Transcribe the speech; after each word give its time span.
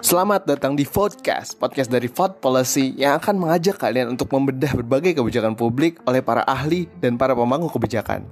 Selamat 0.00 0.48
datang 0.48 0.72
di 0.72 0.88
Vodcast, 0.88 1.60
podcast 1.60 1.92
dari 1.92 2.08
Vod 2.08 2.40
Policy 2.40 2.96
yang 2.96 3.20
akan 3.20 3.36
mengajak 3.36 3.76
kalian 3.76 4.16
untuk 4.16 4.32
membedah 4.32 4.72
berbagai 4.80 5.20
kebijakan 5.20 5.52
publik 5.60 6.00
oleh 6.08 6.24
para 6.24 6.40
ahli 6.48 6.88
dan 7.04 7.20
para 7.20 7.36
pemangku 7.36 7.68
kebijakan. 7.68 8.24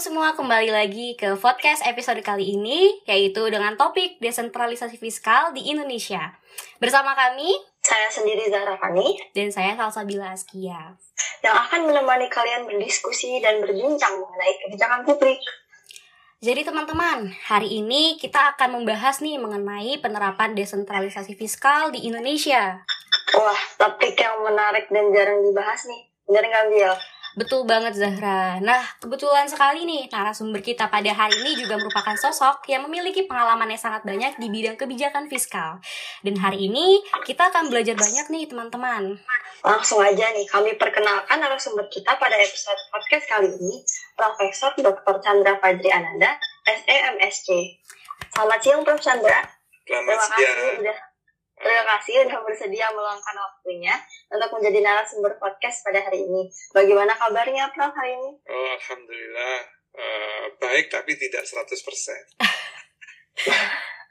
Semua, 0.00 0.32
kembali 0.32 0.72
lagi 0.72 1.12
ke 1.12 1.36
podcast 1.36 1.84
episode 1.84 2.24
kali 2.24 2.56
ini, 2.56 3.04
yaitu 3.04 3.44
dengan 3.52 3.76
topik 3.76 4.16
desentralisasi 4.16 4.96
fiskal 4.96 5.52
di 5.52 5.68
Indonesia. 5.68 6.40
Bersama 6.80 7.12
kami, 7.12 7.52
Saya 7.84 8.08
sendiri 8.08 8.48
Zahra 8.48 8.80
Fani 8.80 9.20
dan 9.36 9.52
saya 9.52 9.76
Salsabila 9.76 10.32
Askia. 10.32 10.96
yang 11.44 11.52
akan 11.52 11.84
menemani 11.84 12.32
kalian 12.32 12.64
berdiskusi 12.64 13.44
dan 13.44 13.60
berbincang 13.60 14.16
mengenai 14.16 14.52
kebijakan 14.64 15.04
publik. 15.04 15.36
Jadi 16.40 16.64
teman-teman, 16.64 17.36
hari 17.44 17.68
ini 17.68 18.16
kita 18.16 18.56
akan 18.56 18.80
membahas 18.80 19.20
nih 19.20 19.36
mengenai 19.36 20.00
penerapan 20.00 20.56
desentralisasi 20.56 21.36
fiskal 21.36 21.92
di 21.92 22.08
Indonesia. 22.08 22.88
Wah, 23.36 23.60
topik 23.76 24.16
yang 24.16 24.48
menarik 24.48 24.88
dan 24.88 25.12
jarang 25.12 25.44
dibahas 25.44 25.84
nih. 25.84 26.08
Bener 26.24 26.48
nggak, 26.48 26.64
Bil? 26.72 26.94
Betul 27.38 27.62
banget 27.62 27.94
Zahra. 27.94 28.58
Nah, 28.58 28.82
kebetulan 28.98 29.46
sekali 29.46 29.86
nih 29.86 30.10
narasumber 30.10 30.58
kita 30.58 30.90
pada 30.90 31.14
hari 31.14 31.38
ini 31.46 31.62
juga 31.62 31.78
merupakan 31.78 32.18
sosok 32.18 32.66
yang 32.66 32.82
memiliki 32.90 33.30
pengalaman 33.30 33.70
yang 33.70 33.78
sangat 33.78 34.02
banyak 34.02 34.34
di 34.42 34.50
bidang 34.50 34.74
kebijakan 34.74 35.30
fiskal. 35.30 35.78
Dan 36.26 36.34
hari 36.42 36.66
ini 36.66 36.98
kita 37.22 37.54
akan 37.54 37.70
belajar 37.70 37.94
banyak 37.94 38.26
nih 38.34 38.44
teman-teman. 38.50 39.14
Langsung 39.62 40.02
aja 40.02 40.32
nih, 40.34 40.48
kami 40.48 40.74
perkenalkan 40.74 41.38
narasumber 41.38 41.86
kita 41.86 42.18
pada 42.18 42.34
episode 42.34 42.80
podcast 42.90 43.24
kali 43.28 43.52
ini, 43.52 43.84
Profesor 44.16 44.74
Dr. 44.74 45.14
Chandra 45.22 45.54
Fajri 45.62 45.90
Ananda, 45.92 46.34
SEMSC. 46.66 47.78
Selamat 48.34 48.58
siang, 48.58 48.82
Prof. 48.82 48.98
Chandra. 48.98 49.44
Selamat 49.84 49.86
Terima 49.86 50.14
kasih 50.16 50.34
siang. 50.34 50.76
sudah 50.80 50.98
Terima 51.60 51.84
kasih 51.84 52.24
sudah 52.24 52.40
bersedia 52.40 52.88
meluangkan 52.88 53.36
waktunya 53.36 53.92
untuk 54.32 54.48
menjadi 54.56 54.80
narasumber 54.80 55.36
podcast 55.36 55.84
pada 55.84 56.00
hari 56.00 56.24
ini. 56.24 56.48
Bagaimana 56.72 57.12
kabarnya, 57.12 57.68
Prof, 57.76 57.92
hari 57.92 58.16
ini? 58.16 58.30
Oh, 58.48 58.68
Alhamdulillah 58.80 59.80
eh, 59.96 60.44
baik 60.56 60.88
tapi 60.88 61.12
tidak 61.20 61.44
100%. 61.44 61.68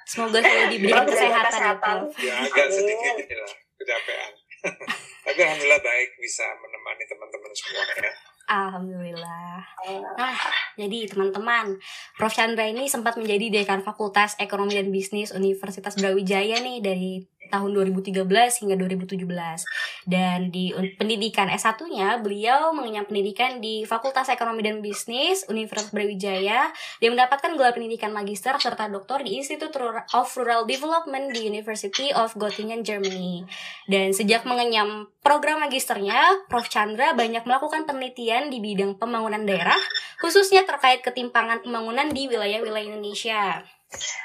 Semoga 0.09 0.41
selalu 0.41 0.77
diberikan 0.77 1.05
Prof, 1.05 1.17
jaga 1.17 1.41
kesehatan 1.49 1.97
ya. 2.17 2.25
Ya 2.25 2.35
agak 2.45 2.65
Amin. 2.69 2.77
sedikit 2.77 3.13
inilah 3.17 3.53
kecapean. 3.77 4.31
tapi 5.25 5.39
Alhamdulillah 5.39 5.81
baik 5.81 6.09
bisa 6.19 6.45
menemani 6.57 7.03
teman-teman 7.07 7.51
semua 7.55 7.83
ya. 7.97 8.13
Alhamdulillah. 8.49 9.61
Nah, 10.17 10.37
jadi 10.73 11.05
teman-teman, 11.05 11.77
Prof. 12.17 12.33
Chandra 12.33 12.65
ini 12.65 12.89
sempat 12.89 13.13
menjadi 13.21 13.61
dekan 13.61 13.85
Fakultas 13.85 14.33
Ekonomi 14.41 14.73
dan 14.73 14.89
Bisnis 14.89 15.29
Universitas 15.29 15.93
Brawijaya 15.93 16.57
nih 16.57 16.81
dari 16.81 17.29
tahun 17.51 17.75
2013 17.75 18.23
hingga 18.63 18.75
2017. 18.79 19.27
Dan 20.07 20.49
di 20.49 20.71
pendidikan 20.95 21.51
S1-nya, 21.51 22.23
beliau 22.23 22.71
mengenyam 22.71 23.03
pendidikan 23.03 23.59
di 23.59 23.83
Fakultas 23.83 24.31
Ekonomi 24.31 24.63
dan 24.63 24.79
Bisnis 24.79 25.43
Universitas 25.51 25.91
Brawijaya. 25.91 26.71
Dia 27.03 27.09
mendapatkan 27.11 27.57
gelar 27.59 27.75
pendidikan 27.75 28.15
magister 28.15 28.55
serta 28.55 28.87
doktor 28.87 29.25
di 29.25 29.35
Institute 29.35 29.75
of 30.15 30.27
Rural 30.39 30.63
Development 30.63 31.35
di 31.35 31.49
University 31.49 32.15
of 32.15 32.37
Göttingen, 32.39 32.87
Germany. 32.87 33.43
Dan 33.89 34.15
sejak 34.15 34.47
mengenyam 34.47 35.11
program 35.19 35.59
magisternya, 35.65 36.47
Prof. 36.47 36.69
Chandra 36.69 37.17
banyak 37.17 37.49
melakukan 37.49 37.89
penelitian 37.89 38.53
di 38.53 38.61
bidang 38.61 39.01
pembangunan 39.01 39.41
daerah, 39.41 39.77
khususnya 40.21 40.61
terkait 40.69 41.01
ketimpangan 41.01 41.65
pembangunan 41.65 42.13
di 42.13 42.29
wilayah-wilayah 42.29 42.93
Indonesia. 42.93 43.65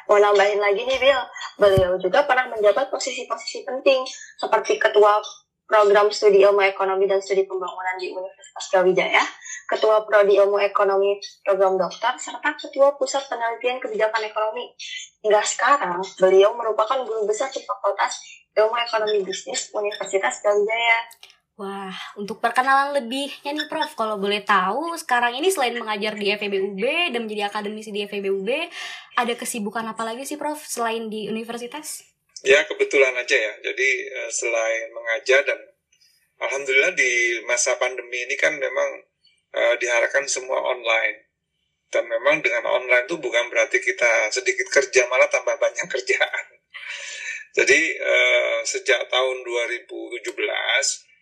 Mau 0.09 0.21
nambahin 0.21 0.61
lagi 0.61 0.85
nih, 0.85 0.99
Bill. 1.01 1.21
Beliau 1.57 1.97
juga 1.97 2.29
pernah 2.29 2.53
menjabat 2.53 2.93
posisi-posisi 2.93 3.65
penting 3.65 4.05
seperti 4.37 4.77
Ketua 4.77 5.23
Program 5.65 6.13
Studi 6.13 6.45
Ilmu 6.45 6.61
Ekonomi 6.61 7.09
dan 7.09 7.25
Studi 7.25 7.49
Pembangunan 7.49 7.97
di 7.97 8.13
Universitas 8.13 8.69
Brawijaya, 8.69 9.25
Ketua 9.65 10.05
Prodi 10.05 10.37
Ilmu 10.37 10.61
Ekonomi 10.61 11.17
Program 11.41 11.81
Dokter, 11.81 12.13
serta 12.21 12.53
Ketua 12.61 12.93
Pusat 13.01 13.33
Penelitian 13.33 13.81
Kebijakan 13.81 14.29
Ekonomi. 14.29 14.77
Hingga 15.25 15.41
sekarang, 15.41 16.05
beliau 16.21 16.53
merupakan 16.53 17.01
guru 17.01 17.25
besar 17.25 17.49
di 17.49 17.65
Fakultas 17.65 18.21
Ilmu 18.53 18.77
Ekonomi 18.77 19.25
Bisnis 19.25 19.73
Universitas 19.73 20.45
Brawijaya. 20.45 20.99
Wah, 21.55 21.95
untuk 22.19 22.43
perkenalan 22.43 22.99
lebihnya 22.99 23.55
nih 23.55 23.71
Prof, 23.71 23.95
kalau 23.95 24.19
boleh 24.19 24.43
tahu, 24.43 24.99
sekarang 24.99 25.39
ini 25.39 25.55
selain 25.55 25.79
mengajar 25.79 26.19
di 26.19 26.35
FEBUB 26.35 26.83
dan 27.15 27.23
menjadi 27.23 27.47
akademisi 27.47 27.95
di 27.95 28.03
FEBUB, 28.11 28.51
ada 29.15 29.35
kesibukan 29.39 29.87
apa 29.87 30.03
lagi 30.03 30.27
sih 30.27 30.35
Prof 30.35 30.59
selain 30.59 31.07
di 31.07 31.31
universitas? 31.31 32.03
Ya 32.43 32.67
kebetulan 32.67 33.15
aja 33.15 33.39
ya. 33.39 33.55
Jadi 33.71 33.89
eh, 34.03 34.31
selain 34.35 34.91
mengajar 34.91 35.47
dan 35.47 35.63
Alhamdulillah 36.43 36.91
di 36.99 37.39
masa 37.47 37.79
pandemi 37.79 38.27
ini 38.27 38.35
kan 38.35 38.59
memang 38.59 39.07
eh, 39.55 39.75
diharapkan 39.79 40.27
semua 40.27 40.59
online. 40.59 41.31
Dan 41.87 42.11
memang 42.11 42.43
dengan 42.43 42.67
online 42.67 43.07
itu 43.07 43.15
bukan 43.23 43.47
berarti 43.55 43.79
kita 43.79 44.27
sedikit 44.35 44.67
kerja, 44.75 45.07
malah 45.07 45.31
tambah 45.31 45.55
banyak 45.55 45.87
kerjaan. 45.95 46.47
Jadi 47.55 47.81
eh, 47.95 48.59
sejak 48.67 49.07
tahun 49.07 49.37
2017 49.47 51.14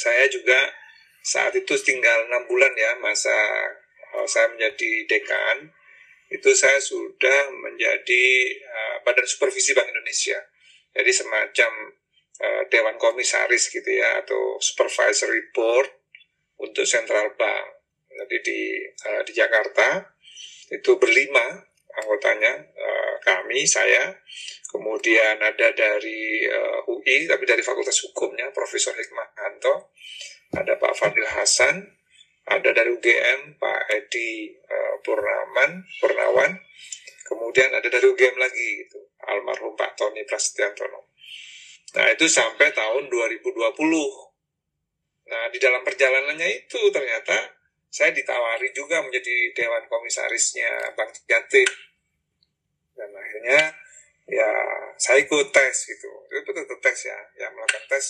saya 0.00 0.24
juga 0.32 0.56
saat 1.20 1.52
itu 1.52 1.76
tinggal 1.84 2.24
enam 2.32 2.48
bulan 2.48 2.72
ya 2.72 2.96
masa 3.04 3.36
eh, 4.16 4.24
saya 4.24 4.48
menjadi 4.48 5.04
dekan. 5.04 5.68
Itu 6.32 6.56
saya 6.56 6.80
sudah 6.80 7.52
menjadi 7.52 8.24
eh, 8.56 8.96
badan 9.04 9.28
supervisi 9.28 9.76
Bank 9.76 9.92
Indonesia. 9.92 10.40
Jadi 10.96 11.10
semacam 11.12 11.72
eh, 12.40 12.62
dewan 12.72 12.96
komisaris 12.96 13.68
gitu 13.68 13.90
ya 13.92 14.24
atau 14.24 14.56
supervisory 14.56 15.52
board 15.52 15.92
untuk 16.56 16.88
central 16.88 17.36
bank. 17.36 17.84
Jadi 18.08 18.36
di 18.40 18.60
di 19.00 19.32
Jakarta 19.32 20.12
itu 20.68 20.96
berlima 21.00 21.69
anggotanya 21.98 22.52
eh, 22.60 23.14
kami 23.24 23.66
saya. 23.66 24.14
Kemudian 24.70 25.42
ada 25.42 25.68
dari 25.74 26.46
eh, 26.46 26.80
UI 26.86 27.26
tapi 27.26 27.42
dari 27.48 27.62
Fakultas 27.64 27.98
Hukumnya 28.06 28.52
Profesor 28.54 28.94
Hikmahanto. 28.94 29.94
Ada 30.54 30.78
Pak 30.78 30.94
Fadil 30.94 31.26
Hasan. 31.26 31.82
Ada 32.50 32.74
dari 32.74 32.90
UGM 32.90 33.58
Pak 33.58 33.82
Edi 33.90 34.54
eh, 34.54 34.94
Purnaman 35.02 35.86
Purnawan. 35.98 36.52
Kemudian 37.26 37.70
ada 37.70 37.86
dari 37.86 38.06
UGM 38.10 38.36
lagi 38.38 38.68
gitu 38.86 39.10
almarhum 39.30 39.78
Pak 39.78 39.94
Tony 39.94 40.26
Prasetyantono. 40.26 41.10
Nah 41.94 42.06
itu 42.14 42.26
sampai 42.30 42.70
tahun 42.70 43.10
2020 43.10 44.30
nah 45.30 45.46
di 45.46 45.62
dalam 45.62 45.86
perjalanannya 45.86 46.66
itu 46.66 46.90
ternyata 46.90 47.38
saya 47.90 48.14
ditawari 48.14 48.70
juga 48.70 49.02
menjadi 49.02 49.50
dewan 49.50 49.82
komisarisnya 49.90 50.94
Bank 50.94 51.10
Jatim 51.26 51.66
dan 52.94 53.10
akhirnya 53.10 53.60
ya 54.30 54.50
saya 54.94 55.18
ikut 55.26 55.50
tes 55.50 55.74
gitu. 55.90 56.10
Itu 56.30 56.50
betul 56.54 56.78
tes 56.78 56.98
ya. 57.02 57.18
Yang 57.34 57.52
melakukan 57.58 57.84
tes 57.90 58.04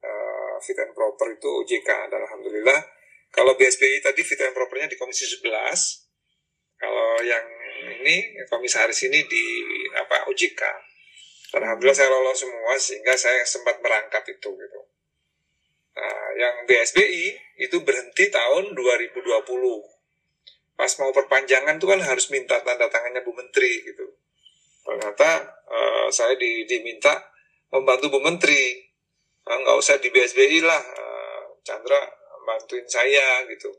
eh, 0.00 0.56
fit 0.64 0.78
and 0.80 0.96
proper 0.96 1.28
itu 1.36 1.48
OJK 1.62 1.88
dan 2.08 2.20
alhamdulillah 2.24 2.80
kalau 3.28 3.52
BSBI 3.60 4.00
tadi 4.00 4.24
fit 4.24 4.40
and 4.40 4.56
propernya 4.56 4.88
di 4.88 4.96
komisi 4.96 5.28
11 5.28 5.44
kalau 6.80 7.20
yang 7.20 7.44
ini 8.00 8.40
komisaris 8.48 9.04
ini 9.08 9.20
di 9.28 9.44
apa 9.92 10.28
OJK 10.32 10.62
dan 11.52 11.60
alhamdulillah 11.60 11.96
saya 11.96 12.08
lolos 12.08 12.40
semua 12.40 12.72
sehingga 12.80 13.14
saya 13.16 13.44
sempat 13.44 13.80
merangkap 13.84 14.24
itu 14.28 14.48
gitu 14.48 14.80
nah 15.96 16.26
yang 16.36 16.68
BSBI 16.68 17.56
itu 17.64 17.80
berhenti 17.80 18.28
tahun 18.28 18.76
2020 18.76 19.16
pas 20.76 20.92
mau 21.00 21.08
perpanjangan 21.08 21.80
tuh 21.80 21.88
kan 21.88 22.00
harus 22.04 22.28
minta 22.28 22.60
tanda 22.60 22.84
tangannya 22.92 23.24
Bu 23.24 23.32
Menteri 23.32 23.80
gitu. 23.80 24.06
Ternyata 24.84 25.30
eh, 25.66 26.08
saya 26.12 26.36
di, 26.36 26.68
diminta 26.68 27.16
membantu 27.72 28.12
Bu 28.12 28.20
Menteri. 28.20 28.84
Ah, 29.48 29.56
nggak 29.56 29.78
usah 29.80 29.96
di 29.96 30.12
BSBI 30.12 30.60
lah 30.60 30.82
eh, 30.84 31.42
Chandra 31.64 31.98
bantuin 32.44 32.84
saya 32.86 33.42
gitu 33.48 33.72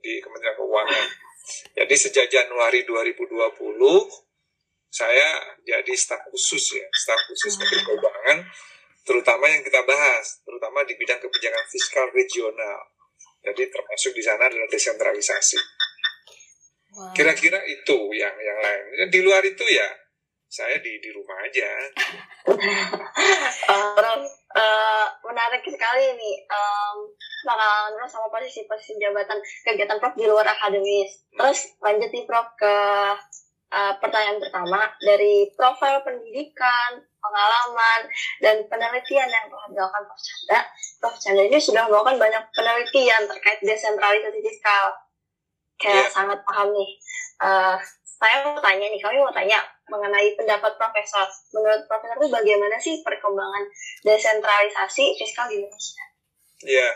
di 0.00 0.18
Kementerian 0.24 0.56
Keuangan. 0.56 1.06
Jadi 1.76 1.94
sejak 1.94 2.26
Januari 2.32 2.82
2020 2.88 3.28
saya 4.88 5.28
jadi 5.68 5.92
staf 5.92 6.24
khusus 6.32 6.80
ya 6.80 6.86
staf 6.96 7.20
khusus 7.28 7.60
Menteri 7.60 7.82
Keuangan 7.84 8.38
terutama 9.08 9.48
yang 9.48 9.64
kita 9.64 9.80
bahas 9.88 10.44
terutama 10.44 10.84
di 10.84 10.92
bidang 11.00 11.16
kebijakan 11.16 11.64
fiskal 11.72 12.06
regional. 12.12 12.92
Jadi 13.40 13.72
termasuk 13.72 14.12
di 14.12 14.20
sana 14.20 14.44
adalah 14.44 14.68
desentralisasi. 14.68 15.56
Wah. 16.88 17.12
kira-kira 17.12 17.60
itu 17.68 17.98
yang 18.16 18.32
yang 18.36 18.58
lain. 18.64 19.08
Di 19.12 19.20
luar 19.20 19.44
itu 19.44 19.64
ya 19.68 19.88
saya 20.48 20.80
di 20.80 20.96
di 21.00 21.10
rumah 21.12 21.36
aja. 21.44 21.68
Prof, 23.96 24.24
uh, 24.56 25.06
menarik 25.28 25.60
sekali 25.68 26.16
nih 26.16 26.36
um, 26.48 26.96
pengalaman 27.44 28.08
sama 28.08 28.32
posisi-posisi 28.32 28.96
jabatan 28.96 29.36
kegiatan 29.68 30.00
Prof 30.00 30.16
di 30.16 30.24
luar 30.24 30.48
akademis. 30.48 31.28
Terus 31.36 31.76
lanjut 31.84 32.08
nih 32.08 32.24
Prof 32.24 32.48
ke 32.56 32.76
uh, 33.72 33.94
pertanyaan 34.00 34.40
pertama. 34.40 34.88
Dari 35.04 35.52
profil 35.52 36.00
pendidikan, 36.00 37.04
pengalaman, 37.28 38.00
dan 38.40 38.56
penelitian 38.72 39.28
yang 39.28 39.44
telah 39.52 39.66
dilakukan 39.68 40.02
Prof. 40.08 40.20
Chandra. 40.24 40.60
Prof. 41.04 41.14
Chandra 41.20 41.44
ini 41.44 41.58
sudah 41.60 41.84
melakukan 41.84 42.16
banyak 42.16 42.42
penelitian 42.56 43.22
terkait 43.28 43.60
desentralisasi 43.60 44.40
fiskal. 44.40 44.96
Kayak 45.78 46.08
yeah. 46.08 46.10
sangat 46.10 46.38
paham 46.48 46.72
nih. 46.72 46.90
Uh, 47.38 47.76
saya 48.18 48.42
mau 48.42 48.58
tanya 48.58 48.90
nih, 48.90 48.98
kami 48.98 49.22
mau 49.22 49.30
tanya 49.30 49.62
mengenai 49.86 50.34
pendapat 50.34 50.74
profesor. 50.74 51.28
Menurut 51.54 51.86
profesor 51.86 52.18
itu 52.18 52.28
bagaimana 52.32 52.76
sih 52.82 52.98
perkembangan 53.06 53.64
desentralisasi 54.02 55.14
fiskal 55.14 55.46
di 55.46 55.62
Indonesia? 55.62 56.04
Iya, 56.66 56.90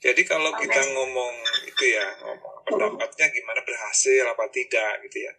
jadi 0.00 0.22
kalau 0.24 0.54
kita 0.56 0.80
ngomong 0.96 1.34
itu 1.68 1.84
ya, 1.92 2.06
ngomong 2.24 2.64
pendapatnya 2.64 3.26
gimana 3.28 3.60
berhasil 3.66 4.24
apa 4.24 4.44
tidak 4.48 5.02
gitu 5.04 5.28
ya. 5.28 5.32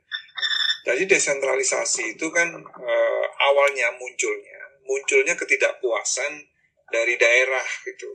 Jadi 0.82 1.06
desentralisasi 1.06 2.18
itu 2.18 2.28
kan 2.34 2.50
e, 2.58 2.94
awalnya 3.38 3.94
munculnya, 4.02 4.60
munculnya 4.82 5.38
ketidakpuasan 5.38 6.42
dari 6.90 7.16
daerah 7.22 7.68
gitu. 7.86 8.10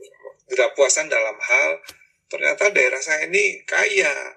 Ketidakpuasan 0.47 1.07
dalam 1.07 1.37
hal 1.39 1.71
ternyata 2.27 2.69
daerah 2.75 2.99
saya 2.99 3.27
ini 3.27 3.63
kaya, 3.63 4.35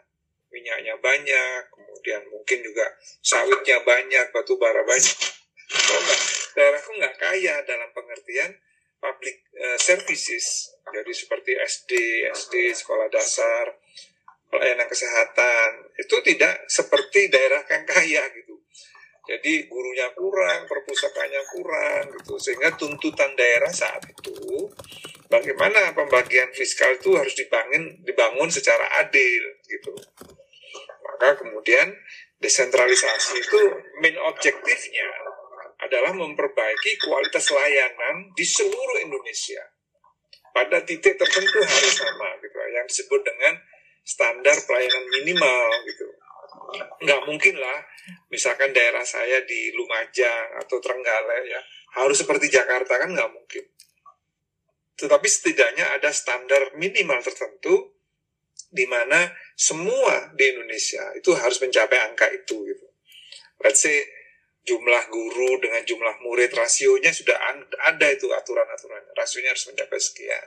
minyaknya 0.54 0.94
banyak, 1.02 1.62
kemudian 1.74 2.22
mungkin 2.30 2.58
juga 2.62 2.86
sawitnya 3.22 3.82
banyak, 3.82 4.30
batu 4.30 4.54
bara 4.58 4.86
banyak. 4.86 5.16
Daerahku 6.54 6.90
nggak 6.98 7.16
kaya 7.18 7.62
dalam 7.66 7.90
pengertian 7.94 8.54
public 9.00 9.42
uh, 9.58 9.78
services. 9.78 10.70
Jadi 10.90 11.12
seperti 11.14 11.52
SD, 11.56 11.92
SD, 12.30 12.54
sekolah 12.74 13.06
dasar, 13.10 13.79
pelayanan 14.50 14.88
kesehatan 14.90 15.70
itu 15.96 16.16
tidak 16.26 16.66
seperti 16.66 17.30
daerah 17.30 17.62
yang 17.70 17.86
kaya 17.86 18.22
gitu. 18.34 18.54
Jadi 19.30 19.70
gurunya 19.70 20.10
kurang, 20.10 20.66
perpustakaannya 20.66 21.42
kurang 21.54 22.02
gitu. 22.18 22.34
Sehingga 22.34 22.74
tuntutan 22.74 23.30
daerah 23.38 23.70
saat 23.70 24.02
itu 24.02 24.66
bagaimana 25.30 25.94
pembagian 25.94 26.50
fiskal 26.50 26.90
itu 26.98 27.14
harus 27.14 27.38
dibangun 27.38 28.02
dibangun 28.02 28.50
secara 28.50 28.82
adil 28.98 29.42
gitu. 29.70 29.94
Maka 31.06 31.38
kemudian 31.38 31.94
desentralisasi 32.42 33.38
itu 33.38 33.60
main 34.02 34.18
objektifnya 34.18 35.08
adalah 35.80 36.12
memperbaiki 36.12 36.98
kualitas 36.98 37.54
layanan 37.54 38.34
di 38.34 38.42
seluruh 38.42 38.98
Indonesia. 39.00 39.62
Pada 40.50 40.82
titik 40.82 41.14
tertentu 41.14 41.62
harus 41.62 41.94
sama 41.94 42.34
gitu 42.42 42.58
yang 42.74 42.86
disebut 42.90 43.22
dengan 43.22 43.54
standar 44.10 44.58
pelayanan 44.66 45.06
minimal 45.06 45.66
gitu. 45.86 46.06
Nggak 47.06 47.20
mungkin 47.30 47.54
lah, 47.62 47.78
misalkan 48.26 48.74
daerah 48.74 49.06
saya 49.06 49.46
di 49.46 49.70
Lumajang 49.70 50.58
atau 50.58 50.82
Trenggalek 50.82 51.46
ya, 51.46 51.60
harus 52.02 52.18
seperti 52.18 52.50
Jakarta 52.50 52.98
kan 52.98 53.14
nggak 53.14 53.30
mungkin. 53.30 53.64
Tetapi 54.98 55.26
setidaknya 55.30 55.94
ada 55.94 56.10
standar 56.10 56.74
minimal 56.74 57.22
tertentu 57.22 57.94
di 58.70 58.86
mana 58.86 59.30
semua 59.54 60.34
di 60.34 60.44
Indonesia 60.46 61.02
itu 61.14 61.30
harus 61.34 61.58
mencapai 61.62 61.98
angka 62.10 62.26
itu 62.34 62.66
gitu. 62.66 62.86
Let's 63.62 63.82
say 63.82 63.98
jumlah 64.66 65.10
guru 65.10 65.58
dengan 65.58 65.82
jumlah 65.86 66.22
murid 66.22 66.52
rasionya 66.52 67.10
sudah 67.14 67.34
ada 67.86 68.06
itu 68.12 68.30
aturan-aturannya. 68.30 69.14
Rasionya 69.16 69.54
harus 69.54 69.66
mencapai 69.72 69.98
sekian 69.98 70.46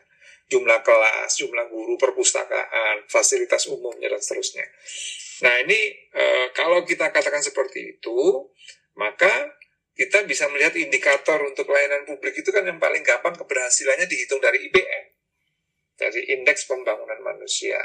jumlah 0.51 0.79
kelas, 0.83 1.39
jumlah 1.39 1.65
guru, 1.71 1.95
perpustakaan, 1.95 3.07
fasilitas 3.07 3.67
umumnya 3.71 4.11
dan 4.11 4.19
seterusnya. 4.19 4.65
Nah 5.43 5.59
ini 5.63 5.79
e, 6.11 6.23
kalau 6.53 6.83
kita 6.83 7.09
katakan 7.09 7.41
seperti 7.41 7.97
itu, 7.97 8.49
maka 8.99 9.55
kita 9.93 10.25
bisa 10.25 10.49
melihat 10.49 10.73
indikator 10.77 11.37
untuk 11.45 11.69
pelayanan 11.69 12.05
publik 12.05 12.33
itu 12.33 12.49
kan 12.49 12.65
yang 12.65 12.81
paling 12.81 13.05
gampang 13.05 13.37
keberhasilannya 13.37 14.09
dihitung 14.09 14.41
dari 14.41 14.69
IPM, 14.69 15.05
dari 15.97 16.21
Indeks 16.37 16.65
Pembangunan 16.65 17.21
Manusia. 17.21 17.77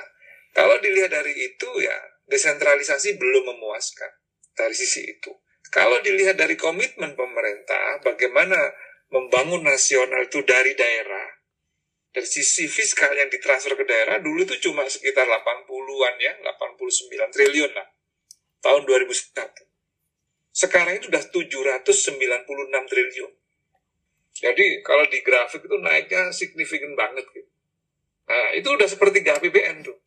Kalau 0.56 0.80
dilihat 0.80 1.12
dari 1.12 1.36
itu 1.36 1.68
ya 1.84 1.96
desentralisasi 2.28 3.20
belum 3.20 3.52
memuaskan 3.56 4.08
dari 4.56 4.72
sisi 4.72 5.04
itu. 5.04 5.32
Kalau 5.68 6.00
dilihat 6.00 6.40
dari 6.40 6.56
komitmen 6.56 7.12
pemerintah, 7.12 8.00
bagaimana 8.00 8.56
membangun 9.12 9.68
nasional 9.68 10.24
itu 10.24 10.40
dari 10.44 10.72
daerah, 10.72 11.28
dari 12.08 12.24
sisi 12.24 12.64
fiskal 12.64 13.12
yang 13.12 13.28
ditransfer 13.28 13.76
ke 13.76 13.84
daerah 13.84 14.18
dulu 14.18 14.42
itu 14.42 14.70
cuma 14.70 14.88
sekitar 14.88 15.28
80-an 15.28 16.14
ya, 16.18 16.32
89 16.40 17.34
triliun 17.34 17.72
lah. 17.76 17.88
Tahun 18.58 18.82
2001. 18.82 19.68
Sekarang 20.50 20.98
itu 20.98 21.06
sudah 21.06 21.24
796 21.30 22.90
triliun. 22.90 23.32
Jadi 24.38 24.66
kalau 24.86 25.04
di 25.06 25.18
grafik 25.22 25.66
itu 25.66 25.76
naiknya 25.78 26.30
signifikan 26.30 26.94
banget 26.94 27.26
gitu. 27.34 27.50
Nah, 28.28 28.52
itu 28.54 28.68
udah 28.70 28.88
seperti 28.88 29.24
APBN 29.24 29.82
tuh. 29.82 29.98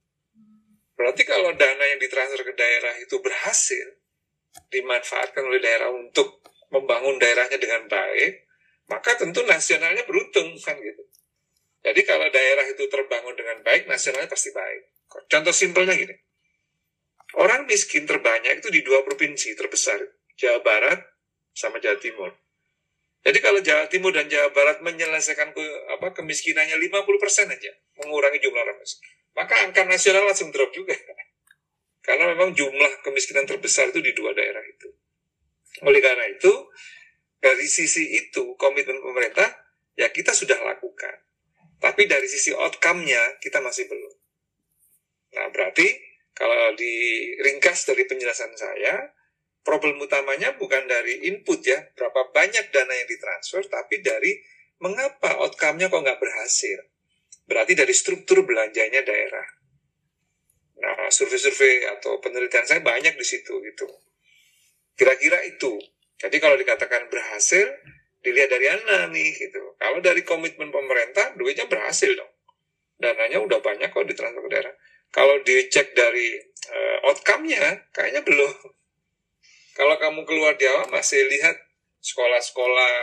Berarti 0.96 1.26
kalau 1.26 1.52
dana 1.58 1.86
yang 1.88 1.98
ditransfer 1.98 2.46
ke 2.46 2.54
daerah 2.54 2.94
itu 3.02 3.18
berhasil 3.20 3.98
dimanfaatkan 4.70 5.42
oleh 5.42 5.58
daerah 5.58 5.90
untuk 5.90 6.46
membangun 6.72 7.18
daerahnya 7.18 7.58
dengan 7.58 7.90
baik, 7.90 8.48
maka 8.88 9.18
tentu 9.20 9.44
nasionalnya 9.44 10.06
beruntung 10.06 10.56
kan 10.62 10.78
gitu. 10.80 11.04
Jadi 11.82 12.02
kalau 12.06 12.30
daerah 12.30 12.66
itu 12.70 12.86
terbangun 12.86 13.34
dengan 13.34 13.58
baik, 13.66 13.90
nasionalnya 13.90 14.30
pasti 14.30 14.54
baik. 14.54 14.82
Contoh 15.28 15.54
simpelnya 15.54 15.98
gini. 15.98 16.14
Orang 17.42 17.66
miskin 17.66 18.06
terbanyak 18.06 18.60
itu 18.60 18.70
di 18.70 18.84
dua 18.84 19.02
provinsi 19.08 19.56
terbesar, 19.56 19.98
Jawa 20.36 20.60
Barat 20.62 21.00
sama 21.56 21.80
Jawa 21.80 21.98
Timur. 21.98 22.32
Jadi 23.22 23.38
kalau 23.38 23.62
Jawa 23.62 23.86
Timur 23.88 24.12
dan 24.12 24.28
Jawa 24.28 24.50
Barat 24.52 24.82
menyelesaikan 24.82 25.54
ke, 25.54 25.64
apa, 25.94 26.12
kemiskinannya 26.18 26.76
50% 26.76 27.54
aja, 27.54 27.72
mengurangi 28.02 28.42
jumlah 28.42 28.62
orang 28.66 28.78
miskin, 28.82 29.14
maka 29.38 29.62
angka 29.62 29.86
nasional 29.86 30.26
langsung 30.26 30.50
drop 30.50 30.74
juga. 30.74 30.98
Karena 32.06 32.34
memang 32.34 32.58
jumlah 32.58 33.06
kemiskinan 33.06 33.46
terbesar 33.46 33.94
itu 33.94 34.02
di 34.02 34.12
dua 34.18 34.34
daerah 34.34 34.66
itu. 34.66 34.90
Oleh 35.86 36.02
karena 36.04 36.28
itu, 36.28 36.50
dari 37.38 37.64
sisi 37.70 38.10
itu, 38.18 38.58
komitmen 38.58 39.00
pemerintah, 39.00 39.48
ya 39.94 40.10
kita 40.10 40.34
sudah 40.34 40.58
lakukan. 40.66 41.16
Tapi 41.82 42.06
dari 42.06 42.30
sisi 42.30 42.54
outcome-nya 42.54 43.42
kita 43.42 43.58
masih 43.58 43.90
belum. 43.90 44.14
Nah, 45.34 45.50
berarti 45.50 45.88
kalau 46.38 46.78
diringkas 46.78 47.90
dari 47.90 48.06
penjelasan 48.06 48.54
saya, 48.54 49.10
problem 49.66 49.98
utamanya 49.98 50.54
bukan 50.62 50.86
dari 50.86 51.26
input 51.26 51.66
ya, 51.66 51.82
berapa 51.98 52.30
banyak 52.30 52.70
dana 52.70 52.94
yang 52.94 53.10
ditransfer, 53.10 53.66
tapi 53.66 54.06
dari 54.06 54.38
mengapa 54.78 55.42
outcome-nya 55.42 55.90
kok 55.90 56.02
nggak 56.06 56.22
berhasil. 56.22 56.80
Berarti 57.50 57.74
dari 57.74 57.94
struktur 57.98 58.46
belanjanya 58.46 59.02
daerah. 59.02 59.48
Nah, 60.82 61.10
survei-survei 61.14 61.86
atau 61.98 62.18
penelitian 62.22 62.66
saya 62.66 62.82
banyak 62.82 63.14
di 63.14 63.26
situ 63.26 63.58
gitu. 63.62 63.86
Kira-kira 64.98 65.42
itu. 65.46 65.78
Jadi 66.18 66.38
kalau 66.38 66.58
dikatakan 66.58 67.10
berhasil, 67.10 67.66
dilihat 68.22 68.50
dari 68.54 68.66
mana 68.70 69.10
nih 69.10 69.30
gitu. 69.34 69.62
Kalau 69.82 70.00
dari 70.00 70.22
komitmen 70.22 70.70
pemerintah, 70.70 71.34
duitnya 71.38 71.66
berhasil 71.66 72.14
dong. 72.14 72.30
Dananya 73.02 73.42
udah 73.42 73.60
banyak 73.60 73.90
kok 73.90 74.06
ditransfer 74.06 74.46
ke 74.46 74.50
daerah. 74.54 74.74
Kalau 75.10 75.42
dicek 75.42 75.98
dari 75.98 76.38
uh, 76.70 77.10
outcome-nya, 77.10 77.90
kayaknya 77.92 78.22
belum. 78.22 78.54
Kalau 79.78 79.98
kamu 79.98 80.22
keluar 80.30 80.54
Jawa 80.56 80.86
masih 80.94 81.26
lihat 81.26 81.58
sekolah-sekolah 82.02 82.94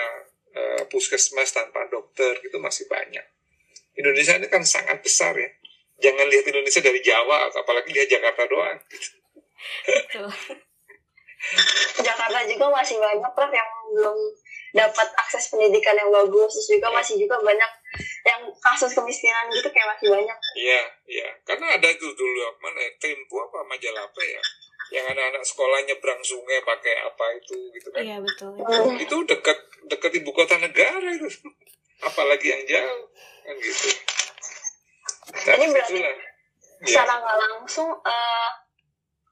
uh, 0.54 0.82
puskesmas 0.86 1.50
tanpa 1.50 1.90
dokter 1.90 2.38
gitu 2.40 2.62
masih 2.62 2.86
banyak. 2.86 3.26
Indonesia 3.98 4.38
ini 4.38 4.46
kan 4.46 4.62
sangat 4.62 5.02
besar 5.02 5.34
ya. 5.34 5.50
Jangan 5.98 6.30
lihat 6.30 6.46
Indonesia 6.46 6.78
dari 6.78 7.02
Jawa, 7.02 7.50
apalagi 7.50 7.90
lihat 7.90 8.06
Jakarta 8.06 8.46
doang. 8.46 8.78
Jakarta 12.06 12.38
juga 12.46 12.66
masih 12.70 13.02
banyak 13.02 13.32
Prof 13.34 13.50
yang 13.50 13.70
belum 13.94 14.18
dapat 14.78 15.08
akses 15.18 15.50
pendidikan 15.50 15.98
yang 15.98 16.14
bagus 16.14 16.54
terus 16.54 16.68
juga 16.70 16.94
masih 16.94 17.18
juga 17.18 17.42
banyak 17.42 17.70
yang 18.22 18.40
kasus 18.62 18.94
kemiskinan 18.94 19.50
gitu 19.50 19.66
kayak 19.74 19.98
masih 19.98 20.06
banyak. 20.14 20.38
Iya 20.54 20.82
iya. 21.10 21.28
Karena 21.42 21.74
ada 21.74 21.88
itu 21.90 22.06
dulu 22.14 22.40
mana 22.62 22.78
ya, 22.78 22.90
tempo 23.02 23.42
apa 23.42 23.66
majalah 23.66 24.06
apa 24.06 24.22
ya? 24.22 24.42
Yang 24.88 25.04
anak-anak 25.12 25.42
sekolah 25.44 25.78
nyebrang 25.84 26.22
sungai 26.22 26.62
pakai 26.62 26.94
apa 27.02 27.24
itu 27.42 27.54
gitu 27.74 27.88
kan. 27.90 28.00
Iya 28.06 28.16
betul. 28.22 28.54
Itu, 28.54 28.80
itu 29.02 29.16
dekat 29.26 29.58
dekat 29.90 30.12
ibu 30.22 30.30
kota 30.30 30.54
negara 30.62 31.08
itu. 31.10 31.26
Apalagi 32.08 32.46
yang 32.46 32.62
jauh 32.62 33.04
kan 33.42 33.56
gitu. 33.58 33.88
Nah, 35.28 35.54
ini 35.60 35.66
berarti 35.74 35.98
itulah. 35.98 36.16
secara 36.86 37.12
nggak 37.20 37.38
langsung 37.42 37.90
uh, 37.90 38.50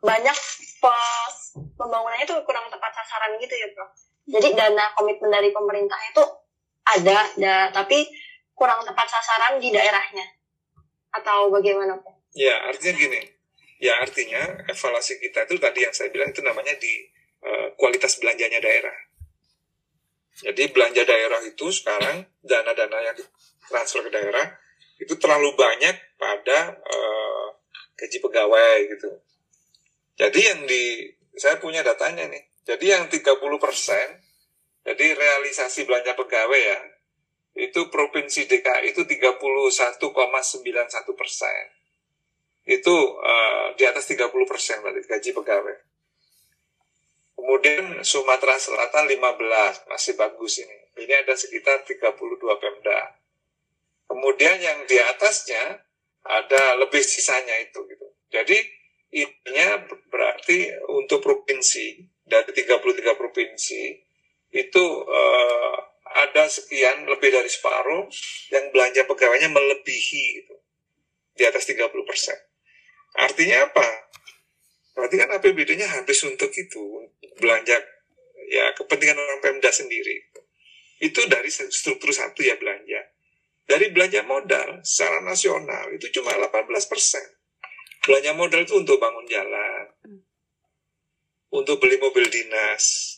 banyak 0.03 0.37
pos 0.79 1.57
pembangunannya 1.57 2.25
itu 2.29 2.37
kurang 2.45 2.69
tepat 2.69 2.93
sasaran 2.93 3.41
gitu 3.41 3.55
ya 3.57 3.69
bro 3.73 3.87
jadi 4.27 4.59
dana 4.59 4.91
komitmen 4.99 5.31
dari 5.31 5.55
pemerintah 5.55 5.99
itu 6.11 6.23
ada, 6.87 7.17
ada 7.23 7.57
tapi 7.71 8.11
kurang 8.55 8.83
tepat 8.83 9.07
sasaran 9.07 9.63
di 9.63 9.71
daerahnya? 9.71 10.27
Atau 11.15 11.55
bagaimana 11.55 11.95
Pak? 12.03 12.15
Ya, 12.35 12.67
artinya 12.67 12.95
gini. 12.99 13.21
Ya, 13.79 13.97
artinya 14.03 14.67
evaluasi 14.67 15.21
kita 15.23 15.47
itu 15.47 15.61
tadi 15.63 15.85
yang 15.87 15.95
saya 15.95 16.11
bilang 16.11 16.33
itu 16.33 16.41
namanya 16.43 16.75
di 16.77 17.07
uh, 17.45 17.71
kualitas 17.79 18.19
belanjanya 18.19 18.59
daerah. 18.59 18.97
Jadi 20.37 20.69
belanja 20.69 21.03
daerah 21.09 21.41
itu 21.49 21.73
sekarang 21.73 22.29
dana-dana 22.45 22.99
yang 23.01 23.17
transfer 23.69 24.05
ke 24.05 24.13
daerah 24.13 24.45
itu 25.01 25.17
terlalu 25.17 25.53
banyak 25.57 25.97
pada 26.21 26.77
uh, 26.77 27.47
gaji 27.97 28.19
pegawai 28.21 28.77
gitu. 28.85 29.11
Jadi 30.17 30.41
yang 30.41 30.61
di 30.65 31.13
saya 31.37 31.61
punya 31.61 31.85
datanya 31.85 32.29
nih. 32.29 32.45
Jadi 32.67 32.91
yang 32.91 33.07
30 33.07 33.23
persen, 33.63 34.19
jadi 34.83 35.15
realisasi 35.15 35.87
belanja 35.87 36.19
pegawai 36.19 36.59
ya, 36.59 36.79
itu 37.57 37.89
provinsi 37.89 38.51
DKI 38.51 38.91
itu 38.91 39.07
31,91 39.07 39.39
persen. 41.15 41.63
Itu 42.67 42.95
uh, 43.23 43.73
di 43.79 43.87
atas 43.87 44.11
30 44.11 44.29
persen 44.51 44.83
berarti 44.83 45.07
gaji 45.07 45.31
pegawai. 45.31 45.77
Kemudian 47.39 48.03
Sumatera 48.03 48.59
Selatan 48.59 49.07
15, 49.07 49.87
masih 49.87 50.19
bagus 50.19 50.59
ini. 50.59 50.79
Ini 50.99 51.23
ada 51.23 51.39
sekitar 51.39 51.87
32 51.87 52.19
Pemda. 52.43 53.01
Kemudian 54.11 54.59
yang 54.59 54.83
di 54.91 54.99
atasnya 54.99 55.87
ada 56.27 56.63
lebih 56.83 57.05
sisanya 57.07 57.55
itu 57.63 57.87
gitu. 57.87 58.07
Jadi 58.35 58.59
intinya 59.15 59.87
berarti 60.11 60.67
untuk 60.91 61.23
provinsi 61.23 62.16
dari 62.27 62.51
33 62.51 63.15
provinsi 63.15 63.83
itu 64.51 64.85
uh, 65.07 65.77
ada 66.27 66.51
sekian 66.51 67.07
lebih 67.07 67.31
dari 67.31 67.47
separuh 67.47 68.07
yang 68.51 68.65
belanja 68.75 69.07
pegawainya 69.07 69.51
melebihi 69.51 70.25
itu 70.43 70.57
di 71.37 71.45
atas 71.47 71.67
30 71.71 71.87
persen. 72.07 72.37
Artinya 73.17 73.71
apa? 73.71 73.89
Berarti 74.97 75.17
kan 75.21 75.29
APBD-nya 75.39 75.87
habis 76.01 76.25
untuk 76.25 76.51
itu 76.57 77.13
belanja 77.39 77.77
ya 78.49 78.73
kepentingan 78.75 79.19
orang 79.19 79.41
Pemda 79.45 79.71
sendiri. 79.71 80.33
Itu 80.99 81.29
dari 81.29 81.53
struktur 81.53 82.11
satu 82.11 82.41
ya 82.41 82.57
belanja. 82.57 83.13
Dari 83.67 83.93
belanja 83.93 84.23
modal 84.25 84.81
secara 84.87 85.21
nasional 85.21 85.91
itu 85.93 86.09
cuma 86.15 86.33
18 86.33 86.71
persen 86.87 87.37
belanja 88.07 88.33
modal 88.39 88.63
itu 88.63 88.75
untuk 88.79 89.03
bangun 89.03 89.27
jalan, 89.27 89.76
untuk 91.57 91.81
beli 91.81 91.97
mobil 91.97 92.29
dinas, 92.29 93.17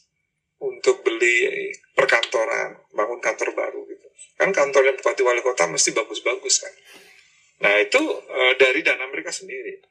untuk 0.63 1.03
beli 1.03 1.75
perkantoran, 1.95 2.79
bangun 2.95 3.19
kantor 3.19 3.51
baru 3.55 3.83
gitu. 3.91 4.07
Kan 4.39 4.55
kantor 4.55 4.91
yang 4.91 4.97
bupati 4.99 5.23
wali 5.27 5.43
kota 5.43 5.67
mesti 5.67 5.91
bagus-bagus 5.91 6.63
kan. 6.63 6.75
Nah 7.67 7.75
itu 7.83 7.99
e, 8.31 8.41
dari 8.59 8.87
dana 8.87 9.11
mereka 9.11 9.35
sendiri. 9.35 9.83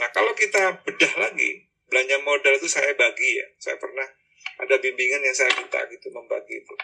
Nah 0.00 0.08
kalau 0.16 0.32
kita 0.32 0.80
bedah 0.80 1.12
lagi, 1.20 1.68
belanja 1.88 2.16
modal 2.24 2.56
itu 2.56 2.68
saya 2.68 2.96
bagi 2.96 3.36
ya. 3.36 3.46
Saya 3.60 3.76
pernah 3.76 4.08
ada 4.60 4.76
bimbingan 4.80 5.20
yang 5.20 5.36
saya 5.36 5.52
minta 5.60 5.84
gitu 5.92 6.08
membagi 6.08 6.64
itu. 6.64 6.74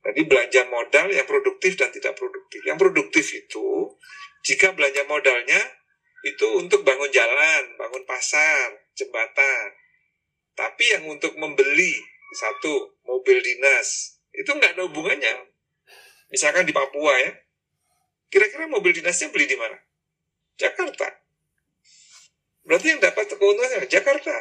Jadi 0.00 0.20
belanja 0.26 0.62
modal 0.72 1.06
yang 1.12 1.26
produktif 1.28 1.78
dan 1.78 1.94
tidak 1.94 2.18
produktif. 2.18 2.64
Yang 2.66 2.78
produktif 2.82 3.26
itu 3.36 3.94
jika 4.42 4.72
belanja 4.74 5.04
modalnya 5.06 5.60
itu 6.24 6.46
untuk 6.56 6.82
bangun 6.82 7.08
jalan, 7.12 7.76
bangun 7.76 8.02
pasar, 8.08 8.80
jembatan. 8.96 9.79
Tapi 10.60 10.84
yang 10.92 11.08
untuk 11.08 11.32
membeli 11.40 11.96
satu 12.36 13.00
mobil 13.08 13.40
dinas 13.40 14.20
itu 14.36 14.52
nggak 14.52 14.76
ada 14.76 14.84
hubungannya. 14.84 15.48
Misalkan 16.28 16.68
di 16.68 16.76
Papua 16.76 17.16
ya, 17.16 17.32
kira-kira 18.28 18.68
mobil 18.68 18.92
dinasnya 18.92 19.32
beli 19.32 19.48
di 19.48 19.56
mana? 19.56 19.80
Jakarta. 20.60 21.08
Berarti 22.68 22.86
yang 22.92 23.00
dapat 23.00 23.24
keuntungannya 23.40 23.88
Jakarta. 23.88 24.36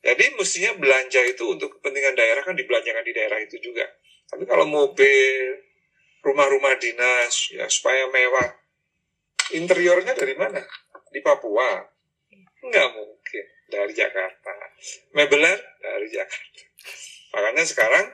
Jadi 0.00 0.24
mestinya 0.40 0.72
belanja 0.80 1.20
itu 1.28 1.44
untuk 1.44 1.76
kepentingan 1.76 2.16
daerah 2.16 2.42
kan 2.48 2.56
dibelanjakan 2.56 3.04
di 3.04 3.12
daerah 3.12 3.38
itu 3.44 3.60
juga. 3.60 3.84
Tapi 4.32 4.48
kalau 4.48 4.64
mobil, 4.64 5.52
rumah-rumah 6.24 6.80
dinas, 6.80 7.52
ya 7.52 7.68
supaya 7.68 8.08
mewah, 8.08 8.56
interiornya 9.52 10.16
dari 10.16 10.32
mana? 10.32 10.64
Di 11.12 11.20
Papua? 11.20 11.84
Enggak 12.64 12.88
mungkin 12.96 13.17
dari 13.68 13.92
Jakarta. 13.92 14.50
Mebelnya 15.14 15.56
dari 15.80 16.08
Jakarta. 16.08 16.62
Makanya 17.36 17.64
sekarang 17.68 18.06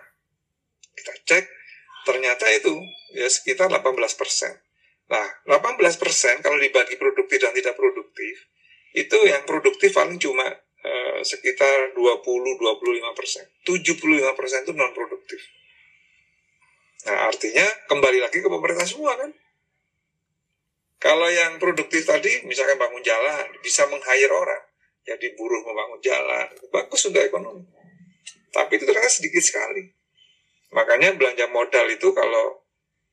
kita 0.94 1.12
cek 1.26 1.44
ternyata 2.04 2.46
itu 2.52 2.74
ya 3.14 3.30
sekitar 3.30 3.70
18 3.70 3.80
persen. 4.18 4.52
Nah, 5.08 5.26
18 5.46 5.78
persen 6.00 6.40
kalau 6.40 6.56
dibagi 6.58 6.96
produktif 6.96 7.38
dan 7.40 7.52
tidak 7.54 7.76
produktif, 7.76 8.34
itu 8.96 9.18
yang 9.26 9.44
produktif 9.44 9.90
paling 9.92 10.16
cuma 10.18 10.46
uh, 10.84 11.20
sekitar 11.20 11.92
20-25 11.96 13.18
persen. 13.18 13.44
75 13.66 14.38
persen 14.38 14.58
itu 14.64 14.72
non 14.72 14.92
produktif. 14.96 15.40
Nah, 17.04 17.28
artinya 17.28 17.66
kembali 17.90 18.18
lagi 18.24 18.40
ke 18.40 18.48
pemerintah 18.48 18.88
semua 18.88 19.12
kan. 19.20 19.30
Kalau 21.04 21.28
yang 21.28 21.60
produktif 21.60 22.08
tadi, 22.08 22.48
misalkan 22.48 22.80
bangun 22.80 23.04
jalan, 23.04 23.44
bisa 23.60 23.84
meng-hire 23.92 24.32
orang. 24.32 24.62
Jadi 25.04 25.36
buruh 25.36 25.60
membangun 25.60 26.00
jalan, 26.00 26.48
bagus 26.72 27.04
untuk 27.06 27.20
ekonomi. 27.20 27.64
Tapi 28.48 28.72
itu 28.80 28.84
ternyata 28.88 29.12
sedikit 29.12 29.44
sekali. 29.44 29.84
Makanya 30.72 31.14
belanja 31.14 31.46
modal 31.52 31.86
itu 31.92 32.08
kalau 32.16 32.64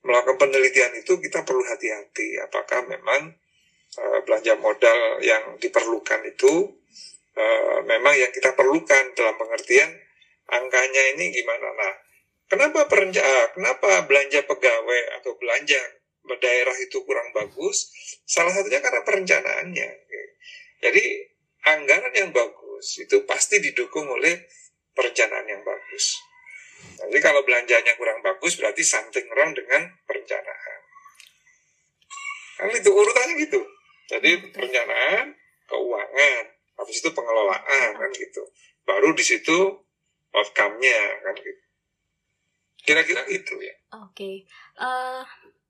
melakukan 0.01 0.47
penelitian 0.47 0.95
itu 0.97 1.19
kita 1.19 1.43
perlu 1.43 1.61
hati-hati. 1.67 2.39
Apakah 2.41 2.87
memang 2.87 3.35
uh, 3.99 4.19
belanja 4.25 4.57
modal 4.57 5.21
yang 5.21 5.59
diperlukan 5.59 6.21
itu 6.25 6.79
uh, 7.37 7.79
memang 7.85 8.17
yang 8.17 8.31
kita 8.33 8.55
perlukan 8.55 9.13
dalam 9.13 9.35
pengertian 9.37 9.91
angkanya 10.49 11.03
ini 11.17 11.29
gimana? 11.29 11.69
Nah, 11.75 11.93
kenapa 12.49 12.89
perenca 12.89 13.21
kenapa 13.53 14.07
belanja 14.09 14.41
pegawai 14.47 15.21
atau 15.21 15.37
belanja 15.37 15.81
daerah 16.41 16.73
itu 16.81 17.01
kurang 17.05 17.33
bagus, 17.33 17.89
salah 18.25 18.53
satunya 18.53 18.81
karena 18.81 19.01
perencanaannya. 19.05 19.89
Jadi 20.81 21.03
anggaran 21.65 22.13
yang 22.13 22.31
bagus 22.33 22.97
itu 22.97 23.23
pasti 23.29 23.61
didukung 23.61 24.09
oleh 24.09 24.47
perencanaan 24.91 25.47
yang 25.47 25.61
bagus. 25.61 26.17
Jadi 26.81 27.17
kalau 27.21 27.45
belanjanya 27.45 27.93
kurang 27.97 28.21
bagus 28.25 28.57
berarti 28.57 28.81
something 28.81 29.25
wrong 29.33 29.53
dengan 29.53 29.89
perencanaan. 30.05 30.79
Kan 32.57 32.69
itu 32.73 32.89
urutannya 32.89 33.33
gitu. 33.37 33.61
Jadi 34.09 34.51
perencanaan, 34.53 35.33
keuangan, 35.69 36.43
habis 36.81 36.97
itu 36.99 37.09
pengelolaan 37.13 37.89
kan 37.95 38.09
gitu. 38.11 38.43
Baru 38.83 39.13
di 39.13 39.23
situ 39.23 39.57
outcome-nya 40.33 41.01
kan 41.21 41.35
gitu. 41.37 41.63
Kira-kira 42.81 43.21
gitu 43.29 43.61
ya. 43.61 43.75
Oke. 44.01 44.17
Okay. 44.17 44.35
Uh, 44.81 45.21
eh, 45.21 45.23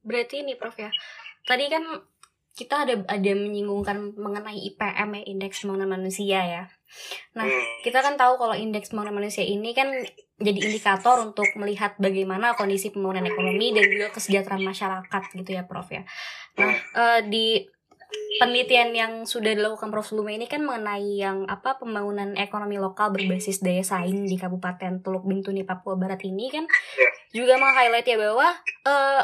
berarti 0.07 0.48
ini 0.48 0.55
Prof 0.55 0.79
ya 0.79 0.89
tadi 1.45 1.69
kan 1.69 1.83
kita 2.51 2.84
ada 2.84 3.00
ada 3.08 3.31
menyinggungkan 3.31 4.15
mengenai 4.20 4.60
IPM 4.74 5.10
ya 5.15 5.24
indeks 5.24 5.63
pembangunan 5.63 5.96
manusia 5.96 6.39
ya. 6.43 6.63
Nah, 7.39 7.48
hmm. 7.48 7.88
kita 7.88 8.03
kan 8.03 8.20
tahu 8.20 8.36
kalau 8.36 8.51
indeks 8.51 8.91
pembangunan 8.91 9.24
manusia 9.24 9.48
ini 9.48 9.72
kan 9.72 9.88
jadi 10.41 10.60
indikator 10.60 11.24
untuk 11.24 11.48
melihat 11.55 11.96
bagaimana 11.96 12.51
kondisi 12.60 12.91
pembangunan 12.91 13.31
ekonomi 13.31 13.72
dan 13.72 13.88
juga 13.88 14.12
kesejahteraan 14.12 14.67
masyarakat 14.67 15.24
gitu 15.31 15.51
ya, 15.55 15.63
Prof 15.63 15.88
ya. 15.88 16.03
Nah, 16.60 16.75
uh, 16.98 17.20
di 17.24 17.63
penelitian 18.43 18.91
yang 18.91 19.13
sudah 19.24 19.55
dilakukan 19.55 19.88
Prof 19.88 20.12
Lume 20.12 20.36
ini 20.36 20.51
kan 20.51 20.63
mengenai 20.63 21.24
yang 21.24 21.48
apa 21.48 21.79
pembangunan 21.79 22.36
ekonomi 22.36 22.75
lokal 22.75 23.15
berbasis 23.15 23.63
daya 23.63 23.84
saing 23.84 24.27
di 24.27 24.36
Kabupaten 24.36 25.00
Teluk 25.00 25.24
Bintuni 25.24 25.63
Papua 25.63 25.96
Barat 25.96 26.20
ini 26.27 26.51
kan 26.51 26.67
ya. 26.67 27.10
juga 27.31 27.55
meng-highlight 27.55 28.08
ya 28.08 28.17
bahwa 28.20 28.48
uh, 28.88 29.24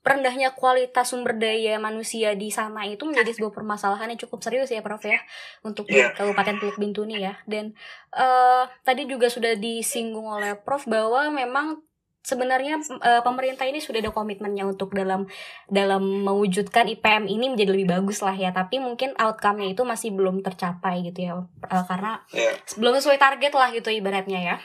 rendahnya 0.00 0.56
kualitas 0.56 1.12
sumber 1.12 1.36
daya 1.36 1.76
manusia 1.76 2.32
di 2.32 2.48
sana 2.48 2.88
itu 2.88 3.04
menjadi 3.04 3.36
sebuah 3.36 3.52
permasalahan 3.52 4.08
yang 4.08 4.20
cukup 4.24 4.40
serius 4.40 4.72
ya 4.72 4.80
Prof 4.80 5.04
ya 5.04 5.20
untuk 5.60 5.84
yeah. 5.92 6.16
Kabupaten 6.16 6.56
Teluk 6.56 6.80
Bintuni 6.80 7.20
ya 7.20 7.36
dan 7.44 7.76
uh, 8.16 8.64
tadi 8.80 9.04
juga 9.04 9.28
sudah 9.28 9.60
disinggung 9.60 10.24
oleh 10.24 10.56
Prof 10.56 10.88
bahwa 10.88 11.28
memang 11.28 11.84
sebenarnya 12.20 12.80
uh, 13.00 13.20
pemerintah 13.24 13.64
ini 13.64 13.80
sudah 13.80 14.00
ada 14.04 14.12
komitmennya 14.12 14.68
untuk 14.68 14.92
dalam 14.92 15.28
dalam 15.68 16.00
mewujudkan 16.24 16.88
IPM 16.88 17.28
ini 17.28 17.52
menjadi 17.52 17.72
lebih 17.72 17.88
bagus 17.92 18.20
lah 18.20 18.36
ya 18.36 18.52
tapi 18.52 18.76
mungkin 18.76 19.16
outcome-nya 19.16 19.72
itu 19.72 19.84
masih 19.88 20.12
belum 20.12 20.44
tercapai 20.44 21.00
gitu 21.04 21.28
ya 21.28 21.32
uh, 21.44 21.84
karena 21.88 22.24
yeah. 22.32 22.56
belum 22.76 22.96
sesuai 23.00 23.20
target 23.20 23.52
lah 23.52 23.68
gitu 23.72 23.88
ibaratnya 23.92 24.40
ya 24.40 24.56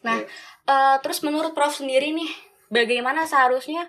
nah 0.00 0.20
yeah. 0.20 0.28
uh, 0.68 0.96
terus 1.04 1.20
menurut 1.20 1.52
Prof 1.52 1.72
sendiri 1.76 2.12
nih 2.16 2.32
bagaimana 2.72 3.28
seharusnya 3.28 3.88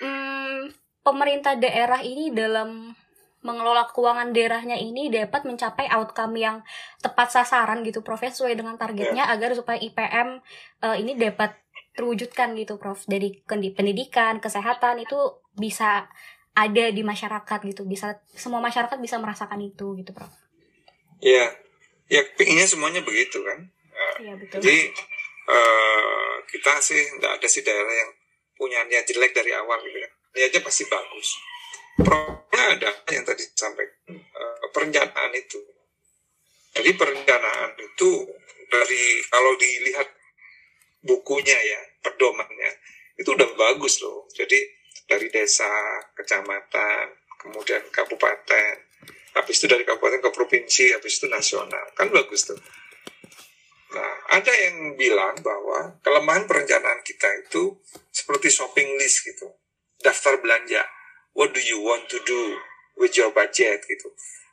hmm, 0.00 0.72
pemerintah 1.04 1.54
daerah 1.58 2.00
ini 2.00 2.32
dalam 2.32 2.94
mengelola 3.44 3.84
keuangan 3.92 4.32
daerahnya 4.32 4.80
ini 4.80 5.12
dapat 5.12 5.44
mencapai 5.44 5.84
outcome 5.92 6.40
yang 6.40 6.56
tepat 7.04 7.28
sasaran 7.28 7.84
gitu 7.84 8.00
Prof 8.00 8.24
sesuai 8.24 8.56
dengan 8.56 8.80
targetnya 8.80 9.28
yeah. 9.28 9.34
agar 9.36 9.52
supaya 9.52 9.76
IPM 9.76 10.40
uh, 10.80 10.96
ini 10.96 11.12
dapat 11.20 11.52
terwujudkan 11.92 12.56
gitu 12.56 12.80
Prof. 12.80 13.04
Dari 13.04 13.44
pendidikan 13.46 14.40
kesehatan 14.40 15.04
itu 15.04 15.44
bisa 15.52 16.08
ada 16.56 16.84
di 16.88 17.02
masyarakat 17.04 17.60
gitu 17.68 17.84
bisa 17.84 18.22
semua 18.32 18.64
masyarakat 18.64 18.96
bisa 18.96 19.20
merasakan 19.20 19.60
itu 19.60 19.92
gitu 20.00 20.16
Prof. 20.16 20.32
Iya 21.20 21.52
ya 22.08 22.24
pinginnya 22.40 22.64
semuanya 22.64 23.04
begitu 23.04 23.44
kan? 23.44 23.68
Iya 24.24 24.40
betul. 24.40 24.64
Jadi 24.64 24.88
uh, 25.52 26.34
kita 26.48 26.80
sih 26.80 27.02
tidak 27.20 27.44
ada 27.44 27.46
sih 27.52 27.60
daerah 27.60 27.92
yang 27.92 28.10
punya 28.54 28.82
niat 28.86 29.04
jelek 29.06 29.34
dari 29.34 29.52
awal 29.54 29.78
gitu 29.82 29.98
ya 29.98 30.10
niatnya 30.34 30.60
pasti 30.62 30.84
bagus 30.86 31.28
problemnya 32.00 32.62
ada 32.74 32.90
yang 33.10 33.24
tadi 33.26 33.44
sampai 33.54 33.86
uh, 34.10 34.66
perencanaan 34.74 35.32
itu 35.34 35.62
jadi 36.74 36.90
perencanaan 36.98 37.70
itu 37.78 38.10
dari 38.66 39.22
kalau 39.30 39.54
dilihat 39.54 40.10
bukunya 41.06 41.54
ya, 41.54 41.80
pedomannya, 42.02 42.70
itu 43.14 43.30
udah 43.30 43.46
bagus 43.54 44.02
loh. 44.02 44.26
Jadi 44.34 44.58
dari 45.06 45.30
desa, 45.30 45.70
kecamatan, 46.18 47.14
kemudian 47.38 47.84
kabupaten, 47.94 48.74
habis 49.38 49.54
itu 49.62 49.70
dari 49.70 49.86
kabupaten 49.86 50.18
ke 50.18 50.30
provinsi, 50.34 50.90
habis 50.98 51.22
itu 51.22 51.30
nasional. 51.30 51.94
Kan 51.94 52.10
bagus 52.10 52.50
tuh. 52.50 52.58
Nah, 53.94 54.12
ada 54.34 54.50
yang 54.50 54.98
bilang 54.98 55.38
bahwa 55.38 55.94
kelemahan 56.02 56.50
perencanaan 56.50 57.00
kita 57.06 57.46
itu 57.46 57.78
seperti 58.10 58.50
shopping 58.50 58.98
list 58.98 59.22
gitu. 59.22 59.54
Daftar 60.02 60.42
belanja. 60.42 60.82
What 61.34 61.54
do 61.54 61.62
you 61.62 61.78
want 61.82 62.10
to 62.10 62.18
do 62.26 62.58
with 62.98 63.14
your 63.18 63.30
budget 63.34 63.82
gitu. 63.86 64.08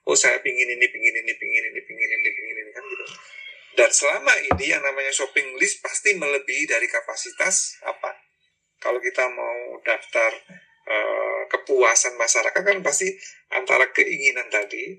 Oh, 0.05 0.17
saya 0.17 0.41
pingin 0.41 0.65
ini, 0.65 0.85
pingin 0.89 1.13
ini, 1.13 1.33
pingin 1.37 1.63
ini, 1.69 1.79
pingin 1.85 2.09
ini, 2.09 2.29
pingin 2.33 2.55
ini, 2.57 2.71
kan 2.73 2.83
gitu. 2.85 3.05
Dan 3.71 3.89
selama 3.93 4.33
ini 4.35 4.65
yang 4.67 4.83
namanya 4.83 5.13
shopping 5.13 5.55
list 5.61 5.79
pasti 5.79 6.17
melebihi 6.17 6.67
dari 6.67 6.89
kapasitas 6.89 7.79
apa? 7.85 8.17
Kalau 8.81 8.97
kita 8.97 9.29
mau 9.29 9.77
daftar 9.85 10.31
uh, 10.89 11.41
kepuasan 11.47 12.17
masyarakat 12.17 12.61
kan 12.65 12.77
pasti 12.81 13.13
antara 13.53 13.87
keinginan 13.93 14.49
tadi 14.49 14.97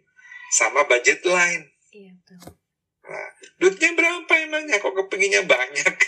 sama 0.54 0.86
budget 0.86 1.26
lain. 1.26 1.66
Iya 1.90 2.14
betul. 2.22 2.61
Nah, 3.02 3.28
duitnya 3.58 3.90
berapa 3.98 4.32
emangnya? 4.46 4.78
Kok 4.78 4.94
kepinginnya 5.06 5.42
banyak? 5.42 5.94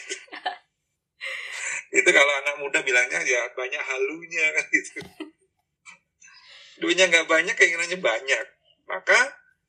itu 1.98 2.10
kalau 2.10 2.32
anak 2.42 2.58
muda 2.58 2.82
bilangnya 2.82 3.22
ya 3.22 3.46
banyak 3.54 3.82
halunya 3.82 4.46
kan 4.54 4.64
gitu. 4.70 4.98
Duitnya 6.82 7.06
nggak 7.10 7.26
banyak, 7.30 7.54
keinginannya 7.54 7.98
banyak. 8.02 8.46
Maka 8.90 9.18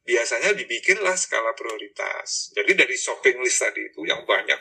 biasanya 0.05 0.53
dibikinlah 0.53 1.17
skala 1.17 1.53
prioritas. 1.57 2.53
Jadi 2.53 2.77
dari 2.77 2.95
shopping 2.97 3.41
list 3.41 3.61
tadi 3.61 3.81
itu 3.81 4.05
yang 4.05 4.21
banyak. 4.25 4.57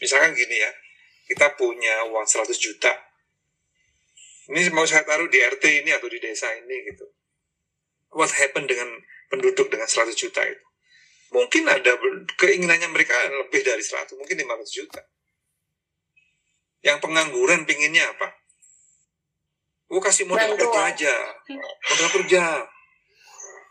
Misalkan 0.00 0.36
gini 0.36 0.56
ya, 0.60 0.72
kita 1.32 1.56
punya 1.56 2.04
uang 2.12 2.28
100 2.28 2.52
juta. 2.60 2.92
Ini 4.46 4.70
mau 4.70 4.86
saya 4.86 5.02
taruh 5.02 5.26
di 5.26 5.42
RT 5.42 5.82
ini 5.82 5.90
atau 5.90 6.06
di 6.06 6.22
desa 6.22 6.46
ini 6.54 6.76
gitu. 6.92 7.06
What 8.14 8.30
happened 8.36 8.70
dengan 8.70 8.86
penduduk 9.32 9.72
dengan 9.72 9.90
100 9.90 10.14
juta 10.14 10.44
itu? 10.46 10.65
Mungkin 11.34 11.66
ada 11.66 11.92
keinginannya 12.38 12.88
mereka 12.90 13.14
lebih 13.46 13.66
dari 13.66 13.82
100, 13.82 14.14
mungkin 14.14 14.36
500 14.46 14.78
juta. 14.78 15.02
Yang 16.86 16.98
pengangguran 17.02 17.66
pinginnya 17.66 18.06
apa? 18.14 18.30
Gue 19.90 20.02
kasih 20.02 20.26
modal 20.26 20.54
kerja 20.54 20.80
aja. 20.86 21.14
Modal 21.90 22.10
kerja 22.22 22.42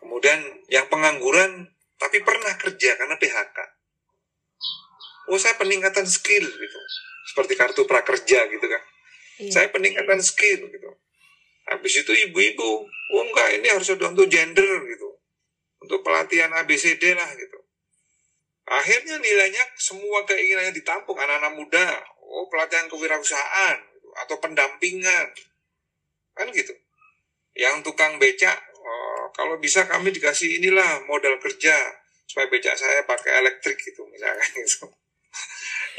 Kemudian 0.05 0.37
yang 0.69 0.85
pengangguran 0.85 1.65
tapi 1.97 2.21
pernah 2.21 2.53
kerja 2.61 2.93
karena 2.93 3.17
PHK. 3.17 3.57
Oh 5.33 5.41
saya 5.41 5.57
peningkatan 5.57 6.05
skill 6.05 6.45
gitu. 6.45 6.79
Seperti 7.33 7.57
kartu 7.57 7.89
prakerja 7.89 8.45
gitu 8.45 8.65
kan. 8.69 8.83
Iya. 9.41 9.49
Saya 9.49 9.67
peningkatan 9.73 10.21
skill 10.21 10.69
gitu. 10.69 10.89
Habis 11.65 12.05
itu 12.05 12.11
ibu-ibu, 12.29 12.85
oh 12.85 13.23
enggak 13.25 13.57
ini 13.57 13.65
harus 13.73 13.89
ada 13.89 14.13
untuk 14.13 14.29
gender 14.29 14.85
gitu. 14.85 15.04
Untuk 15.85 16.01
pelatihan 16.01 16.49
ABCD 16.49 17.13
lah 17.13 17.29
gitu. 17.37 17.61
Akhirnya 18.65 19.21
nilainya 19.21 19.61
semua 19.77 20.25
keinginannya 20.25 20.73
ditampung 20.73 21.13
anak-anak 21.13 21.53
muda. 21.53 21.89
Oh 22.25 22.49
pelatihan 22.49 22.89
kewirausahaan 22.89 23.77
gitu. 23.77 24.09
atau 24.25 24.35
pendampingan. 24.41 25.29
Kan 26.33 26.49
gitu. 26.49 26.73
Yang 27.53 27.85
tukang 27.85 28.17
becak 28.17 28.57
oh, 28.73 29.29
kalau 29.37 29.61
bisa 29.61 29.85
kami 29.85 30.09
dikasih 30.09 30.57
inilah 30.57 31.05
modal 31.05 31.37
kerja 31.37 31.77
supaya 32.25 32.49
becak 32.49 32.73
saya 32.73 33.05
pakai 33.05 33.45
elektrik 33.45 33.77
gitu 33.77 34.01
misalkan 34.09 34.49
gitu. 34.65 34.89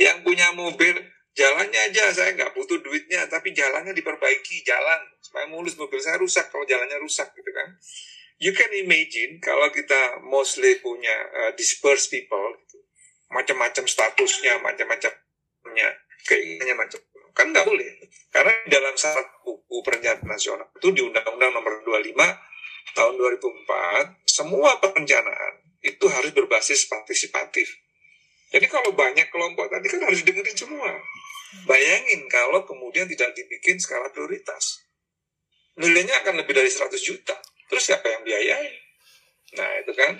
Yang 0.02 0.26
punya 0.26 0.50
mobil 0.50 0.98
jalannya 1.38 1.80
aja 1.92 2.10
saya 2.10 2.34
nggak 2.34 2.50
butuh 2.50 2.82
duitnya 2.82 3.30
tapi 3.30 3.54
jalannya 3.54 3.94
diperbaiki 3.94 4.66
jalan 4.66 5.00
supaya 5.22 5.46
mulus 5.46 5.78
mobil 5.78 6.02
saya 6.02 6.18
rusak 6.18 6.50
kalau 6.50 6.66
jalannya 6.66 6.98
rusak 6.98 7.30
gitu 7.30 7.50
kan. 7.54 7.78
You 8.36 8.52
can 8.52 8.68
imagine 8.76 9.40
kalau 9.40 9.72
kita 9.72 10.20
mostly 10.20 10.76
punya 10.84 11.16
uh, 11.32 11.52
dispersed 11.56 12.12
people 12.12 12.52
gitu, 12.60 12.78
macam-macam 13.32 13.88
statusnya, 13.88 14.60
macam-macamnya 14.60 15.88
keinginannya 16.26 16.76
macam 16.76 17.00
kan 17.36 17.52
nggak 17.52 17.68
boleh 17.68 17.86
karena 18.32 18.52
dalam 18.66 18.96
syarat 18.96 19.28
buku 19.44 19.84
perencanaan 19.84 20.24
nasional 20.24 20.68
itu 20.72 20.88
di 20.92 21.04
Undang-Undang 21.04 21.52
Nomor 21.52 21.84
25 21.84 22.16
tahun 22.96 23.14
2004, 23.16 24.24
semua 24.24 24.80
perencanaan 24.80 25.54
itu 25.84 26.04
harus 26.08 26.32
berbasis 26.32 26.88
partisipatif. 26.88 27.68
Jadi 28.52 28.66
kalau 28.72 28.96
banyak 28.96 29.28
kelompok 29.28 29.68
tadi 29.68 29.86
kan 29.88 30.00
harus 30.08 30.24
dengerin 30.24 30.56
semua. 30.56 30.96
Bayangin 31.68 32.24
kalau 32.28 32.64
kemudian 32.64 33.04
tidak 33.04 33.36
dibikin 33.36 33.76
skala 33.76 34.08
prioritas. 34.08 34.84
Nilainya 35.76 36.24
akan 36.24 36.40
lebih 36.40 36.56
dari 36.56 36.72
100 36.72 36.88
juta. 37.04 37.36
Terus 37.66 37.84
siapa 37.84 38.06
yang 38.06 38.22
biayai? 38.22 38.70
Nah 39.58 39.70
itu 39.82 39.92
kan. 39.94 40.12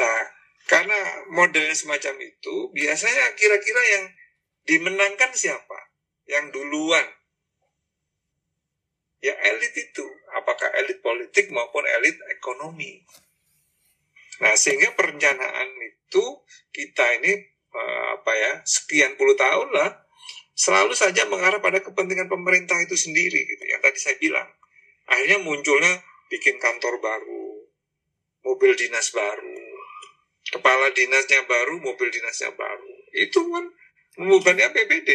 Nah 0.00 0.18
karena 0.66 0.98
modelnya 1.30 1.76
semacam 1.78 2.18
itu, 2.26 2.54
biasanya 2.74 3.38
kira-kira 3.38 3.82
yang 3.96 4.04
dimenangkan 4.66 5.30
siapa? 5.30 5.78
Yang 6.26 6.58
duluan 6.58 7.06
ya 9.26 9.34
elit 9.34 9.74
itu 9.74 10.04
apakah 10.38 10.70
elit 10.78 11.02
politik 11.02 11.50
maupun 11.50 11.82
elit 11.82 12.14
ekonomi 12.30 13.02
nah 14.38 14.52
sehingga 14.54 14.92
perencanaan 14.92 15.68
itu 15.82 16.24
kita 16.70 17.04
ini 17.18 17.32
eh, 17.72 18.06
apa 18.14 18.32
ya 18.36 18.52
sekian 18.62 19.16
puluh 19.16 19.34
tahun 19.34 19.72
lah 19.72 19.90
selalu 20.54 20.92
saja 20.92 21.24
mengarah 21.26 21.58
pada 21.58 21.80
kepentingan 21.80 22.28
pemerintah 22.28 22.76
itu 22.84 22.94
sendiri 22.94 23.40
gitu 23.48 23.64
yang 23.66 23.80
tadi 23.82 23.98
saya 23.98 24.16
bilang 24.20 24.46
akhirnya 25.08 25.40
munculnya 25.40 26.04
bikin 26.32 26.56
kantor 26.58 26.98
baru 26.98 27.66
mobil 28.46 28.72
dinas 28.78 29.10
baru 29.10 29.58
kepala 30.46 30.94
dinasnya 30.94 31.42
baru 31.46 31.78
mobil 31.82 32.08
dinasnya 32.10 32.54
baru 32.54 32.94
itu 33.14 33.40
kan 33.50 33.64
membebani 34.16 34.66
APBD 34.66 35.10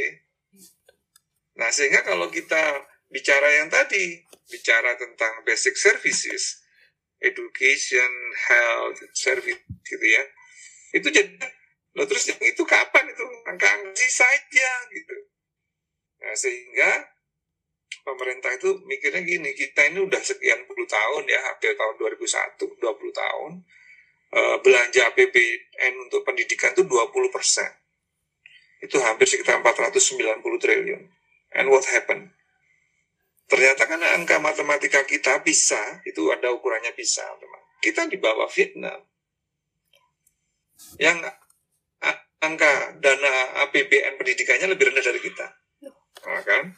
nah 1.56 1.72
sehingga 1.72 2.04
kalau 2.04 2.32
kita 2.32 2.92
bicara 3.12 3.60
yang 3.62 3.68
tadi, 3.68 4.24
bicara 4.48 4.96
tentang 4.96 5.44
basic 5.44 5.76
services, 5.76 6.64
education, 7.20 8.10
health, 8.48 9.04
service 9.12 9.62
gitu 9.84 10.06
ya. 10.08 10.24
Itu 10.96 11.12
jadi 11.12 11.36
Loh, 11.92 12.08
terus 12.08 12.24
itu 12.32 12.64
kapan 12.64 13.04
itu? 13.12 13.26
Angka-angka 13.52 14.08
saja 14.08 14.72
gitu. 14.96 15.18
Nah, 16.24 16.32
sehingga 16.40 17.04
pemerintah 18.02 18.52
itu 18.56 18.80
mikirnya 18.88 19.22
gini, 19.24 19.52
kita 19.52 19.92
ini 19.92 20.00
udah 20.04 20.22
sekian 20.24 20.64
puluh 20.66 20.88
tahun 20.88 21.24
ya, 21.28 21.40
hampir 21.52 21.76
tahun 21.76 21.96
2001, 22.00 22.58
20 22.80 22.82
tahun, 23.12 23.52
uh, 24.36 24.58
belanja 24.64 25.02
APBN 25.12 25.94
untuk 26.08 26.24
pendidikan 26.24 26.72
itu 26.72 26.88
20 26.88 27.30
persen. 27.30 27.70
Itu 28.82 28.98
hampir 29.04 29.30
sekitar 29.30 29.62
490 29.62 30.42
triliun. 30.58 31.04
And 31.54 31.68
what 31.70 31.86
happened? 31.86 32.34
Ternyata 33.46 33.84
kan 33.84 34.00
angka 34.00 34.40
matematika 34.40 35.04
kita 35.04 35.44
bisa, 35.44 36.02
itu 36.08 36.32
ada 36.32 36.50
ukurannya 36.56 36.96
bisa, 36.96 37.22
teman. 37.38 37.62
Kita 37.84 38.08
di 38.08 38.16
bawah 38.16 38.48
Vietnam. 38.48 39.04
Yang 40.98 41.30
angka 42.42 42.98
dana 42.98 43.34
APBN 43.68 44.18
pendidikannya 44.18 44.74
lebih 44.74 44.90
rendah 44.90 45.06
dari 45.06 45.22
kita. 45.22 45.48
Nah, 46.26 46.42
kan? 46.42 46.74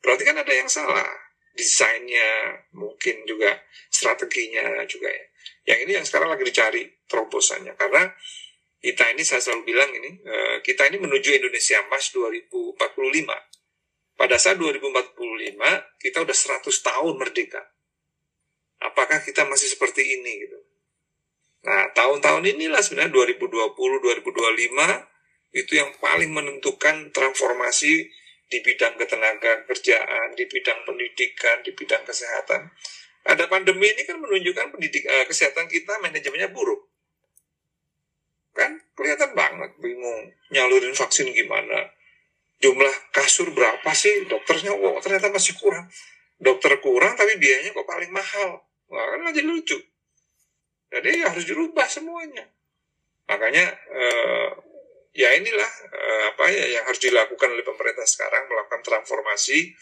Berarti 0.00 0.22
kan 0.24 0.36
ada 0.40 0.52
yang 0.52 0.68
salah. 0.70 1.08
Desainnya, 1.50 2.62
mungkin 2.72 3.26
juga 3.26 3.58
strateginya 3.90 4.86
juga 4.86 5.10
ya. 5.10 5.24
Yang 5.74 5.78
ini 5.84 5.92
yang 5.98 6.06
sekarang 6.06 6.30
lagi 6.32 6.46
dicari 6.46 6.82
terobosannya. 7.10 7.74
Karena 7.74 8.08
kita 8.80 9.12
ini, 9.12 9.22
saya 9.26 9.44
selalu 9.44 9.62
bilang 9.66 9.90
ini, 9.92 10.10
eh, 10.24 10.56
kita 10.64 10.88
ini 10.88 10.96
menuju 11.02 11.36
Indonesia 11.36 11.84
Emas 11.84 12.08
2045 12.14 13.36
pada 14.20 14.36
saat 14.36 14.60
2045 14.60 15.96
kita 15.96 16.20
udah 16.20 16.36
100 16.36 16.84
tahun 16.84 17.16
merdeka. 17.16 17.64
Apakah 18.84 19.24
kita 19.24 19.48
masih 19.48 19.72
seperti 19.72 20.04
ini 20.20 20.44
gitu? 20.44 20.60
Nah, 21.64 21.88
tahun-tahun 21.96 22.44
inilah 22.44 22.84
sebenarnya 22.84 23.16
2020, 23.16 23.72
2025 23.76 25.08
itu 25.56 25.72
yang 25.72 25.92
paling 26.00 26.32
menentukan 26.36 27.08
transformasi 27.16 28.12
di 28.50 28.58
bidang 28.58 28.98
ketenaga 28.98 29.62
kerjaan, 29.70 30.34
di 30.34 30.44
bidang 30.50 30.82
pendidikan, 30.82 31.62
di 31.62 31.70
bidang 31.70 32.02
kesehatan. 32.02 32.66
Ada 33.30 33.46
pandemi 33.46 33.86
ini 33.86 34.02
kan 34.02 34.18
menunjukkan 34.18 34.74
pendidik 34.74 35.06
uh, 35.06 35.24
kesehatan 35.30 35.70
kita 35.70 36.02
manajemennya 36.02 36.50
buruk. 36.50 36.90
Kan 38.50 38.74
kelihatan 38.98 39.38
banget 39.38 39.70
bingung 39.78 40.34
nyalurin 40.50 40.98
vaksin 40.98 41.30
gimana. 41.30 41.94
Jumlah 42.58 43.14
kasur 43.14 43.54
berapa 43.54 43.86
sih? 43.94 44.26
Dokternya 44.26 44.74
wow 44.74 44.98
ternyata 44.98 45.30
masih 45.30 45.54
kurang. 45.54 45.86
Dokter 46.42 46.74
kurang 46.82 47.14
tapi 47.14 47.38
biayanya 47.38 47.70
kok 47.70 47.86
paling 47.86 48.10
mahal. 48.10 48.66
Wah, 48.90 49.04
kan 49.14 49.30
jadi 49.30 49.46
lucu. 49.46 49.78
Jadi 50.90 51.22
harus 51.22 51.46
dirubah 51.46 51.86
semuanya. 51.86 52.50
Makanya 53.30 53.78
uh, 53.94 54.50
ya 55.10 55.34
inilah 55.34 55.70
uh, 55.90 56.22
apa 56.34 56.44
ya 56.54 56.78
yang 56.78 56.84
harus 56.86 57.02
dilakukan 57.02 57.50
oleh 57.50 57.66
pemerintah 57.66 58.06
sekarang 58.06 58.46
melakukan 58.46 58.82
transformasi 58.86 59.74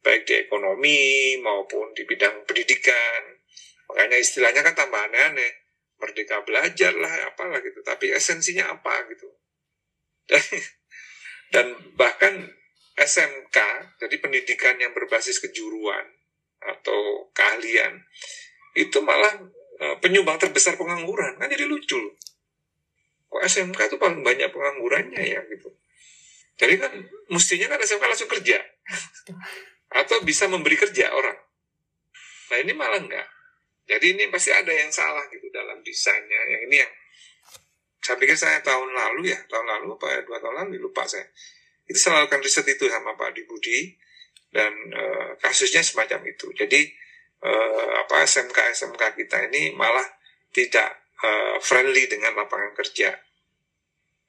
baik 0.00 0.24
di 0.24 0.34
ekonomi 0.46 1.36
maupun 1.40 1.92
di 1.92 2.08
bidang 2.08 2.48
pendidikan. 2.48 3.36
Makanya 3.90 4.16
istilahnya 4.16 4.64
kan 4.64 4.74
tambah 4.74 5.00
aneh-aneh. 5.10 5.52
Merdeka 6.00 6.40
belajar 6.48 6.96
lah, 6.96 7.12
apalah 7.28 7.60
gitu. 7.60 7.84
Tapi 7.84 8.08
esensinya 8.16 8.72
apa 8.72 9.04
gitu. 9.12 9.28
Dan, 10.24 10.40
dan 11.52 11.66
bahkan 11.98 12.48
SMK, 12.96 13.58
jadi 14.00 14.16
pendidikan 14.16 14.80
yang 14.80 14.96
berbasis 14.96 15.42
kejuruan 15.44 16.06
atau 16.60 17.28
keahlian, 17.36 18.00
itu 18.76 18.96
malah 19.04 19.44
uh, 19.84 19.96
penyumbang 20.00 20.40
terbesar 20.40 20.80
pengangguran. 20.80 21.36
Kan 21.36 21.52
jadi 21.52 21.68
lucu 21.68 22.00
kok 23.30 23.42
SMK 23.46 23.78
itu 23.94 23.96
paling 23.96 24.26
banyak 24.26 24.50
penganggurannya 24.50 25.22
ya 25.22 25.40
gitu. 25.46 25.70
Jadi 26.58 26.74
kan 26.76 26.92
mestinya 27.30 27.72
kan 27.72 27.78
SMK 27.78 28.04
langsung 28.04 28.30
kerja. 28.30 28.58
Atau 29.90 30.20
bisa 30.26 30.50
memberi 30.50 30.74
kerja 30.74 31.14
orang. 31.14 31.38
Nah 32.50 32.58
ini 32.58 32.72
malah 32.74 32.98
enggak. 32.98 33.28
Jadi 33.86 34.18
ini 34.18 34.30
pasti 34.30 34.50
ada 34.50 34.70
yang 34.70 34.90
salah 34.90 35.22
gitu 35.30 35.46
dalam 35.54 35.78
desainnya. 35.86 36.40
Yang 36.50 36.62
ini 36.70 36.76
yang 36.82 36.92
saya 38.00 38.16
pikir 38.18 38.34
saya 38.34 38.58
tahun 38.62 38.90
lalu 38.90 39.30
ya 39.30 39.38
tahun 39.46 39.66
lalu 39.66 39.98
apa 39.98 40.06
ya 40.10 40.20
dua 40.26 40.38
tahun 40.42 40.54
lalu 40.66 40.82
lupa 40.82 41.06
saya. 41.06 41.26
Itu 41.86 41.98
saya 41.98 42.22
lakukan 42.22 42.42
riset 42.42 42.66
itu 42.70 42.86
sama 42.86 43.14
Pak 43.18 43.34
Dibudi 43.34 43.94
dan 44.50 44.70
e, 44.90 45.02
kasusnya 45.38 45.82
semacam 45.82 46.22
itu. 46.26 46.50
Jadi 46.54 46.86
e, 47.42 47.50
apa 47.98 48.26
SMK 48.26 48.58
SMK 48.74 49.02
kita 49.14 49.46
ini 49.50 49.74
malah 49.74 50.06
tidak 50.50 51.09
uh, 51.24 51.56
friendly 51.60 52.08
dengan 52.08 52.36
lapangan 52.36 52.72
kerja. 52.76 53.14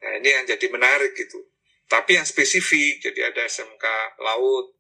Nah, 0.02 0.12
ini 0.18 0.30
yang 0.34 0.46
jadi 0.50 0.66
menarik 0.72 1.14
gitu. 1.14 1.40
Tapi 1.86 2.16
yang 2.16 2.26
spesifik, 2.26 3.04
jadi 3.12 3.36
ada 3.36 3.44
SMK 3.46 3.86
laut, 4.24 4.80